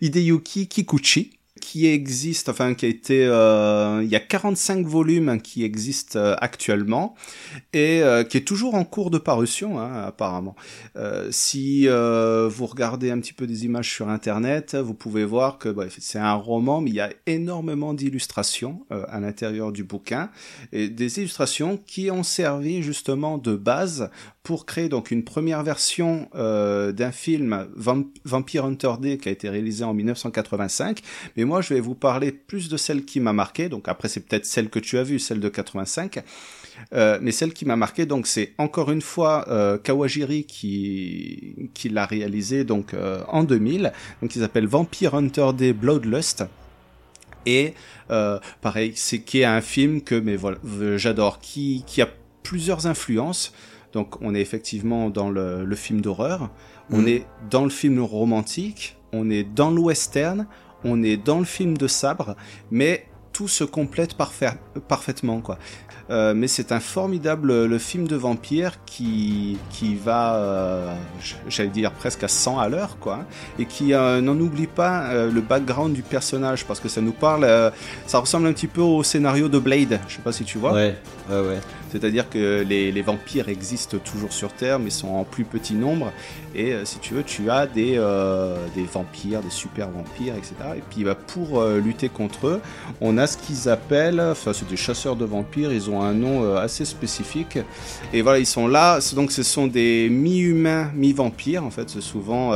[0.00, 1.39] Hideyuki Kikuchi.
[1.60, 6.36] Qui existe, enfin qui a été, euh, il y a 45 volumes qui existent euh,
[6.40, 7.14] actuellement
[7.72, 10.54] et euh, qui est toujours en cours de parution hein, apparemment.
[11.30, 16.18] Si vous regardez un petit peu des images sur internet, vous pouvez voir que c'est
[16.18, 20.30] un roman, mais il y a énormément d'illustrations à l'intérieur du bouquin
[20.72, 24.10] et des illustrations qui ont servi justement de base
[24.50, 29.30] pour créer donc une première version euh, d'un film Vamp- Vampire Hunter D qui a
[29.30, 31.02] été réalisé en 1985.
[31.36, 33.68] Mais moi, je vais vous parler plus de celle qui m'a marqué.
[33.68, 36.24] Donc après, c'est peut-être celle que tu as vue, celle de 85.
[36.94, 41.88] Euh, mais celle qui m'a marqué, donc c'est encore une fois euh, Kawajiri qui qui
[41.88, 42.96] l'a réalisé donc
[43.28, 43.92] en 2000.
[44.20, 46.42] Donc il s'appelle Vampire Hunter D Bloodlust.
[47.46, 47.74] Et
[48.60, 50.58] pareil, c'est qui est un film que mais voilà,
[50.96, 52.08] j'adore, qui qui a
[52.42, 53.52] plusieurs influences.
[53.92, 56.50] Donc on est effectivement dans le, le film d'horreur,
[56.90, 57.08] on Mhm.
[57.08, 60.46] est dans le film romantique, on est dans le western,
[60.84, 62.36] on est dans le film de sabre,
[62.70, 64.50] mais tout se complète parfait,
[64.88, 65.58] parfaitement quoi.
[66.10, 70.94] Euh, mais c'est un formidable le film de vampire qui qui va euh,
[71.48, 73.20] j'allais dire presque à 100 à l'heure quoi.
[73.60, 77.46] Et qui euh, n'en oublie pas le background du personnage parce que ça nous parle
[78.08, 80.00] ça ressemble un petit peu au scénario de Blade.
[80.08, 80.72] Je sais pas si tu vois.
[80.72, 80.96] Ouais,
[81.30, 81.60] ouais, ouais.
[81.90, 86.12] C'est-à-dire que les, vampires existent toujours sur Terre, mais sont en plus petit nombre.
[86.54, 88.56] Et euh, si tu veux, tu as des, euh,
[88.92, 90.54] vampires, des super vampires, etc.
[90.76, 92.60] Et puis bah, pour euh, lutter contre eux,
[93.00, 96.56] on a ce qu'ils appellent, enfin c'est des chasseurs de vampires, ils ont un nom
[96.56, 97.58] assez spécifique.
[98.12, 102.52] Et voilà, ils sont là, donc ce sont des mi-humains, mi-vampires, en fait, c'est souvent...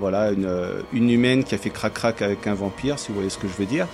[0.00, 0.48] voilà, une,
[0.92, 3.54] une humaine qui a fait crac-crac avec un vampire, si vous voyez ce que je
[3.54, 3.86] veux dire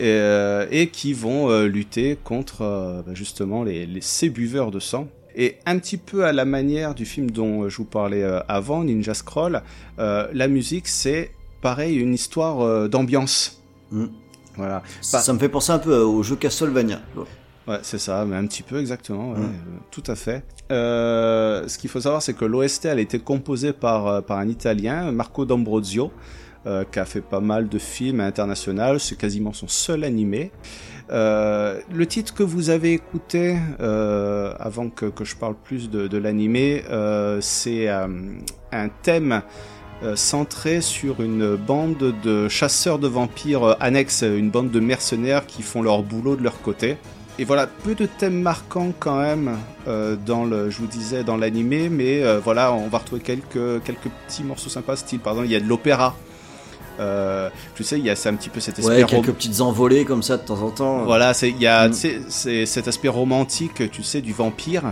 [0.00, 4.70] et, euh, et qui vont euh, lutter contre euh, bah, justement les, les, ces buveurs
[4.70, 5.08] de sang.
[5.36, 9.14] Et un petit peu à la manière du film dont je vous parlais avant, Ninja
[9.14, 9.62] Scroll,
[9.98, 11.30] la musique c'est
[11.62, 13.62] pareil une histoire d'ambiance.
[13.92, 14.06] Mm.
[14.56, 14.82] Voilà.
[15.00, 17.00] Ça, ça me fait penser un peu au jeu Castlevania.
[17.68, 19.42] Ouais, c'est ça, mais un petit peu exactement, ouais, Mm.
[19.44, 20.42] euh, tout à fait.
[20.72, 24.48] Euh, ce qu'il faut savoir, c'est que l'OST elle a été composée par par un
[24.48, 26.10] Italien, Marco D'Ambrosio,
[26.66, 28.98] euh, qui a fait pas mal de films internationaux.
[28.98, 30.50] C'est quasiment son seul animé.
[31.10, 36.18] Euh, le titre que vous avez écouté euh, avant que, je parle plus de, de
[36.18, 36.82] l'animé,
[37.40, 39.40] c'est un thème
[40.16, 45.80] centré sur une bande de chasseurs de vampires annexes, une bande de mercenaires qui font
[45.80, 46.98] leur boulot de leur côté.
[47.38, 49.56] Et voilà, peu de thèmes marquants quand même
[50.26, 54.44] dans le, je vous disais, dans l'animé, mais voilà, on va retrouver quelques quelques petits
[54.44, 56.14] morceaux sympas, style par exemple, il y a de l'opéra.
[56.98, 59.60] Euh, tu sais, il y a un petit peu cet aspect Ouais, rom- quelques petites
[59.60, 61.04] envolées comme ça de temps en temps.
[61.04, 61.92] voilà, il y a Mm.
[62.28, 64.82] c'est cet aspect romantique, tu sais, du vampire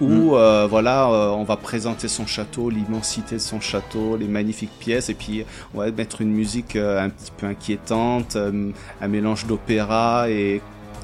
[0.00, 0.34] où Mm.
[0.34, 5.08] euh, voilà, euh, on va présenter son château, l'immensité de son château, les magnifiques pièces,
[5.08, 10.28] et puis on va mettre une musique euh, un petit peu inquiétante, un mélange d'opéra
[10.30, 10.60] et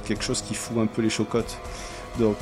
[0.07, 1.57] quelque chose qui fout un peu les chocottes.
[2.19, 2.37] Donc,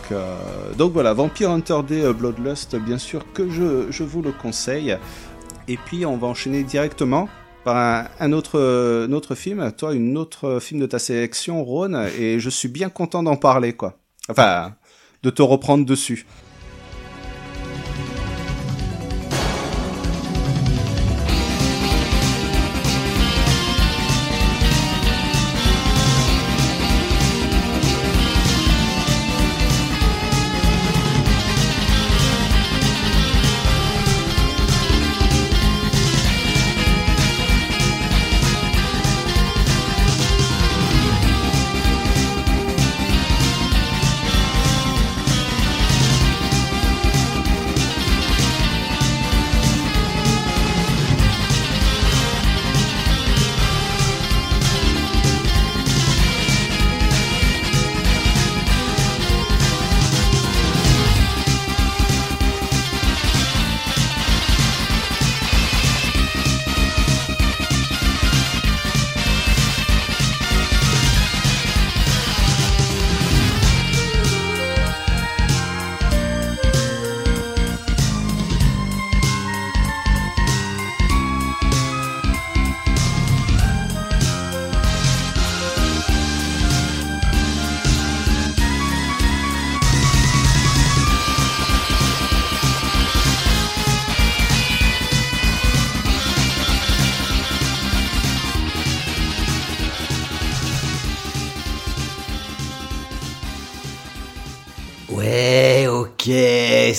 [0.77, 4.97] donc voilà, Vampire Hunter D Bloodlust, bien sûr que je, je vous le conseille.
[5.69, 7.29] Et puis on va enchaîner directement
[7.65, 12.69] par un, autre, film, toi une autre film de ta sélection, Rhône, et je suis
[12.69, 13.99] bien content d'en parler, quoi.
[14.29, 14.75] Enfin,
[15.23, 16.27] de te reprendre dessus.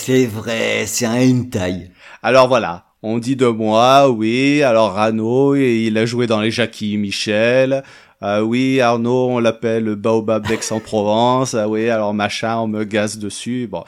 [0.04, 1.92] C'est vrai, c'est un hentai.
[2.24, 6.98] Alors voilà, on dit de moi, oui, alors Rano, il a joué dans les Jackie
[6.98, 7.84] Michel.
[8.20, 11.54] Ah oui, Arnaud, on l'appelle Baobab d'Aix-en-Provence.
[11.54, 13.68] Ah oui, alors machin, on me gaze dessus.
[13.68, 13.84] Bon,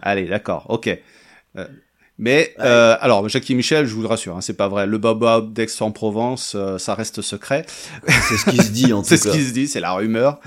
[0.00, 0.98] allez, d'accord, ok.
[1.58, 1.66] Euh,
[2.22, 4.86] mais euh, alors Jackie Michel, je vous le rassure, hein, c'est pas vrai.
[4.86, 7.66] Le Baobab d'Aix-en-Provence, euh, ça reste secret.
[8.06, 10.38] C'est ce qui se dit en tout C'est ce qui se dit, c'est la rumeur.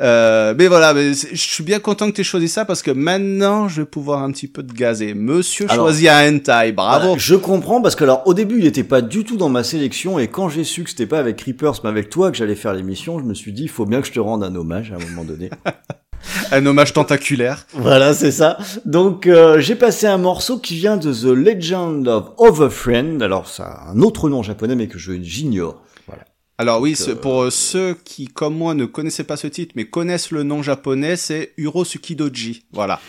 [0.00, 2.90] Euh, mais voilà, mais je suis bien content que tu aies choisi ça parce que
[2.90, 5.14] maintenant, je vais pouvoir un petit peu te gazer.
[5.14, 7.04] Monsieur Alors- choisit un hentai, bravo.
[7.06, 9.64] Voilà, je comprends parce que alors au début il était pas du tout dans ma
[9.64, 12.54] sélection et quand j'ai su que c'était pas avec Creepers mais avec toi que j'allais
[12.54, 14.92] faire l'émission, je me suis dit il faut bien que je te rende un hommage
[14.92, 15.48] à un moment donné.
[16.52, 17.66] Un hommage tentaculaire.
[17.74, 18.58] voilà, c'est ça.
[18.84, 23.20] Donc euh, j'ai passé un morceau qui vient de The Legend of Overfriend.
[23.22, 25.82] Alors ça a un autre nom japonais mais que je j'ignore.
[26.06, 26.22] Voilà.
[26.58, 29.84] Alors oui, ce- pour euh, ceux qui, comme moi, ne connaissaient pas ce titre, mais
[29.86, 32.64] connaissent le nom japonais, c'est Urosukidoji.
[32.72, 33.00] Voilà.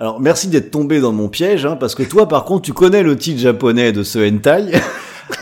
[0.00, 3.02] Alors merci d'être tombé dans mon piège hein, parce que toi par contre tu connais
[3.04, 4.72] le titre japonais de ce hentai.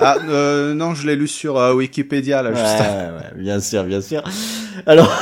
[0.00, 2.78] Ah, euh, non, je l'ai lu sur euh, Wikipédia, là, Ouais, juste.
[2.78, 4.22] ouais, bien sûr, bien sûr.
[4.86, 5.12] Alors,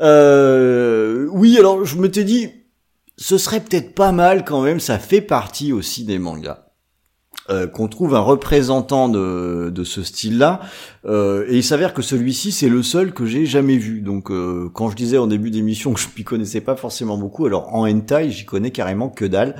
[0.00, 2.48] euh, oui, alors je m'étais dit,
[3.16, 6.58] ce serait peut-être pas mal quand même, ça fait partie aussi des mangas.
[7.50, 10.60] euh, qu'on trouve un représentant de, de ce style-là,
[11.06, 14.00] euh, et il s'avère que celui-ci c'est le seul que j'ai jamais vu.
[14.00, 17.46] Donc euh, quand je disais en début d'émission que je m'y connaissais pas forcément beaucoup,
[17.46, 19.56] alors en hentai j'y connais carrément que dalle.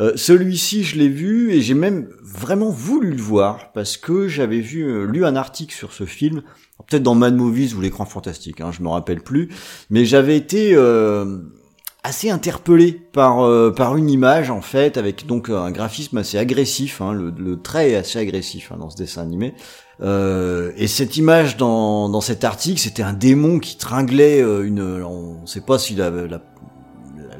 [0.00, 4.58] Euh, celui-ci, je l'ai vu et j'ai même vraiment voulu le voir parce que j'avais
[4.60, 6.42] vu euh, lu un article sur ce film,
[6.88, 9.50] peut-être dans Mad Movies ou l'écran fantastique, hein, je me rappelle plus,
[9.90, 11.38] mais j'avais été euh,
[12.04, 17.00] assez interpellé par euh, par une image en fait avec donc un graphisme assez agressif,
[17.00, 19.54] hein, le, trait est assez agressif hein, dans ce dessin animé.
[20.02, 24.82] Euh, et cette image dans, dans cet article, c'était un démon qui tringlait euh, une.
[24.82, 26.42] On ne sait pas si la, la,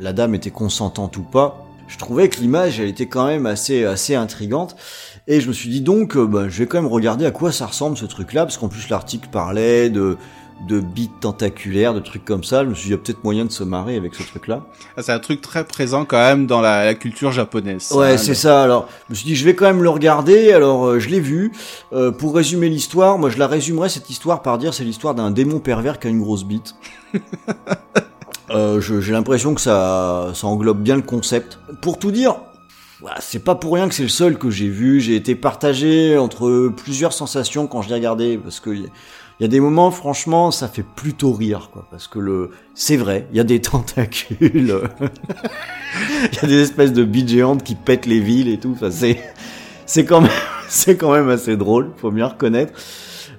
[0.00, 1.66] la dame était consentante ou pas.
[1.86, 4.76] Je trouvais que l'image, elle était quand même assez assez intrigante.
[5.26, 7.50] Et je me suis dit donc, euh, bah, je vais quand même regarder à quoi
[7.50, 10.16] ça ressemble ce truc-là, parce qu'en plus l'article parlait de
[10.68, 12.62] de bites tentaculaires, de trucs comme ça.
[12.62, 14.62] Je me suis dit, il y a peut-être moyen de se marrer avec ce truc-là.
[14.96, 17.90] Ah, C'est un truc très présent quand même dans la, la culture japonaise.
[17.92, 18.62] Ouais, hein, c'est le- ça.
[18.62, 20.52] Alors, je me suis dit, je vais quand même le regarder.
[20.52, 21.50] Alors, euh, je l'ai vu.
[21.92, 25.32] Euh, pour résumer l'histoire, moi, je la résumerais cette histoire par dire, c'est l'histoire d'un
[25.32, 26.76] démon pervers qui a une grosse bite.
[28.50, 31.58] euh, J'ai l'impression que ça, ça englobe bien le concept.
[31.82, 32.36] Pour tout dire,
[33.04, 34.98] voilà, c'est pas pour rien que c'est le seul que j'ai vu.
[34.98, 39.48] J'ai été partagé entre plusieurs sensations quand je l'ai regardé, parce que il y a
[39.48, 41.86] des moments, franchement, ça fait plutôt rire, quoi.
[41.90, 44.38] Parce que le, c'est vrai, il y a des tentacules.
[44.52, 44.68] Il
[46.42, 48.72] y a des espèces de bites géantes qui pètent les villes et tout.
[48.74, 49.18] Enfin, c'est,
[49.86, 50.30] c'est quand même,
[50.68, 52.72] c'est quand même assez drôle, faut bien reconnaître.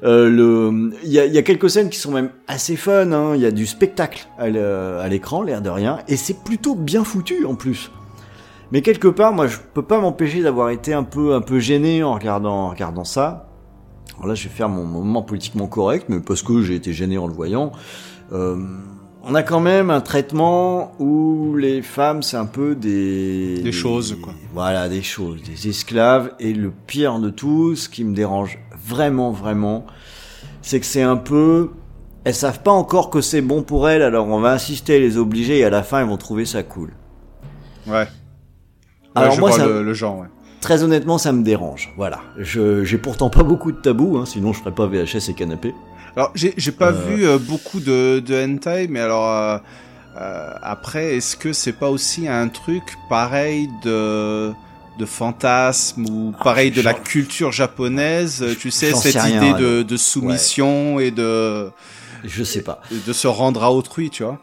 [0.03, 3.11] Euh, le, il y a, y a quelques scènes qui sont même assez fun.
[3.11, 3.31] Hein.
[3.35, 6.75] Il y a du spectacle à l'e- à l'écran, l'air de rien, et c'est plutôt
[6.75, 7.89] bien foutu en plus.
[8.71, 12.03] Mais quelque part, moi, je peux pas m'empêcher d'avoir été un peu, un peu gêné
[12.03, 13.49] en regardant, en regardant ça.
[14.15, 17.17] Alors là, je vais faire mon moment politiquement correct, mais parce que j'ai été gêné
[17.17, 17.71] en le voyant.
[18.31, 18.57] Euh,
[19.23, 23.59] on a quand même un traitement où les femmes, c'est un peu des...
[23.61, 24.33] Des choses, quoi.
[24.53, 26.31] Voilà, des choses, des esclaves.
[26.39, 29.85] Et le pire de tout, ce qui me dérange vraiment, vraiment,
[30.61, 31.71] c'est que c'est un peu...
[32.23, 35.59] Elles savent pas encore que c'est bon pour elles, alors on va insister, les obliger,
[35.59, 36.93] et à la fin, elles vont trouver ça cool.
[37.85, 38.07] Ouais.
[39.15, 40.27] Alors je moi, vois ça- le, le genre, ouais.
[40.61, 41.93] Très honnêtement, ça me dérange.
[41.95, 42.21] Voilà.
[42.37, 45.73] Je, j'ai pourtant pas beaucoup de tabous, hein, sinon je ferais pas VHS et canapé.
[46.15, 46.91] Alors, j'ai pas Euh.
[47.07, 49.57] vu euh, beaucoup de, de hentai, mais alors euh,
[50.19, 54.51] euh, après, est-ce que c'est pas aussi un truc pareil de
[54.97, 58.43] de fantasme ou pareil de la Ah, culture japonaise?
[58.59, 59.59] Tu sais cette rien, idée ouais.
[59.59, 61.69] de, de soumission et de
[62.23, 62.79] Je sais pas.
[63.05, 64.39] de se rendre à autrui, tu vois?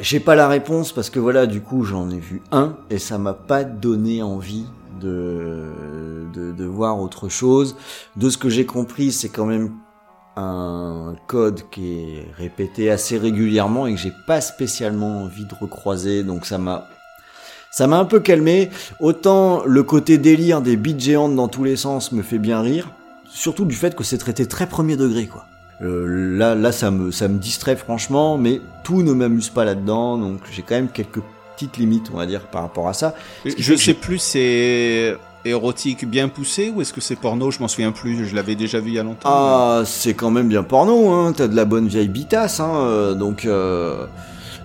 [0.00, 3.18] J'ai pas la réponse parce que voilà, du coup, j'en ai vu un et ça
[3.18, 4.66] m'a pas donné envie
[5.00, 5.72] de,
[6.32, 7.76] de, voir autre chose.
[8.16, 9.72] De ce que j'ai compris, c'est quand même
[10.36, 16.22] un code qui est répété assez régulièrement et que j'ai pas spécialement envie de recroiser,
[16.22, 16.88] donc ça m'a
[17.70, 18.70] ça m'a un peu calmé.
[19.00, 22.90] Autant le côté délire des bites géantes dans tous les sens me fait bien rire,
[23.28, 25.46] surtout du fait que c'est traité très premier degré, quoi.
[25.82, 30.16] Euh, là, là, ça me, ça me distrait franchement, mais tout ne m'amuse pas là-dedans,
[30.16, 31.20] donc j'ai quand même quelques
[31.54, 33.14] petites limites, on va dire, par rapport à ça.
[33.44, 37.50] Je sais plus, c'est érotique bien poussé ou est-ce que c'est porno?
[37.50, 39.28] Je m'en souviens plus, je l'avais déjà vu il y a longtemps.
[39.30, 41.32] Ah, c'est quand même bien porno, hein.
[41.36, 42.72] T'as de la bonne vieille bitasse, hein.
[42.74, 44.06] euh, Donc, euh,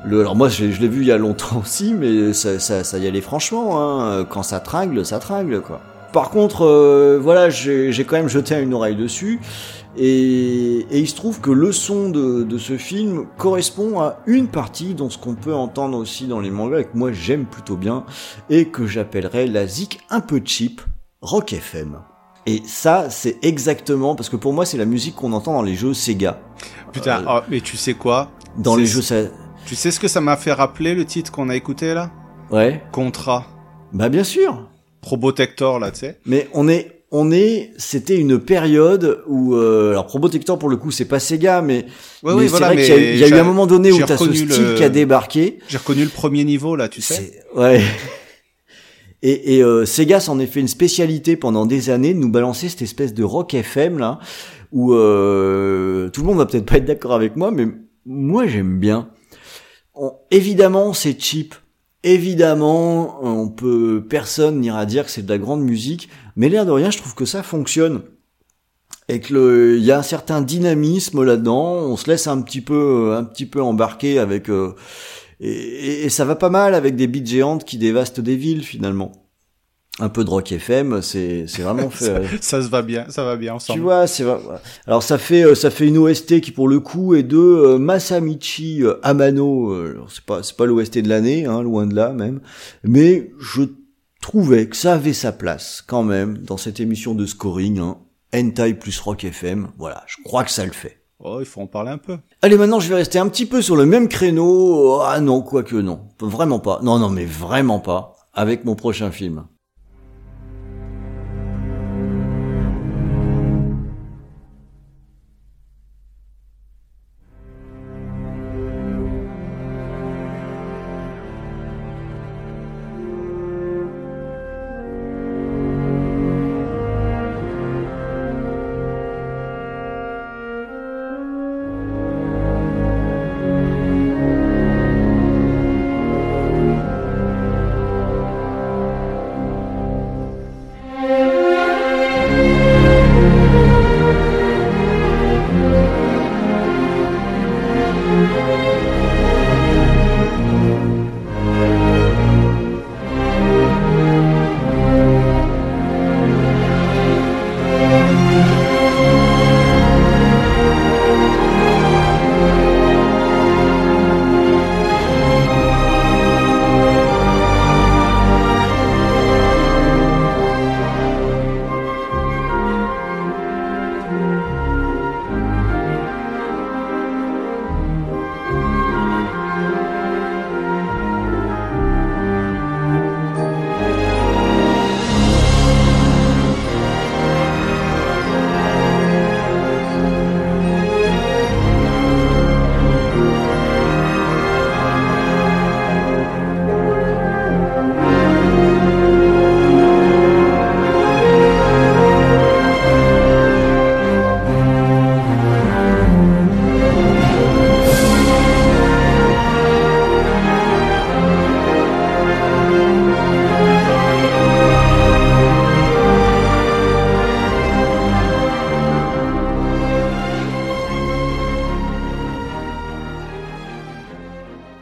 [0.06, 2.58] le, alors moi, je, l'ai- je l'ai vu il y a longtemps aussi, mais ça,
[2.60, 4.26] ça, ça y allait franchement, hein.
[4.30, 5.82] Quand ça tringle, ça tringle, quoi.
[6.14, 9.40] Par contre, euh, voilà, j'ai j'ai quand même jeté une oreille dessus.
[9.98, 14.48] Et, et il se trouve que le son de, de ce film correspond à une
[14.48, 17.76] partie dans ce qu'on peut entendre aussi dans les mangas et que moi j'aime plutôt
[17.76, 18.06] bien
[18.50, 20.82] et que j'appellerais la zik un peu cheap.
[21.22, 22.00] Rock FM.
[22.48, 25.76] Et ça, c'est exactement parce que pour moi, c'est la musique qu'on entend dans les
[25.76, 26.40] jeux Sega.
[26.92, 28.32] Putain, Euh, oh, mais tu sais quoi?
[28.58, 29.16] Dans les jeux, ça...
[29.68, 32.10] Tu sais ce que ça m'a fait rappeler le titre qu'on a écouté là?
[32.50, 32.82] Ouais.
[32.92, 33.46] Contrat.
[33.94, 34.68] Bah bien sûr.
[35.02, 36.20] Probotector là, tu sais.
[36.26, 40.92] Mais on est, on est, c'était une période où, euh, alors Probotector pour le coup,
[40.92, 41.86] c'est pas Sega, mais,
[42.24, 43.40] Ouais, mais oui, c'est voilà, vrai qu'il y a, eu- il y a eu j'ai-
[43.40, 45.60] un moment donné où t'as ce style le- qui a débarqué.
[45.68, 47.42] J'ai reconnu le premier niveau là, tu sais.
[47.56, 47.82] Ouais.
[49.24, 52.70] Et, et euh, Sega s'en est fait une spécialité pendant des années de nous balancer
[52.70, 54.18] cette espèce de rock FM là,
[54.72, 57.68] où euh, tout le monde va peut-être pas être d'accord avec moi, mais
[58.06, 59.10] moi j'aime bien.
[59.94, 61.54] On- évidemment c'est cheap,
[62.04, 66.72] évidemment on peut, personne n'ira dire que c'est de la grande musique, mais l'air de
[66.72, 68.02] rien je trouve que ça fonctionne.
[69.10, 73.14] Et que il y a un certain dynamisme là-dedans, on se laisse un petit peu,
[73.16, 74.74] un petit peu embarquer avec euh,
[75.40, 78.64] et, et- et ça va pas mal avec des beats géantes qui dévastent des villes
[78.64, 79.12] finalement.
[80.00, 82.10] Un peu de rock FM, c'est c'est vraiment fait.
[82.10, 83.82] euh, Ça se va bien, ça va bien tu ensemble.
[83.82, 84.24] vois, c'est.
[84.88, 87.78] Alors ça fait euh, ça fait une OST qui pour le coup est de euh,
[87.78, 89.76] Masamichi euh, Amano.
[90.08, 92.40] c'est pas c'est pas l'OST de l'année, hein, loin de là même.
[92.84, 93.64] Mais je
[94.22, 97.80] trouvais que ça avait sa place quand même dans cette émission de scoring.
[97.80, 97.98] Hein.
[98.34, 101.02] Hentai plus Rock FM, voilà, je crois que ça le fait.
[101.20, 102.18] Oh, il faut en parler un peu.
[102.42, 105.02] Allez, maintenant, je vais rester un petit peu sur le même créneau.
[105.02, 106.08] Ah non, quoique non.
[106.22, 106.80] Vraiment pas.
[106.82, 108.16] Non, non, mais vraiment pas.
[108.34, 109.44] Avec mon prochain film.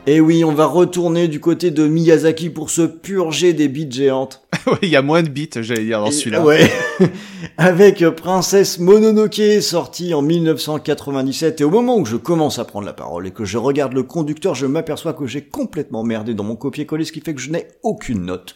[0.09, 4.41] Et oui, on va retourner du côté de Miyazaki pour se purger des bites géantes.
[4.65, 6.43] Ouais, il y a moins de beats, j'allais dire, dans celui-là.
[6.43, 6.69] Ouais.
[7.57, 11.61] Avec Princesse Mononoke, sorti en 1997.
[11.61, 14.01] Et au moment où je commence à prendre la parole et que je regarde le
[14.03, 17.51] conducteur, je m'aperçois que j'ai complètement merdé dans mon copier-coller, ce qui fait que je
[17.51, 18.55] n'ai aucune note.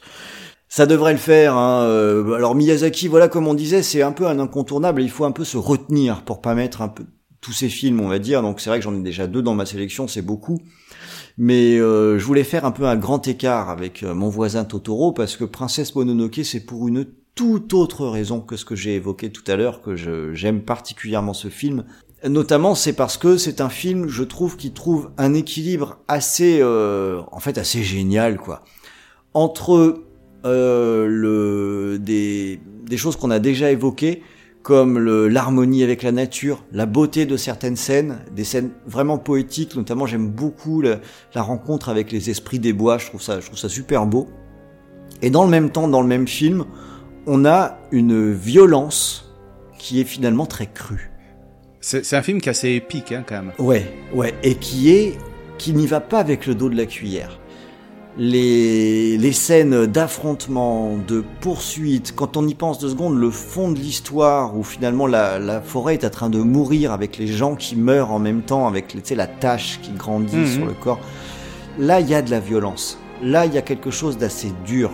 [0.68, 1.56] Ça devrait le faire.
[1.56, 1.84] Hein.
[1.84, 5.04] euh, Alors Miyazaki, voilà, comme on disait, c'est un peu un incontournable.
[5.04, 7.06] Il faut un peu se retenir pour pas mettre un peu
[7.42, 8.42] tous ces films, on va dire.
[8.42, 10.60] Donc c'est vrai que j'en ai déjà deux dans ma sélection, c'est beaucoup.
[11.38, 15.14] Mais euh, je voulais faire un peu un grand écart avec euh, mon voisin Totoro
[15.14, 17.06] parce que Princesse Mononoke, c'est pour une
[17.36, 19.96] toute autre raison que ce que j'ai évoqué tout à l'heure que
[20.34, 21.84] j'aime particulièrement ce film.
[22.28, 27.22] Notamment, c'est parce que c'est un film, je trouve, qui trouve un équilibre assez, euh,
[27.32, 28.64] en fait, assez génial, quoi,
[29.34, 30.04] entre
[30.46, 32.60] euh, le des
[32.98, 34.24] choses qu'on a déjà évoquées,
[34.64, 39.76] comme l'harmonie avec la nature, la beauté de certaines scènes, des scènes vraiment poétiques.
[39.76, 41.00] Notamment, j'aime beaucoup la,
[41.36, 42.98] la rencontre avec les esprits des bois.
[42.98, 44.30] Je trouve ça, je trouve ça super beau.
[45.22, 46.66] Et dans le même temps, dans le même film,
[47.28, 49.36] on a une violence
[49.78, 51.12] qui est finalement très crue.
[51.82, 53.52] C'est c'est un film qui est assez épique, hein, quand même.
[53.60, 55.18] Ouais, ouais, et qui est,
[55.58, 57.38] qui n'y va pas avec le dos de la cuillère.
[58.16, 63.80] Les, les scènes d'affrontement, de poursuite, quand on y pense deux secondes, le fond de
[63.80, 67.76] l'histoire où finalement la, la forêt est en train de mourir avec les gens qui
[67.76, 70.46] meurent en même temps, avec tu sais, la tache qui grandit Mhm.
[70.48, 71.00] sur le corps.
[71.80, 73.00] Là, il y a de la violence.
[73.24, 74.92] Là, il y a quelque chose d'assez dur.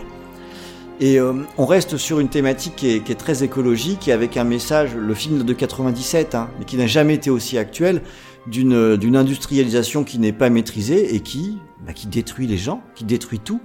[1.01, 4.37] Et euh, on reste sur une thématique qui est, qui est très écologique et avec
[4.37, 8.01] un message, le film de 97, hein, mais qui n'a jamais été aussi actuel,
[8.47, 13.03] d'une d'une industrialisation qui n'est pas maîtrisée et qui bah, qui détruit les gens, qui
[13.03, 13.61] détruit tout.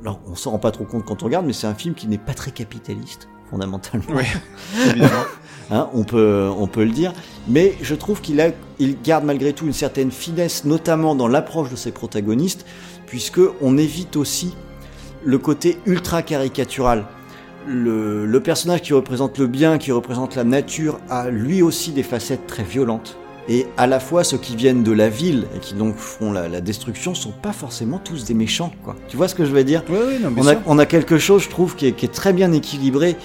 [0.00, 2.06] Alors on s'en rend pas trop compte quand on regarde, mais c'est un film qui
[2.06, 4.04] n'est pas très capitaliste fondamentalement.
[4.10, 4.24] Oui,
[4.86, 5.24] évidemment.
[5.70, 7.12] Hein, on peut on peut le dire,
[7.48, 11.70] mais je trouve qu'il a il garde malgré tout une certaine finesse, notamment dans l'approche
[11.70, 12.64] de ses protagonistes,
[13.06, 14.54] puisque on évite aussi
[15.24, 17.06] le côté ultra caricatural.
[17.68, 22.04] Le, le personnage qui représente le bien, qui représente la nature, a lui aussi des
[22.04, 23.18] facettes très violentes.
[23.48, 26.48] Et à la fois ceux qui viennent de la ville et qui donc font la,
[26.48, 28.96] la destruction sont pas forcément tous des méchants, quoi.
[29.08, 29.84] Tu vois ce que je veux dire?
[29.88, 32.12] Oui, oui, non, on a, on a quelque chose, je trouve, qui est, qui est
[32.12, 33.16] très bien équilibré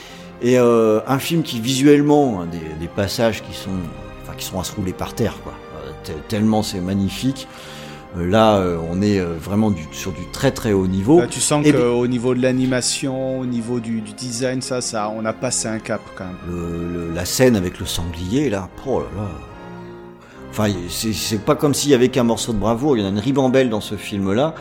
[0.44, 3.72] et euh, un film qui visuellement, hein, des, des passages qui sont,
[4.24, 5.54] enfin, qui sont à se rouler par terre, quoi.
[5.78, 7.48] Euh, te- tellement c'est magnifique.
[8.18, 8.62] Euh, là,
[8.92, 11.20] on est vraiment du, sur du très très haut niveau.
[11.22, 15.26] Là, tu sens qu'au niveau de l'animation, au niveau du, du design, ça, ça, on
[15.26, 16.36] a passé un cap quand même.
[16.48, 19.30] Le- le- la scène avec le sanglier, là, oh là là.
[20.52, 23.10] Enfin, c'est- pas comme s'il y avait qu'un morceau de bravoure, il y en a
[23.10, 24.54] une ribambelle dans ce film-là.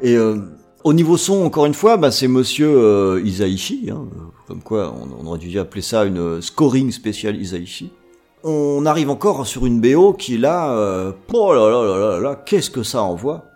[0.00, 0.36] Et euh,
[0.84, 4.06] au niveau son, encore une fois, bah, c'est monsieur euh, Isaichi, hein,
[4.46, 7.90] comme quoi on, aurait dû appeler ça une euh, scoring spécial Isaichi.
[8.44, 12.36] On arrive encore sur une BO qui là, euh, oh là là là là là,
[12.36, 13.46] qu'est-ce que ça envoie?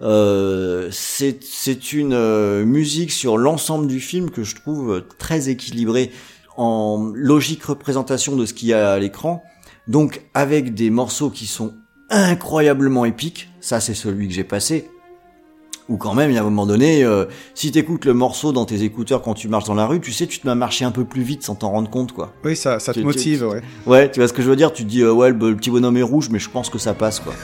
[0.00, 6.10] Euh, c'est une euh, musique sur l'ensemble du film que je trouve très équilibrée
[6.56, 9.42] en logique représentation de ce qu'il y a à l'écran.
[9.88, 11.74] Donc avec des morceaux qui sont
[12.10, 14.90] incroyablement épiques, ça c'est celui que j'ai passé.
[15.88, 18.64] Ou quand même, il y a un moment donné, euh, si t'écoutes le morceau dans
[18.64, 20.84] tes écouteurs quand tu marches dans la rue, tu sais, tu te mets à marcher
[20.84, 22.32] un peu plus vite sans t'en rendre compte, quoi.
[22.44, 23.62] Oui, ça, ça te Tu- motive, tu- ouais.
[23.86, 24.72] Ouais, tu vois ce que je veux dire?
[24.72, 26.78] Tu te dis, euh, ouais, le, le petit bonhomme est rouge, mais je pense que
[26.78, 27.34] ça passe, quoi.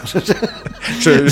[1.01, 1.28] Je-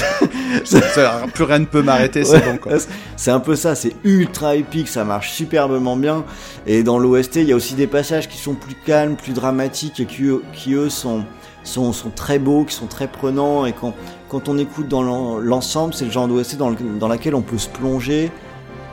[0.65, 2.73] ça- ça- plus rien ne peut m'arrêter, c'est Ouais, bon, quoi.
[3.17, 6.25] C'est un peu ça, c'est ultra épique, ça marche superbement bien.
[6.67, 9.99] Et dans l'OST, il y a aussi des passages qui sont plus calmes, plus dramatiques,
[10.01, 11.25] et qui, qui eux sont,
[11.65, 13.67] sont, sont très beaux, qui sont très prenants.
[13.67, 17.43] Et quand, on écoute dans l'en- l'ensemble, c'est le genre d'OST dans, dans laquelle on
[17.43, 18.31] peut se plonger,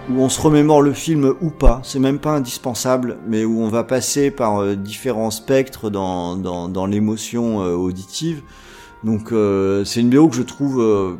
[0.10, 1.82] où on se remémore le film ou pas.
[1.84, 6.86] C'est même pas indispensable, mais où on va passer par euh, différents spectres dans, dans,
[6.86, 8.42] l'émotion euh, auditive.
[9.04, 11.18] Donc euh, c'est une BO que je trouve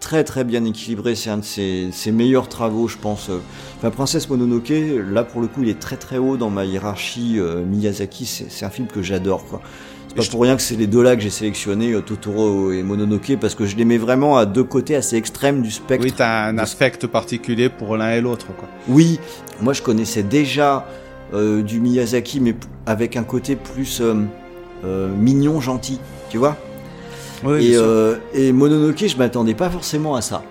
[0.00, 1.14] très très bien équilibré.
[1.14, 3.30] C'est un de ses, meilleurs travaux, je pense.
[3.78, 4.72] Enfin, Princesse Mononoke,
[5.10, 8.26] là pour le coup, il est très très haut dans ma hiérarchie Miyazaki.
[8.26, 9.62] C'est un film que j'adore, quoi.
[10.08, 12.72] C'est pas je- pour rien que c'est les deux là que j'ai sélectionné, euh, Totoro
[12.72, 16.04] et Mononoke, parce que je les mets vraiment à deux côtés assez extrêmes du spectre.
[16.04, 18.68] Oui, t'as un affect particulier pour l'un et l'autre, quoi.
[18.88, 19.20] Oui,
[19.60, 20.86] moi je connaissais déjà
[21.34, 22.54] euh, du Miyazaki, mais
[22.86, 24.14] avec un côté plus euh,
[24.84, 26.56] euh, mignon, gentil, tu vois?
[27.44, 27.74] Oui,
[28.34, 30.42] et, et Mononoke, je m'attendais pas forcément à ça.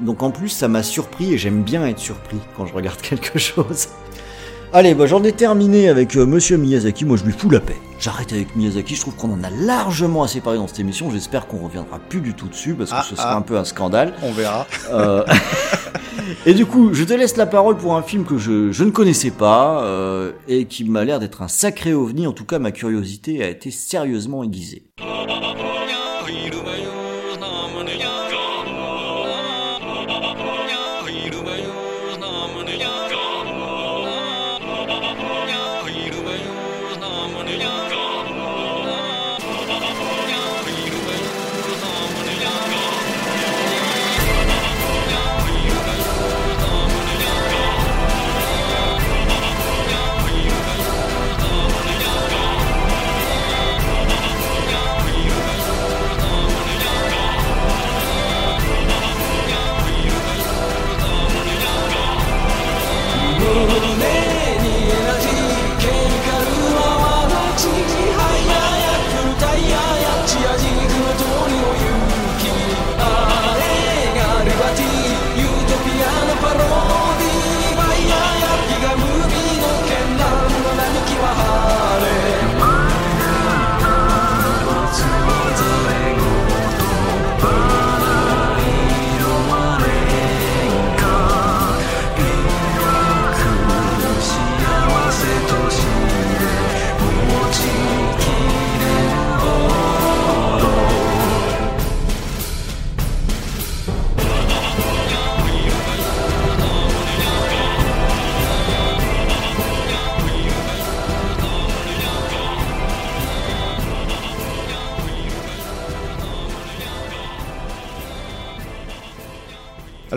[0.00, 3.38] Donc en plus, ça m'a surpris et j'aime bien être surpris quand je regarde quelque
[3.38, 3.88] chose.
[4.74, 7.04] Allez, bah, j'en ai terminé avec euh, Monsieur Miyazaki.
[7.04, 7.76] Moi, je lui fous la paix.
[8.00, 8.94] J'arrête avec Miyazaki.
[8.94, 11.10] Je trouve qu'on en a largement assez parlé dans cette émission.
[11.10, 13.36] J'espère qu'on reviendra plus du tout dessus parce que Ah, ce serait ah.
[13.36, 14.14] un peu un scandale.
[14.22, 14.66] On verra.
[14.90, 15.24] Euh,
[16.46, 18.90] et du coup, je te laisse la parole pour un film que je, je ne
[18.90, 22.26] connaissais pas euh, et qui m'a l'air d'être un sacré ovni.
[22.26, 25.51] En tout cas, ma curiosité a été sérieusement aiguisée.「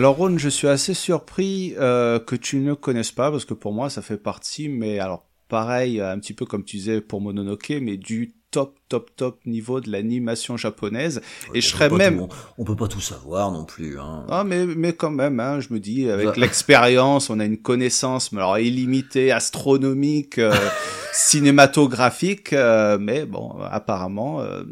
[0.06, 3.72] Alors Ron, je suis assez surpris euh, que tu ne connaisses pas parce que pour
[3.72, 7.72] moi ça fait partie, mais alors pareil, un petit peu comme tu disais pour Mononoke,
[7.82, 11.20] mais du top top top niveau de l'animation japonaise.
[11.54, 13.98] Et je On serais même tout- on peut pas tout savoir non plus.
[13.98, 14.24] Hein.
[14.28, 16.34] Ah mais mais quand même, hein, je me dis avec Bah.
[16.36, 20.54] l'expérience, on a une connaissance, mais alors illimitée, astronomique, euh,
[21.14, 24.62] cinématographique, euh, mais bon, apparemment, euh,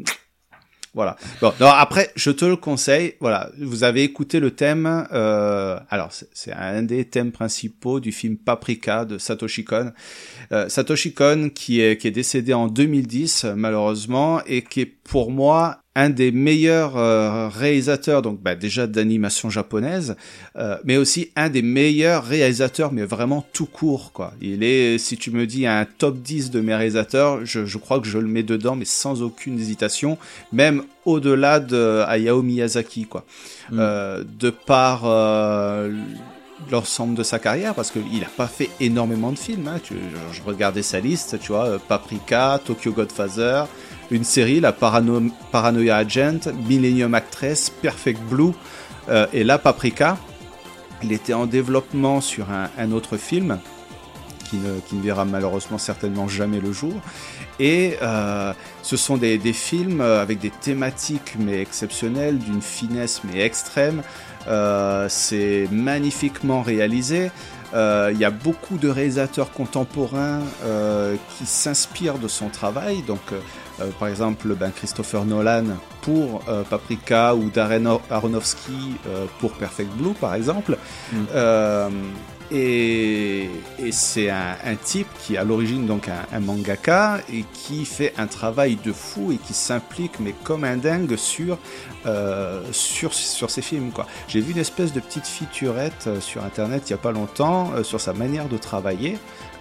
[0.95, 1.17] voilà.
[1.41, 3.13] Bon, non, après, je te le conseille.
[3.19, 5.05] Voilà, vous avez écouté le thème.
[5.13, 9.91] Euh, alors, c'est- un des thèmes principaux du film Paprika de Satoshi Kon.
[10.51, 15.31] Euh, Satoshi Kon, qui est qui est décédé en 2010 malheureusement et qui est pour
[15.31, 20.15] moi un des meilleurs euh, réalisateurs, donc bah, déjà d'animation japonaise,
[20.57, 24.33] euh, mais aussi un des meilleurs réalisateurs, mais vraiment tout court, quoi.
[24.41, 27.99] Il est, si tu me dis un top 10 de mes réalisateurs, je, je crois
[27.99, 30.17] que je le mets dedans, mais sans aucune hésitation,
[30.51, 33.25] même au-delà de Hayao Miyazaki, quoi.
[33.71, 33.77] Mm.
[33.79, 35.91] Euh, de par euh,
[36.71, 39.67] l'ensemble de sa carrière, parce qu'il n'a pas fait énormément de films.
[39.67, 39.79] Hein.
[39.83, 43.65] Tu, je, je regardais sa liste, tu vois, euh, Paprika, Tokyo Godfather,
[44.11, 48.51] une série, la Parano- Paranoia Agent, Millennium Actress, Perfect Blue,
[49.09, 50.17] euh, et là, Paprika.
[51.03, 53.59] Il était en développement sur un, autre film
[54.49, 56.93] qui ne, verra malheureusement certainement jamais le jour.
[57.59, 63.41] Et euh, ce sont des, films euh, avec des thématiques mais exceptionnelles, d'une finesse mais
[63.41, 64.01] extrême.
[65.09, 67.29] C'est magnifiquement réalisé.
[67.73, 70.41] Il y a beaucoup de réalisateurs contemporains
[71.37, 73.01] qui s'inspirent de son travail.
[73.05, 73.33] Donc,
[73.81, 75.65] euh, par exemple, ben, Christopher Nolan
[76.01, 80.77] pour euh, Paprika ou Darren Aronofsky euh, pour Perfect Blue, par exemple.
[81.11, 81.17] Mm.
[82.51, 83.49] Et,
[83.79, 87.85] et c'est un, un type qui est à l'origine donc un, un mangaka et qui
[87.85, 91.57] fait un travail de fou et qui s'implique mais comme un dingue sur
[92.71, 94.05] sur sur ses films quoi.
[94.27, 97.99] J'ai vu une espèce de petite featurette sur internet il y a pas longtemps sur
[97.99, 99.17] sa manière de travailler.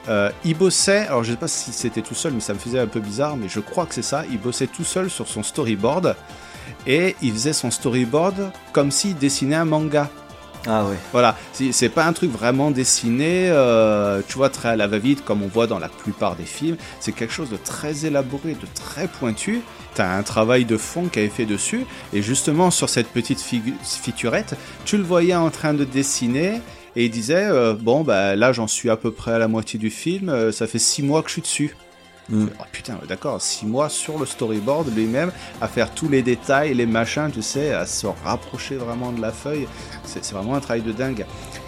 [0.09, 2.79] Euh, il bossait, alors je sais pas si c'était tout seul, mais ça me faisait
[2.79, 4.25] un peu bizarre, mais je crois que c'est ça.
[4.31, 6.15] Il bossait tout seul sur son storyboard
[6.87, 10.11] et il faisait son storyboard comme s'il dessinait un manga.
[10.67, 10.97] Ah ouais.
[11.13, 15.23] Voilà, c'est c'est pas un truc vraiment dessiné, euh, tu vois, très à la va-vite,
[15.23, 16.77] comme on voit dans la plupart des films.
[17.01, 19.61] C'est quelque chose de très élaboré, de très pointu.
[19.95, 23.75] T'as un travail de fond qui est fait dessus, et justement sur cette petite figu-
[23.83, 24.57] featurette,
[24.87, 26.61] tu le voyais en train de dessiner,
[26.97, 29.79] et il disait, euh, bon, bah là j'en suis à peu près à la moitié
[29.79, 31.77] du film, euh, ça fait six mois que je suis dessus.
[32.31, 32.47] Mm.
[32.59, 35.31] Oh putain, d'accord, six mois sur le storyboard lui-même,
[35.61, 39.31] à faire tous les détails, les machins, tu sais, à se rapprocher vraiment de la
[39.31, 39.67] feuille.
[40.05, 41.27] C'est vraiment un travail de dingue.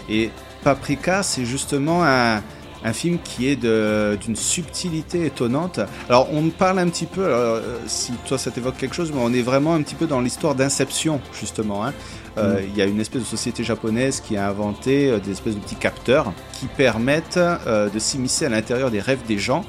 [0.09, 0.31] Et
[0.63, 2.41] Paprika, c'est justement un,
[2.83, 5.79] un film qui est d'une subtilité étonnante.
[6.09, 9.21] Alors, on parle un petit peu, alors, euh, si toi ça t'évoque quelque chose, mais
[9.21, 11.85] on est vraiment un petit peu dans l'histoire d'Inception, justement.
[11.85, 11.93] hein.
[12.37, 15.55] Euh, Il y a une espèce de société japonaise qui a inventé euh, des espèces
[15.55, 19.65] de petits capteurs qui permettent euh, de s'immiscer à l'intérieur des rêves des gens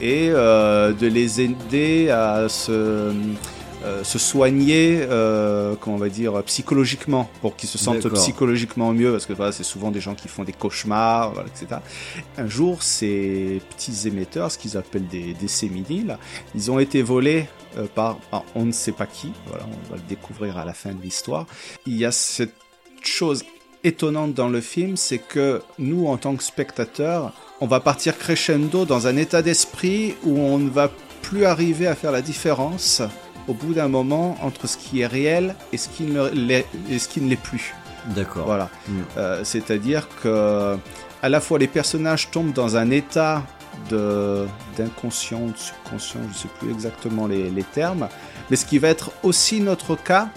[0.00, 3.12] et de les aider à se,
[3.84, 9.12] euh, se soigner, euh, comment on va dire, psychologiquement, pour qu'ils se sentent psychologiquement mieux,
[9.12, 11.80] parce que voilà, c'est souvent des gens qui font des cauchemars, voilà, etc.
[12.36, 16.18] Un jour, ces petits émetteurs, ce qu'ils appellent des, des sémini, là,
[16.54, 17.46] ils ont été volés
[17.78, 20.74] euh, par, par on ne sait pas qui, voilà, on va le découvrir à la
[20.74, 21.46] fin de l'histoire.
[21.86, 22.54] Il y a cette
[23.02, 23.44] chose
[23.82, 28.84] étonnante dans le film, c'est que nous, en tant que spectateurs, on va partir crescendo
[28.84, 30.90] dans un état d'esprit où on ne va
[31.22, 33.02] plus arriver à faire la différence
[33.48, 36.98] au bout d'un moment entre ce qui est réel et ce qui ne l'est, et
[36.98, 37.74] ce qui ne l'est plus.
[38.06, 38.46] D'accord.
[38.46, 38.68] Voilà.
[38.88, 38.92] Mm.
[39.16, 40.76] Euh, C'est-à-dire que
[41.22, 43.42] à la fois les personnages tombent dans un état
[43.90, 44.46] de
[44.76, 48.08] d'inconscient de subconscient, je sais plus exactement les, les termes,
[48.50, 50.28] mais ce qui va être aussi notre cas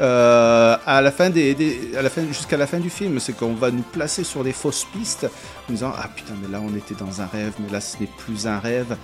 [0.00, 3.32] euh, à la fin des, des- à la fin jusqu'à la fin du film, c'est
[3.36, 5.28] qu'on va nous placer sur des fausses pistes,
[5.68, 8.08] en disant ah putain mais là on était dans un rêve, mais là ce n'est
[8.18, 8.96] plus un rêve.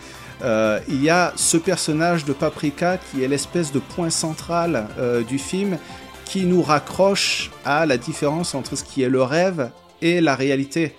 [0.43, 5.23] Euh, il y a ce personnage de Paprika qui est l'espèce de point central euh,
[5.23, 5.79] du film
[6.25, 9.71] qui nous raccroche à la différence entre ce qui est le rêve
[10.03, 10.97] et la réalité.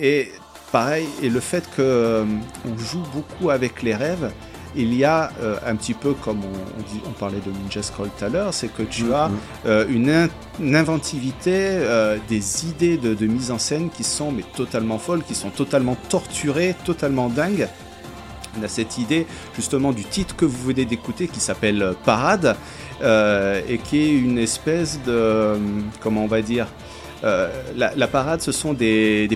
[0.00, 0.32] Et
[0.72, 2.24] pareil, et le fait que euh,
[2.66, 4.32] on joue beaucoup avec les rêves,
[4.76, 7.80] il y a euh, un petit peu comme on, on dit, on parlait de Ninja
[7.80, 9.38] Scroll tout à l'heure, c'est que tu as mm.
[9.66, 10.28] euh, une, in-
[10.58, 11.78] une inventivité,
[12.28, 15.96] des idées de, de mise en scène qui sont mais totalement folles, qui sont totalement
[16.08, 17.68] torturées, totalement dingues.
[18.62, 19.26] A cette idée
[19.56, 22.56] justement du titre que vous venez d'écouter qui s'appelle Parade
[23.02, 25.56] euh, et qui est une espèce de euh,
[26.00, 26.66] comment on va dire
[27.24, 29.28] euh, la, parade ce sont des-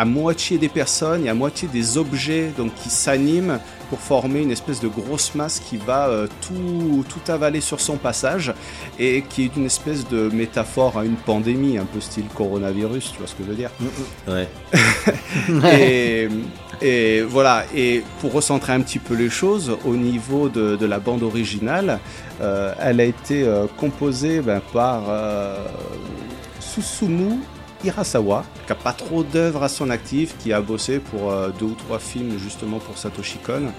[0.00, 3.58] à moitié des personnes et à moitié des objets donc qui s'animent
[3.90, 7.96] pour former une espèce de grosse masse qui va euh, tout, tout avaler sur son
[7.96, 8.54] passage
[8.98, 13.18] et qui est une espèce de métaphore à une pandémie, un peu style coronavirus, tu
[13.18, 13.70] vois ce que je veux dire?
[14.26, 14.48] Ouais.
[15.78, 16.28] et,
[16.80, 20.98] et voilà, et pour recentrer un petit peu les choses, au niveau de, de la
[20.98, 21.98] bande originale,
[22.40, 25.02] euh, elle a été euh, composée ben, par
[26.58, 27.36] Susumu
[27.82, 31.66] Hirasawa, qui a pas trop d'œuvres à son actif, qui a bossé pour euh, deux
[31.66, 33.72] ou trois films justement pour Satoshi Kon.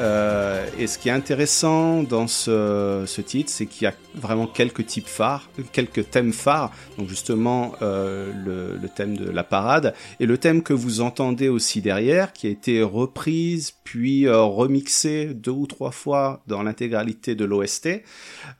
[0.00, 4.86] Euh, et ce qui est intéressant dans ce, titre, c'est qu'il y a vraiment quelques
[4.86, 6.72] types phares, quelques thèmes phares.
[6.98, 11.48] Donc justement euh, le, le thème de la parade et le thème que vous entendez
[11.48, 17.44] aussi derrière, qui a été reprise puis remixé deux ou trois fois dans l'intégralité de
[17.44, 18.02] l'OST.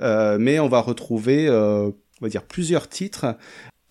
[0.00, 3.34] Mais on va retrouver, on va dire plusieurs titres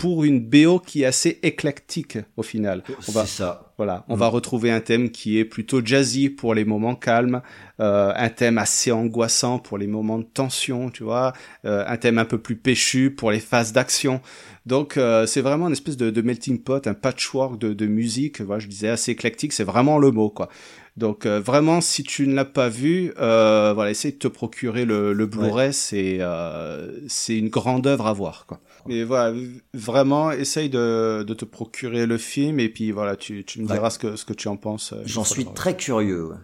[0.04, 2.84] pour une BO qui est assez éclectique au final.
[3.08, 3.72] On va, C'est ça.
[3.78, 4.20] voilà, on Mm.
[4.20, 7.42] va retrouver un thème qui est plutôt jazzy pour les moments calmes,
[7.80, 11.32] euh, un thème assez angoissant pour les moments de tension, tu vois,
[11.64, 14.20] euh, un thème un peu plus péchu pour les phases d'action.
[14.66, 18.42] Donc euh, c'est vraiment une espèce de, de melting pot, un patchwork de, de musique.
[18.42, 20.50] Voilà, je disais assez éclectique, c'est vraiment le mot quoi.
[20.98, 24.84] Donc euh, vraiment, si tu ne l'as pas vu, euh, voilà, essaye de te procurer
[24.86, 28.60] le, le Blu-ray, c'est euh, c'est une grande œuvre à voir quoi.
[28.88, 29.36] Mais voilà,
[29.74, 33.74] vraiment, essaye de, de te procurer le film et puis voilà, tu, tu me Ouais.
[33.76, 34.94] diras ce que ce que tu en penses.
[34.94, 36.26] euh, J'en suis très curieux.
[36.28, 36.36] ouais.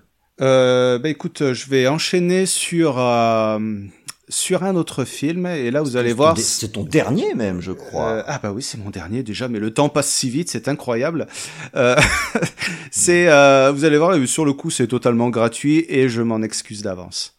[0.42, 3.60] euh, bah écoute, je vais enchaîner sur euh,
[4.30, 6.38] sur un autre film et là vous allez voir.
[6.38, 8.10] C'est ton dernier même, je crois.
[8.10, 10.68] Euh, ah bah oui, c'est mon dernier déjà, mais le temps passe si vite, c'est
[10.68, 11.28] incroyable.
[11.76, 11.96] Euh,
[12.92, 16.82] c'est, euh, vous allez voir, sur le coup, c'est totalement gratuit et je m'en excuse
[16.84, 17.36] d'avance.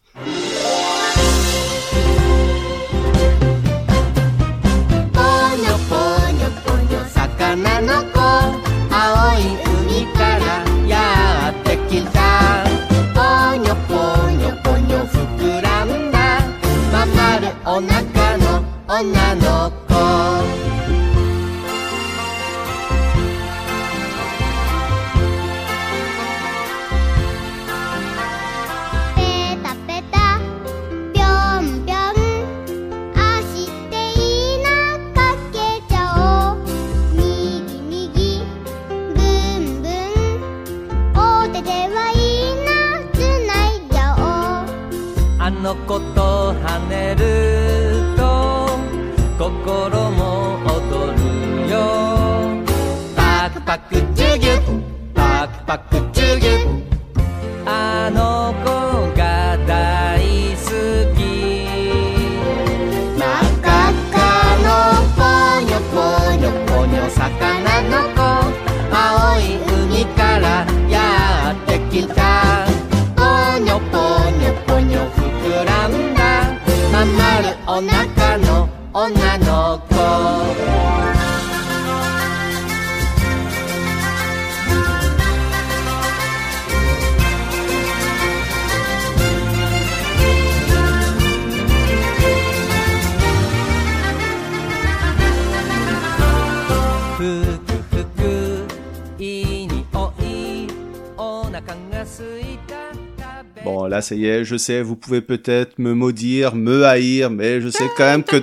[17.73, 19.95] お腹の女の子。
[29.15, 29.19] ペ
[29.63, 30.17] タペタ
[31.13, 31.23] ぴょ
[31.61, 31.97] んぴょん
[33.15, 33.49] あし
[33.89, 34.21] てい
[34.55, 34.67] いな
[35.15, 35.17] か
[35.53, 35.55] け
[35.87, 35.95] ちゃ
[36.51, 36.59] おう。
[37.15, 37.21] み
[37.65, 38.19] ぎみぎ
[38.89, 39.21] ぶ
[39.61, 39.89] んぶん。
[41.15, 41.19] お
[41.53, 42.19] 手ではい
[42.51, 42.69] いな
[43.13, 43.15] つ
[43.47, 44.67] ないじゃおう。
[45.39, 47.50] あの子と跳ねる
[55.71, 56.83] パクパクチュギュ
[57.65, 58.67] あの子
[59.17, 60.67] が大好
[61.15, 61.19] き。
[63.15, 63.23] 真っ
[63.61, 64.19] 赤っか
[64.67, 64.67] の
[65.15, 65.23] ぽ
[65.63, 65.95] にょぽ
[66.35, 67.23] にょぽにょ魚
[67.83, 68.19] の子。
[68.91, 69.41] 青い
[69.85, 70.45] 海から
[70.89, 70.99] や
[71.53, 72.19] ってきた。
[73.15, 73.21] ぽ
[73.63, 73.95] にょぽ
[74.29, 75.23] にょぽにょ膨
[75.63, 76.19] らんだ。
[76.91, 79.50] まん丸お腹の女の
[103.91, 107.67] là, ça y est, je sais, vous pouvez peut-être me maudire, me haïr, mais je
[107.67, 108.37] sais quand même que,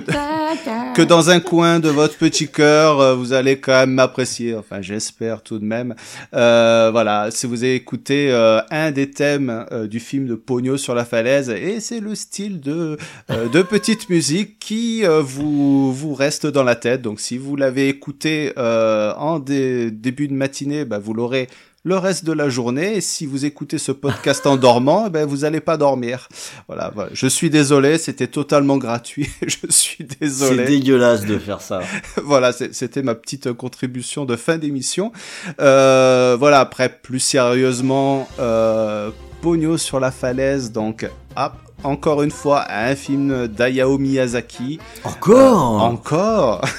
[0.93, 4.53] que dans un coin de votre petit cœur, euh, vous allez quand même m'apprécier.
[4.55, 5.95] Enfin, j'espère tout de même.
[6.35, 10.77] Euh, voilà, si vous avez écouté euh, un des thèmes euh, du film de Pogno
[10.77, 12.97] sur la falaise, et c'est le style de,
[13.29, 17.01] de petite musique qui vous, vous reste dans la tête.
[17.01, 21.47] Donc, si vous l'avez écouté euh, en dé- début de matinée, bah, vous l'aurez
[21.89, 22.97] le reste de la journée.
[22.97, 26.29] Et si vous écoutez ce podcast en dormant, eh ben vous allez pas dormir.
[26.67, 27.09] Voilà, voilà.
[27.13, 29.27] Je suis désolé, c'était totalement gratuit.
[29.45, 30.65] Je suis C'est désolé.
[30.65, 31.81] dégueulasse de faire ça.
[32.23, 35.11] voilà, c'est- c'était ma petite contribution de fin d'émission.
[35.59, 39.09] Euh, voilà, après plus sérieusement, euh,
[39.41, 41.53] Pogno sur la falaise, donc hop,
[41.83, 44.79] encore une fois un film d'Ayao Miyazaki.
[45.03, 46.61] Encore Encore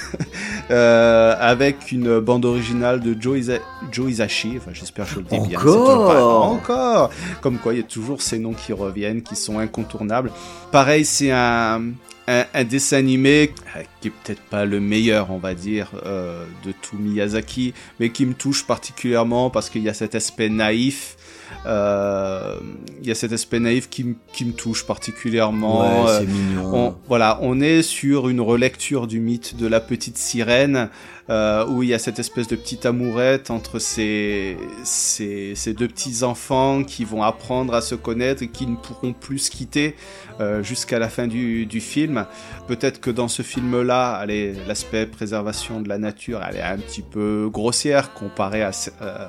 [0.69, 3.59] Euh, Avec une bande originale de Joe, Isa-
[3.91, 5.59] Joe enfin j'espère que je le dis bien.
[5.59, 7.09] toujours pas- Encore Encore
[7.41, 10.31] Comme quoi il y a toujours ces noms qui reviennent, qui sont incontournables.
[10.71, 11.81] Pareil, c'est un,
[12.29, 16.45] un, un dessin animé euh, qui est peut-être pas le meilleur, on va dire, euh,
[16.65, 21.17] de tout Miyazaki, mais qui me touche particulièrement parce qu'il y a cet aspect naïf.
[21.65, 22.55] Euh,
[23.01, 25.81] Il y a cet aspect naïf qui, me- qui me touche particulièrement.
[26.03, 26.71] Ouais, Euh, c'est mignon.
[26.73, 30.89] on, voilà, on est sur une relecture du mythe de la petite sirène,
[31.29, 36.23] euh, où il y a cette espèce de petite amourette entre ces, ces, deux petits
[36.23, 39.95] enfants qui vont apprendre à se connaître et qui ne pourront plus se quitter
[40.39, 42.25] euh, jusqu'à la fin du, du film.
[42.67, 44.25] Peut-être que dans ce film-là,
[44.67, 48.71] l'aspect préservation de la nature, elle est un petit peu grossière comparée à,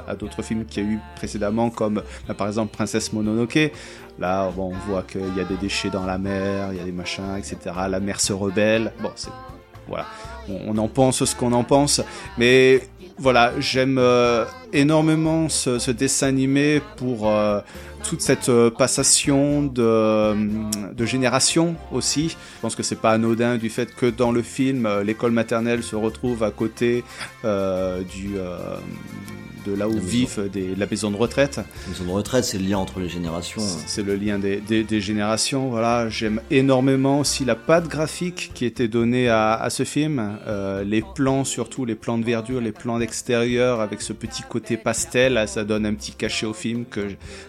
[0.07, 3.71] à d'autres films qu'il y a eu précédemment, comme bah, par exemple Princesse Mononoke.
[4.19, 6.93] Là, on voit qu'il y a des déchets dans la mer, il y a des
[6.93, 7.57] machins, etc.
[7.89, 8.93] La mer se rebelle.
[9.03, 9.31] Bon, c'est
[9.89, 10.07] voilà,
[10.49, 12.01] on, en pense ce qu'on en pense,
[12.39, 12.83] mais
[13.19, 17.61] voilà, j'aime euh, énormément ce, dessin animé pour euh,
[18.03, 20.35] toute cette euh, passation de,
[20.93, 22.31] de génération aussi.
[22.31, 25.95] Je pense que c'est pas anodin du fait que dans le film, l'école maternelle se
[25.95, 27.05] retrouve à côté
[27.45, 28.37] du
[29.67, 31.61] de là où La vivent des, la maison de retraite.
[31.89, 33.63] Maison de retraite, c'est le lien entre les générations.
[33.87, 35.69] C'est le lien des, des, des générations.
[35.69, 40.39] Voilà, j'aime énormément aussi la patte graphique qui était donnée à, à ce film.
[40.47, 44.77] Euh, les plans, surtout les plans de verdure, les plans d'extérieur, avec ce petit côté
[44.77, 47.01] pastel, là, ça donne un petit cachet au film que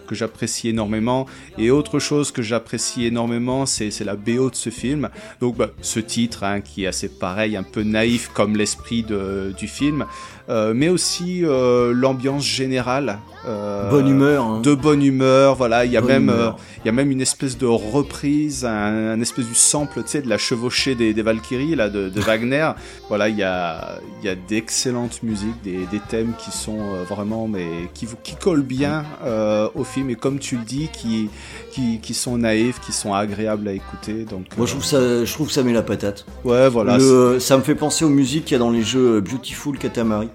[0.06, 1.26] que j'apprécie énormément.
[1.58, 5.08] Et autre chose que j'apprécie énormément, c'est la BO de ce film.
[5.40, 9.68] Donc bah, ce titre hein, qui est assez pareil, un peu naïf comme l'esprit du
[9.68, 10.06] film,
[10.48, 13.18] mais aussi euh, l'ambiance générale.
[13.46, 14.44] Euh, Bonne humeur.
[14.44, 14.60] Hein.
[14.62, 16.50] de bonne humeur, voilà, il y a Bonne même euh,
[16.84, 20.22] il y a même une espèce de reprise, un, un espèce du sample, tu sais,
[20.22, 22.70] de la chevauchée des, des Valkyries là de, de Wagner.
[23.08, 27.02] voilà, il y a il y a d'excellentes musiques, des, des thèmes qui sont euh,
[27.08, 30.88] vraiment mais qui vous- qui collent bien euh, au film et comme tu le dis,
[30.92, 31.28] qui
[31.72, 34.24] qui qui sont naïfs, qui sont agréables à écouter.
[34.24, 36.24] Donc Moi, je trouve ça, je trouve que ça met la patate.
[36.44, 36.98] ouais, voilà.
[36.98, 40.28] Le- ça me fait penser aux musiques qu'il y a dans les jeux Beautiful Katamari.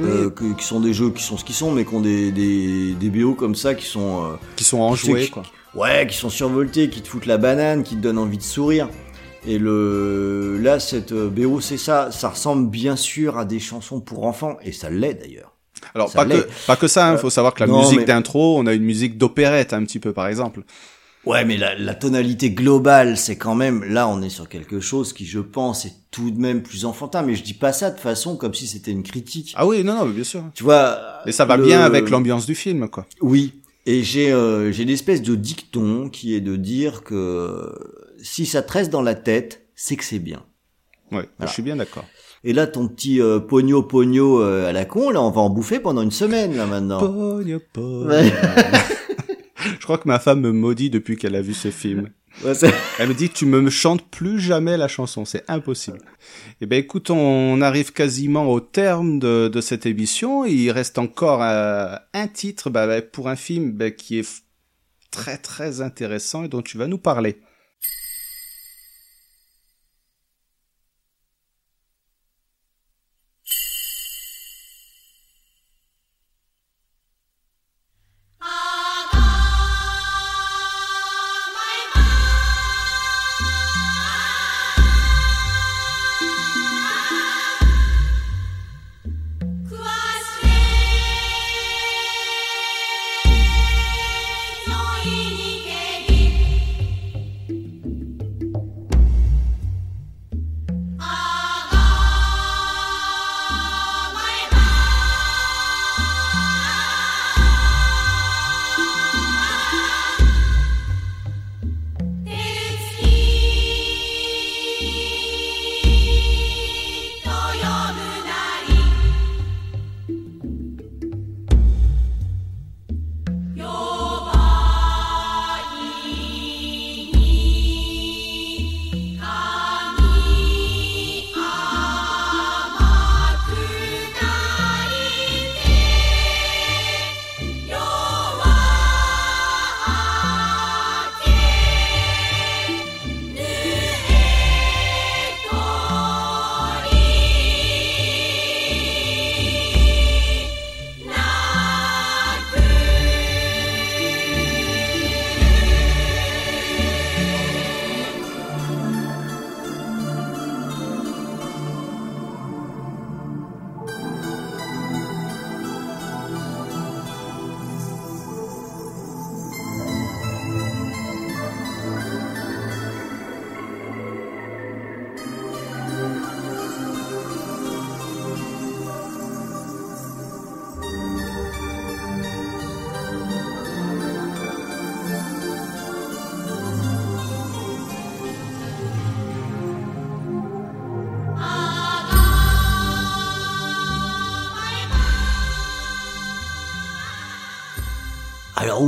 [0.00, 2.30] Euh, que- qui sont des jeux qui sont ce qu'ils sont, mais qui ont des,
[2.32, 4.24] des, des BO comme ça qui sont.
[4.24, 5.42] euh, qui sont enjoués qui- quoi.
[5.74, 8.88] Ouais, qui sont survoltés, qui te foutent la banane, qui te donnent envie de sourire.
[9.46, 12.10] Et le là, cette euh, BO, c'est ça.
[12.10, 15.52] Ça ressemble bien sûr à des chansons pour enfants, et ça l'est d'ailleurs.
[15.94, 18.04] Alors ça pas que pas que ça, il faut savoir que la non, musique mais-
[18.04, 20.62] d'intro, on a une musique d'opérette un petit peu par exemple.
[21.26, 25.12] Ouais, mais la, la tonalité globale, c'est quand même là, on est sur quelque chose
[25.12, 27.20] qui, je pense, est tout de même plus enfantin.
[27.22, 29.52] Mais je dis pas ça de façon comme si c'était une critique.
[29.56, 30.44] Ah oui, non non, mais bien sûr.
[30.54, 30.98] Tu vois.
[31.26, 33.06] Et ça va le- bien avec l'ambiance du film, quoi.
[33.20, 33.52] Oui.
[33.86, 37.70] Et j'ai euh, j'ai l'espèce de dicton qui est de dire que
[38.22, 40.42] si ça te reste dans la tête, c'est que c'est bien.
[41.12, 41.48] Ouais, Voilà.
[41.48, 42.04] je suis bien d'accord.
[42.44, 45.50] Et là, ton petit euh, pogno pogno euh, à la con, là, on va en
[45.50, 46.98] bouffer pendant une semaine, là, maintenant.
[47.00, 48.10] Pogno, pogno.
[49.64, 52.10] Je crois que ma femme me maudit depuis qu'elle a vu ce film.
[52.44, 52.52] Ouais,
[52.98, 55.98] Elle me dit tu me chantes plus jamais la chanson, c'est impossible.
[56.60, 60.44] Eh ben écoute, on arrive quasiment au terme de, de cette émission.
[60.44, 64.42] Il reste encore euh, un titre bah, bah, pour un film bah, qui est
[65.10, 67.40] très très intéressant et dont tu vas nous parler.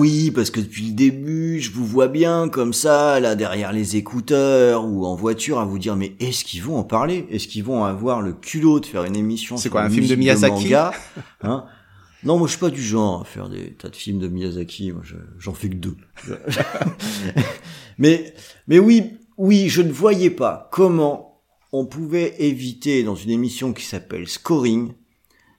[0.03, 3.97] Oui, parce que depuis le début, je vous vois bien comme ça, là derrière les
[3.97, 7.27] écouteurs ou en voiture, à vous dire mais est-ce qu'ils vont en parler?
[7.31, 10.15] Est-ce qu'ils vont avoir le culot de faire une émission C'est quoi, un film de
[10.16, 10.74] Miyazaki?
[10.74, 11.65] hein?
[12.24, 14.93] Non, moi je suis pas du genre à faire des tas de films de Miyazaki.
[14.93, 15.97] Moi, je- j'en fais que deux.
[17.99, 18.33] mais
[18.69, 19.03] mais oui,
[19.39, 21.43] oui, je ne voyais pas comment
[21.73, 24.93] on pouvait éviter dans une émission qui s'appelle Scoring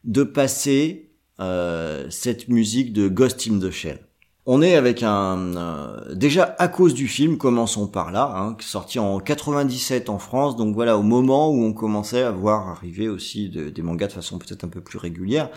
[0.03, 3.99] de passer euh, cette musique de Ghost in the Shell.
[4.45, 8.99] On est avec un euh, déjà à cause du film, commençons par là, hein, sorti
[8.99, 13.49] en 97 en France, donc voilà au moment où on commençait à voir arriver aussi
[13.49, 15.49] de- des mangas de façon peut-être un peu plus régulière.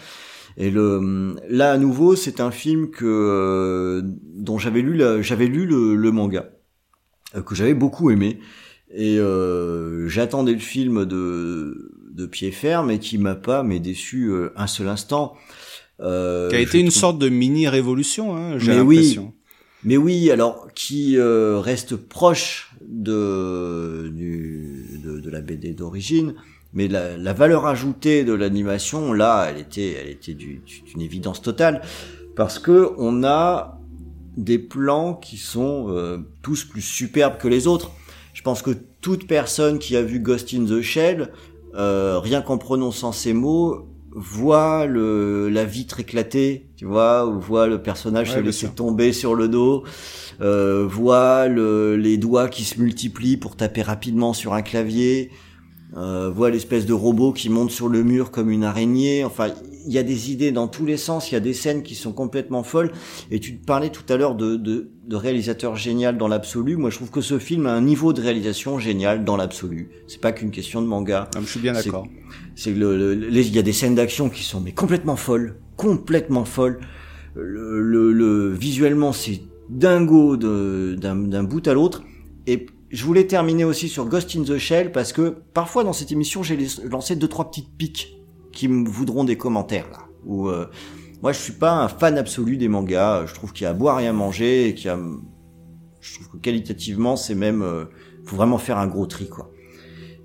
[0.57, 5.67] Et le là à nouveau, c'est un film que euh, dont j'avais lu j'avais lu
[5.67, 6.51] le, manga
[7.35, 8.39] euh, que j'avais beaucoup aimé
[8.95, 9.19] et
[10.07, 14.89] j'attendais le film de de pied ferme et qui m'a pas mais déçu un seul
[14.89, 15.35] instant.
[16.01, 18.97] Euh, Qui a été une trouve- sorte de mini révolution, hein, j'ai oui.
[18.97, 19.32] l'impression.
[19.85, 26.35] mais oui, alors qui euh, reste proche de, du, de de la BD d'origine,
[26.74, 31.40] mais la, la valeur ajoutée de l'animation là, elle était elle était du- d'une évidence
[31.40, 31.81] totale
[32.35, 33.81] parce que on a
[34.36, 37.90] des plans qui sont euh, tous plus superbes que les autres.
[38.35, 41.32] Je pense que toute personne qui a vu Ghost in the Shell,
[41.74, 43.89] euh, rien qu'en prononçant ces mots,
[44.19, 49.13] voit le, la vitre éclater, tu vois, ou voit le personnage Ouais, se laisser tomber
[49.13, 49.85] sur le dos,
[50.41, 55.31] euh, voit le, les doigts qui se multiplient pour taper rapidement sur un clavier,
[55.99, 59.23] euh, voit l'espèce de robot qui monte sur le mur comme une araignée.
[59.23, 59.49] Enfin,
[59.87, 61.95] il y a des idées dans tous les sens, il y a des scènes qui
[61.95, 62.93] sont complètement folles.
[63.31, 66.77] Et tu parlais tout à l'heure de, de, de réalisateur génial dans l'absolu.
[66.77, 69.91] Moi, je trouve que ce film a un niveau de réalisation génial dans l'absolu.
[70.09, 71.29] C'est pas qu'une question de manga.
[71.37, 72.07] Ah, je suis bien d'accord.
[72.57, 76.81] C'est le, il y a des scènes d'action qui sont mais complètement folles, complètement folles.
[77.35, 82.03] Le, le, le- visuellement, c'est dingo d'un bout à l'autre.
[82.47, 86.12] Et je voulais terminer aussi sur Ghost in the Shell parce que parfois dans cette
[86.12, 86.57] émission, j'ai
[86.91, 88.16] lancé deux trois petites piques
[88.53, 89.99] qui me voudront des commentaires là.
[90.24, 90.66] Où euh,
[91.23, 93.27] moi, je suis pas un fan absolu des mangas.
[93.27, 94.99] Je trouve qu'il y a à boire et à manger et qu'il y a,
[96.01, 97.85] je trouve que qualitativement, c'est même, euh,
[98.24, 99.51] faut vraiment faire un gros tri quoi.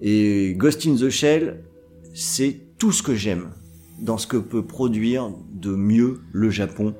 [0.02, 1.66] Et Ghost in the Shell,
[2.14, 3.52] c'est tout ce que j'aime
[4.00, 6.96] dans ce que peut produire de mieux le Japon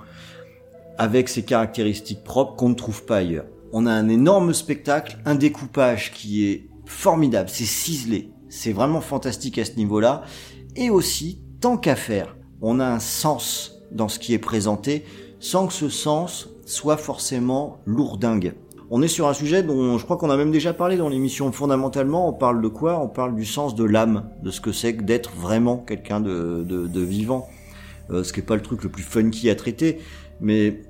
[0.98, 3.46] avec ses caractéristiques propres qu'on ne trouve pas ailleurs.
[3.74, 9.58] On a un énorme spectacle, un découpage qui est formidable, c'est ciselé, c'est vraiment fantastique
[9.58, 10.24] à ce niveau-là.
[10.76, 15.06] Et aussi, tant qu'à faire, on a un sens dans ce qui est présenté
[15.40, 18.54] sans que ce sens soit forcément lourdingue.
[18.94, 21.50] On est sur un sujet dont je crois qu'on a même déjà parlé dans l'émission.
[21.54, 23.00] Fondamentalement, on parle de quoi?
[23.00, 26.66] On parle du sens de l'âme, de ce que c'est que d'être vraiment quelqu'un de,
[26.68, 27.48] de, de vivant.
[28.10, 30.00] Euh, ce qui est pas le truc le plus funky à traiter,
[30.42, 30.82] mais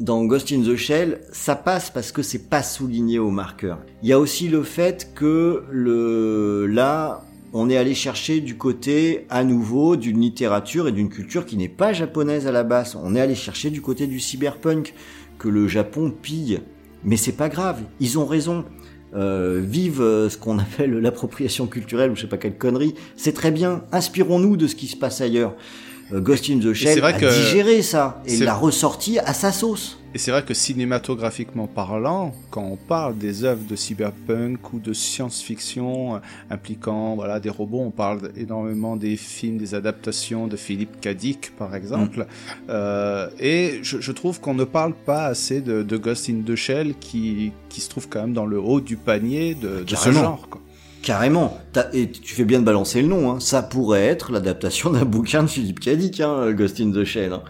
[0.00, 3.78] dans Ghost in the Shell, ça passe parce que c'est pas souligné au marqueur.
[4.02, 9.26] Il y a aussi le fait que le là, on est allé chercher du côté
[9.28, 12.96] à nouveau d'une littérature et d'une culture qui n'est pas japonaise à la base.
[12.98, 14.94] On est allé chercher du côté du cyberpunk
[15.38, 16.60] que le Japon pille.
[17.04, 18.64] Mais c'est pas grave, ils ont raison.
[19.14, 22.94] Euh, vive euh, ce qu'on appelle l'appropriation culturelle ou je sais pas quelle connerie.
[23.16, 23.84] C'est très bien.
[23.90, 25.54] Inspirons-nous de ce qui se passe ailleurs.
[26.12, 29.52] Euh, Ghost in the Shell vrai a que- digéré ça et l'a ressorti à sa
[29.52, 29.98] sauce.
[30.14, 34.94] Et c'est vrai que cinématographiquement parlant, quand on parle des œuvres de cyberpunk ou de
[34.94, 36.18] science-fiction euh,
[36.50, 41.74] impliquant voilà des robots, on parle énormément des films, des adaptations de Philippe Kadik par
[41.74, 42.26] exemple.
[42.70, 46.54] Euh, et je, je trouve qu'on ne parle pas assez de, de Ghost in the
[46.54, 50.10] Shell qui, qui se trouve quand même dans le haut du panier de, de ce
[50.10, 50.48] genre.
[50.48, 50.60] Quoi.
[51.08, 51.56] Carrément.
[51.94, 53.32] Et tu fais bien de balancer le nom.
[53.32, 53.40] Hein.
[53.40, 57.32] Ça pourrait être l'adaptation d'un bouquin de Philippe Cadic, hein, Ghost in the Shell.
[57.32, 57.42] hein.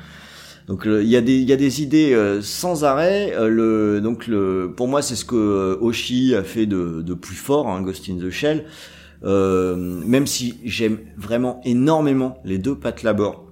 [0.69, 3.35] Donc il y a des idées euh, sans arrêt.
[3.35, 4.31] Euh, le donc
[4.77, 8.19] pour moi c'est ce que euh, Oshi a fait de, plus fort, hein, Ghost in
[8.25, 8.65] the Shell.
[9.25, 13.48] Euh, même si j'aime vraiment énormément les deux pattes labor.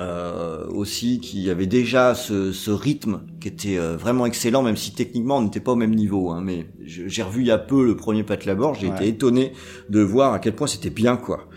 [0.00, 4.92] Euh, aussi qui avait déjà ce, ce rythme qui était euh, vraiment excellent même si
[4.94, 7.84] techniquement on n'était pas au même niveau hein, mais j'ai revu il y a peu
[7.84, 8.94] le premier Pat Labor j'ai Ouais.
[8.94, 9.52] été étonné
[9.90, 11.48] de voir à quel point c'était bien quoi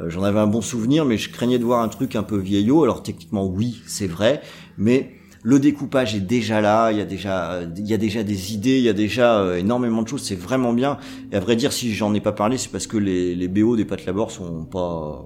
[0.00, 2.38] Euh, j'en avais un bon souvenir mais je craignais de voir un truc un peu
[2.38, 4.40] vieillot alors techniquement oui c'est vrai
[4.78, 5.10] mais
[5.42, 8.76] le découpage est déjà là, il y a déjà, il y a déjà des idées,
[8.76, 10.98] il y a déjà euh, énormément de choses, c'est vraiment bien.
[11.32, 13.74] Et à vrai dire, si j'en ai pas parlé, c'est parce que les, les BO
[13.74, 15.24] des Pat Labor sont pas,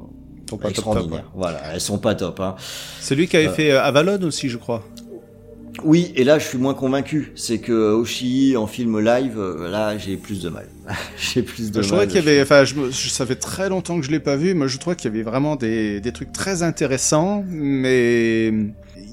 [0.75, 1.21] Sont pas top.
[1.35, 2.41] Voilà, elles sont pas top.
[2.41, 2.55] Hein.
[3.01, 3.53] C'est lui qui avait Euh.
[3.53, 4.83] fait euh, Avalon aussi, je crois.
[5.83, 7.33] Oui, et là je suis moins convaincu.
[7.35, 10.67] C'est que Oshii en film live, euh, là j'ai plus de mal.
[11.19, 11.89] j'ai plus de je mal.
[11.89, 14.37] trouvais qu'il y avait, enfin, je, je- ça fait très longtemps que je l'ai pas
[14.37, 18.49] vu, mais je trouvais qu'il y avait vraiment des, des trucs très intéressants, mais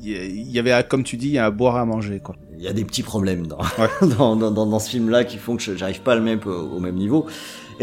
[0.03, 2.35] il y avait, comme tu dis, à boire à manger, quoi.
[2.57, 4.07] Il y a des petits problèmes dans, Ouais.
[4.17, 7.25] dans, dans, ce film-là qui font que je- j'arrive pas à le au même niveau.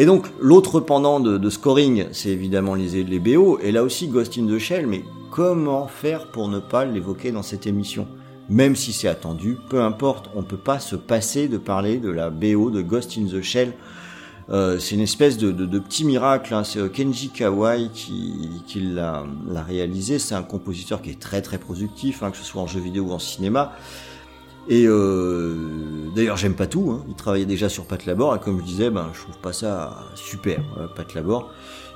[0.00, 4.38] Et donc, l'autre pendant de, scoring, c'est évidemment les, les BO, et là aussi Ghost
[4.38, 5.02] in the Shell, mais
[5.32, 8.06] comment faire pour ne pas l'évoquer dans cette émission?
[8.48, 12.30] Même si c'est attendu, peu importe, on peut pas se passer de parler de la
[12.30, 13.72] BO de Ghost in the Shell.
[14.50, 15.50] Euh, c'est une espèce de,
[15.80, 16.62] petit miracle, hein.
[16.62, 21.42] c'est euh, Kenji Kawai qui, qui l'a l'a réalisé, c'est un compositeur qui est très
[21.42, 23.72] très productif, hein, que ce soit en jeu vidéo ou en cinéma.
[24.68, 25.54] Et euh,
[26.14, 26.90] d'ailleurs, j'aime pas tout.
[26.92, 27.04] Hein.
[27.08, 30.04] Il travaillait déjà sur Pat Labor, et comme je disais, ben, je trouve pas ça
[30.14, 31.50] super, euh, Pat Labor.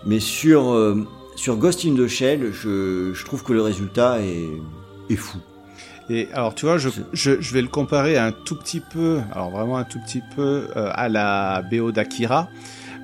[0.07, 4.49] Mais sur euh, sur Ghost in the Shell, je, je trouve que le résultat est,
[5.11, 5.39] est fou.
[6.11, 9.51] Et alors, tu vois, je, je, je vais le comparer un tout petit peu, alors
[9.51, 12.49] vraiment un tout petit peu, euh, à la BO d'Akira.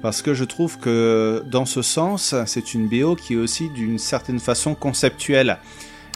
[0.03, 3.99] Parce que je trouve que dans ce sens, c'est une BO qui est aussi d'une
[3.99, 5.59] certaine façon conceptuelle.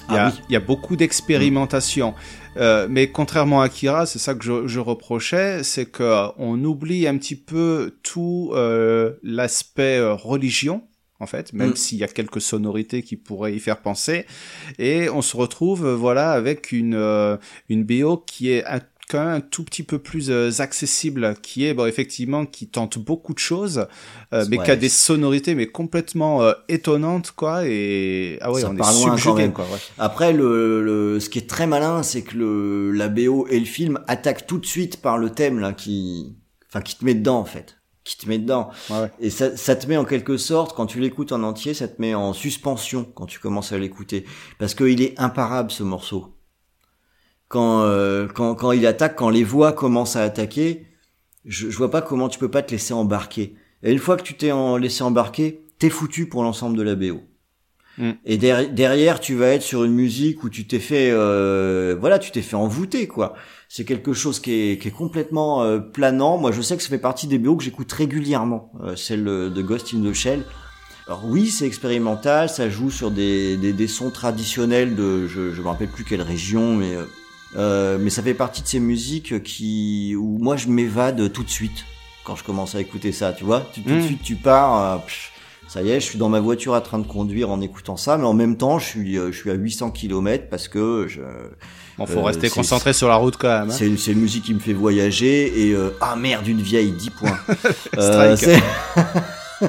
[0.08, 0.42] Il y a, Ah oui.
[0.48, 2.14] il y a beaucoup d'expérimentation.
[2.56, 7.06] Euh, mais contrairement à Akira, c'est ça que je, je reprochais, c'est que on oublie
[7.06, 10.82] un petit peu tout euh, l'aspect euh, religion,
[11.18, 11.76] en fait, même Mm.
[11.76, 14.26] s'il y a quelques sonorités qui pourraient y faire penser.
[14.78, 17.36] Et on se retrouve, euh, voilà, avec une, euh,
[17.68, 18.80] une BO qui est un,
[19.12, 22.98] quand même un tout petit peu plus euh, accessible, qui est, bon, effectivement, qui tente
[22.98, 23.86] beaucoup de choses,
[24.32, 24.64] euh, mais Ouais.
[24.64, 28.92] qui a des sonorités, mais complètement euh, étonnantes, quoi, et, ah ouais, Ça on est
[28.92, 29.78] subjugué, quoi, ouais.
[29.98, 33.66] Après, le, le, ce qui est très malin, c'est que le, la BO et le
[33.66, 36.34] film attaquent tout de suite par le thème là, qui,
[36.70, 38.70] enfin, qui te met dedans en fait, qui te met dedans.
[38.88, 39.10] Ouais.
[39.20, 42.00] Et ça, ça te met en quelque sorte, quand tu l'écoutes en entier, ça te
[42.00, 44.24] met en suspension quand tu commences à l'écouter.
[44.58, 46.34] Parce qu'il est imparable ce morceau.
[47.52, 50.86] Quand, euh, quand, quand il attaque, quand les voix commencent à attaquer,
[51.44, 53.56] je, je vois pas comment tu peux pas te laisser embarquer.
[53.82, 56.94] Et une fois que tu t'es en, laissé embarquer, t'es foutu pour l'ensemble de la
[56.94, 57.20] BO.
[57.98, 58.12] Mm.
[58.24, 62.18] Et der- derrière, tu vas être sur une musique où tu t'es fait, euh, voilà,
[62.18, 63.34] tu t'es fait envoûter, quoi.
[63.68, 66.38] C'est quelque chose qui est, qui est complètement euh, planant.
[66.38, 69.60] Moi, je sais que ça fait partie des BO que j'écoute régulièrement, euh, celle de
[69.62, 70.42] Ghost in the Shell.
[71.06, 75.60] Alors oui, c'est expérimental, ça joue sur des, des, des sons traditionnels de, je, je
[75.60, 76.96] me rappelle plus quelle région, mais
[77.56, 81.50] euh, mais ça fait partie de ces musiques qui où moi je m'évade tout de
[81.50, 81.84] suite
[82.24, 83.66] quand je commence à écouter ça, tu vois.
[83.72, 84.02] Tu, tout de Mm.
[84.06, 85.32] suite tu pars, euh, pff,
[85.68, 88.16] ça y est, je suis dans ma voiture en train de conduire en écoutant ça,
[88.18, 91.20] mais en même temps je suis euh, je suis à 800 km parce que je
[91.98, 93.68] Bon, faut Euh, rester concentré sur la route quand même.
[93.70, 93.74] hein.
[93.76, 97.10] c'est c'est une musique qui me fait voyager et euh, ah merde une vieille 10
[97.10, 97.38] points.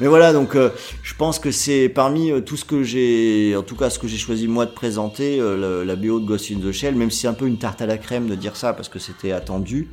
[0.00, 0.70] Mais voilà donc euh,
[1.02, 4.06] je pense que c'est parmi euh, tout ce que j'ai en tout cas ce que
[4.06, 7.10] j'ai choisi moi de présenter euh, le- la BO de Ghost in the Shell même
[7.10, 9.32] si c'est un peu une tarte à la crème de dire ça parce que c'était
[9.32, 9.88] attendu.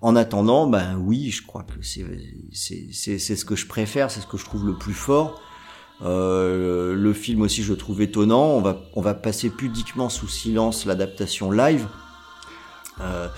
[0.00, 2.04] En attendant ben oui je crois que c'est
[2.52, 5.40] c'est c'est c'est ce que je préfère c'est ce que je trouve le plus fort.
[6.02, 8.46] Euh, le film aussi je le trouve étonnant.
[8.48, 11.86] On va on va passer pudiquement sous silence l'adaptation live.
[13.00, 13.28] Euh,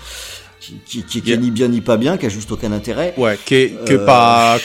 [0.59, 3.13] qui, qui, qui, qui est ni bien ni pas bien, qui a juste aucun intérêt.
[3.17, 4.57] Ouais, qui est, que Euh, pas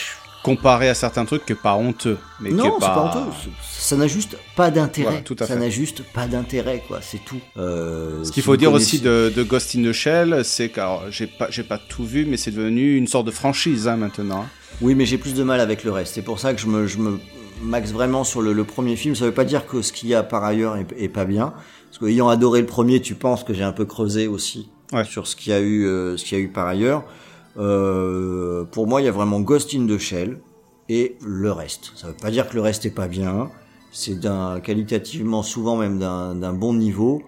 [0.42, 2.18] comparé à certains trucs, que pas honteux.
[2.40, 3.30] Mais non, est c'est pas honteux.
[3.42, 3.50] C'est-
[3.88, 5.08] Ça n'a juste pas d'intérêt.
[5.10, 7.00] Voilà, tout à ça n'a juste pas d'intérêt, quoi.
[7.02, 7.40] C'est tout.
[7.58, 10.68] Euh, Ce qu'il si faut dire connaissez- aussi de, de Ghost in the Shell, c'est
[10.68, 13.96] que j'ai pas j'ai pas tout vu, mais c'est devenu une sorte de franchise hein,
[13.96, 14.46] maintenant.
[14.80, 16.14] Oui, mais j'ai plus de mal avec le reste.
[16.14, 17.18] C'est pour ça que je me, je me
[17.62, 19.14] max vraiment sur le, le premier film.
[19.14, 21.52] Ça veut pas dire que ce qu'il y a par ailleurs est, est pas bien.
[21.88, 25.04] Parce que ayant adoré le premier, tu penses que j'ai un peu creusé aussi Ouais.
[25.04, 27.04] sur ce qu'il y a eu, euh, ce qu'il y a eu par ailleurs.
[27.56, 30.40] Euh, pour moi, il y a vraiment Ghost in the Shell
[30.88, 31.92] et le reste.
[31.96, 33.50] Ça veut pas dire que le reste est pas bien.
[33.90, 37.22] C'est d'un qualitativement souvent même d'un bon niveau.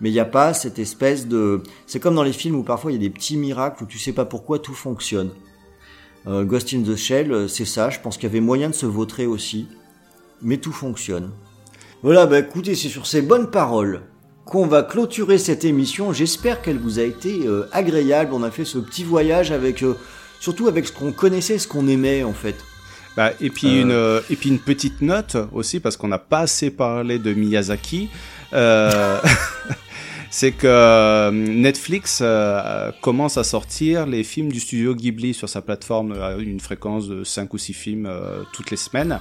[0.00, 1.62] Mais il n'y a pas cette espèce de...
[1.86, 3.98] C'est comme dans les films où parfois il y a des petits miracles où tu
[3.98, 5.30] sais pas pourquoi tout fonctionne.
[6.26, 7.90] Euh, Ghost in the Shell, c'est ça.
[7.90, 9.68] Je pense qu'il y avait moyen de se vautrer aussi.
[10.42, 11.30] Mais tout fonctionne.
[12.02, 14.02] Voilà, bah écoutez, c'est sur ces bonnes paroles
[14.44, 16.12] qu'on va clôturer cette émission.
[16.12, 18.32] J'espère qu'elle vous a été euh, agréable.
[18.34, 19.82] On a fait ce petit voyage avec...
[19.82, 19.94] euh,
[20.40, 22.56] surtout avec ce qu'on connaissait, ce qu'on aimait en fait.
[23.16, 24.20] Bah, et puis Euh.
[24.20, 28.08] une et puis une petite note aussi parce qu'on n'a pas assez parlé de Miyazaki.
[30.36, 36.10] C'est que Netflix euh, commence à sortir les films du studio Ghibli sur sa plateforme
[36.20, 39.20] à une fréquence de 5 ou 6 films euh, toutes les semaines.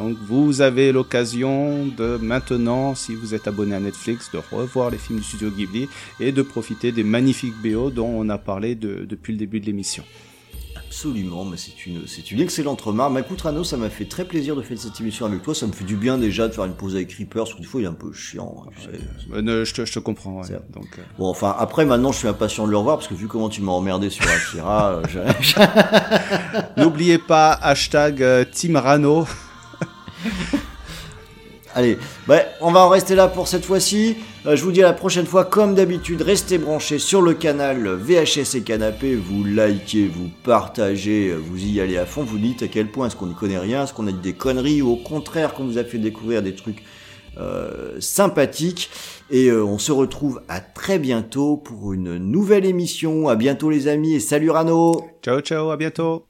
[0.00, 4.96] Donc vous avez l'occasion de maintenant, si vous êtes abonné à Netflix, de revoir les
[4.98, 5.88] films du studio Ghibli
[6.20, 9.66] et de profiter des magnifiques BO dont on a parlé de- depuis le début de
[9.66, 10.02] l'émission.
[10.76, 13.12] Absolument, mais c'est une, c'est une excellente remarque.
[13.12, 15.54] Ma écoute, Rano, ça m'a fait très plaisir de faire cette émission avec toi.
[15.54, 17.66] Ça me fait du bien déjà de faire une pause avec Creeper, parce que des
[17.66, 18.64] fois il est un peu chiant.
[18.66, 18.70] hein.
[19.34, 20.40] Euh, je, te, je te comprends.
[20.42, 20.48] ouais.
[20.74, 23.28] Donc, euh, Bon, enfin, après, maintenant, je suis impatient de le revoir, parce que vu
[23.28, 25.32] comment tu m'as emmerdé sur Akira, euh,
[26.76, 29.26] N'oubliez pas, hashtag Team Rano.
[31.74, 34.16] Allez, bah, on va en rester là pour cette fois-ci.
[34.44, 37.88] Euh, je vous dis à la prochaine fois, comme d'habitude, restez branchés sur le canal
[37.88, 39.14] VHS et Canapé.
[39.14, 42.24] Vous likez, vous partagez, euh, vous y allez à fond.
[42.24, 44.32] Vous dites à quel point est-ce qu'on n'y connaît rien, est-ce qu'on a dit des
[44.32, 46.82] conneries ou au contraire qu'on vous a fait découvrir des trucs
[47.38, 48.90] euh, sympathiques.
[49.30, 53.28] Et on se retrouve à très bientôt pour une nouvelle émission.
[53.28, 56.26] À bientôt les amis et salut Rano Ciao, ciao, à bientôt.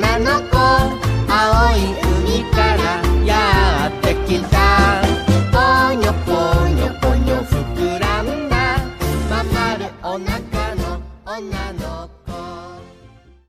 [0.00, 0.53] banana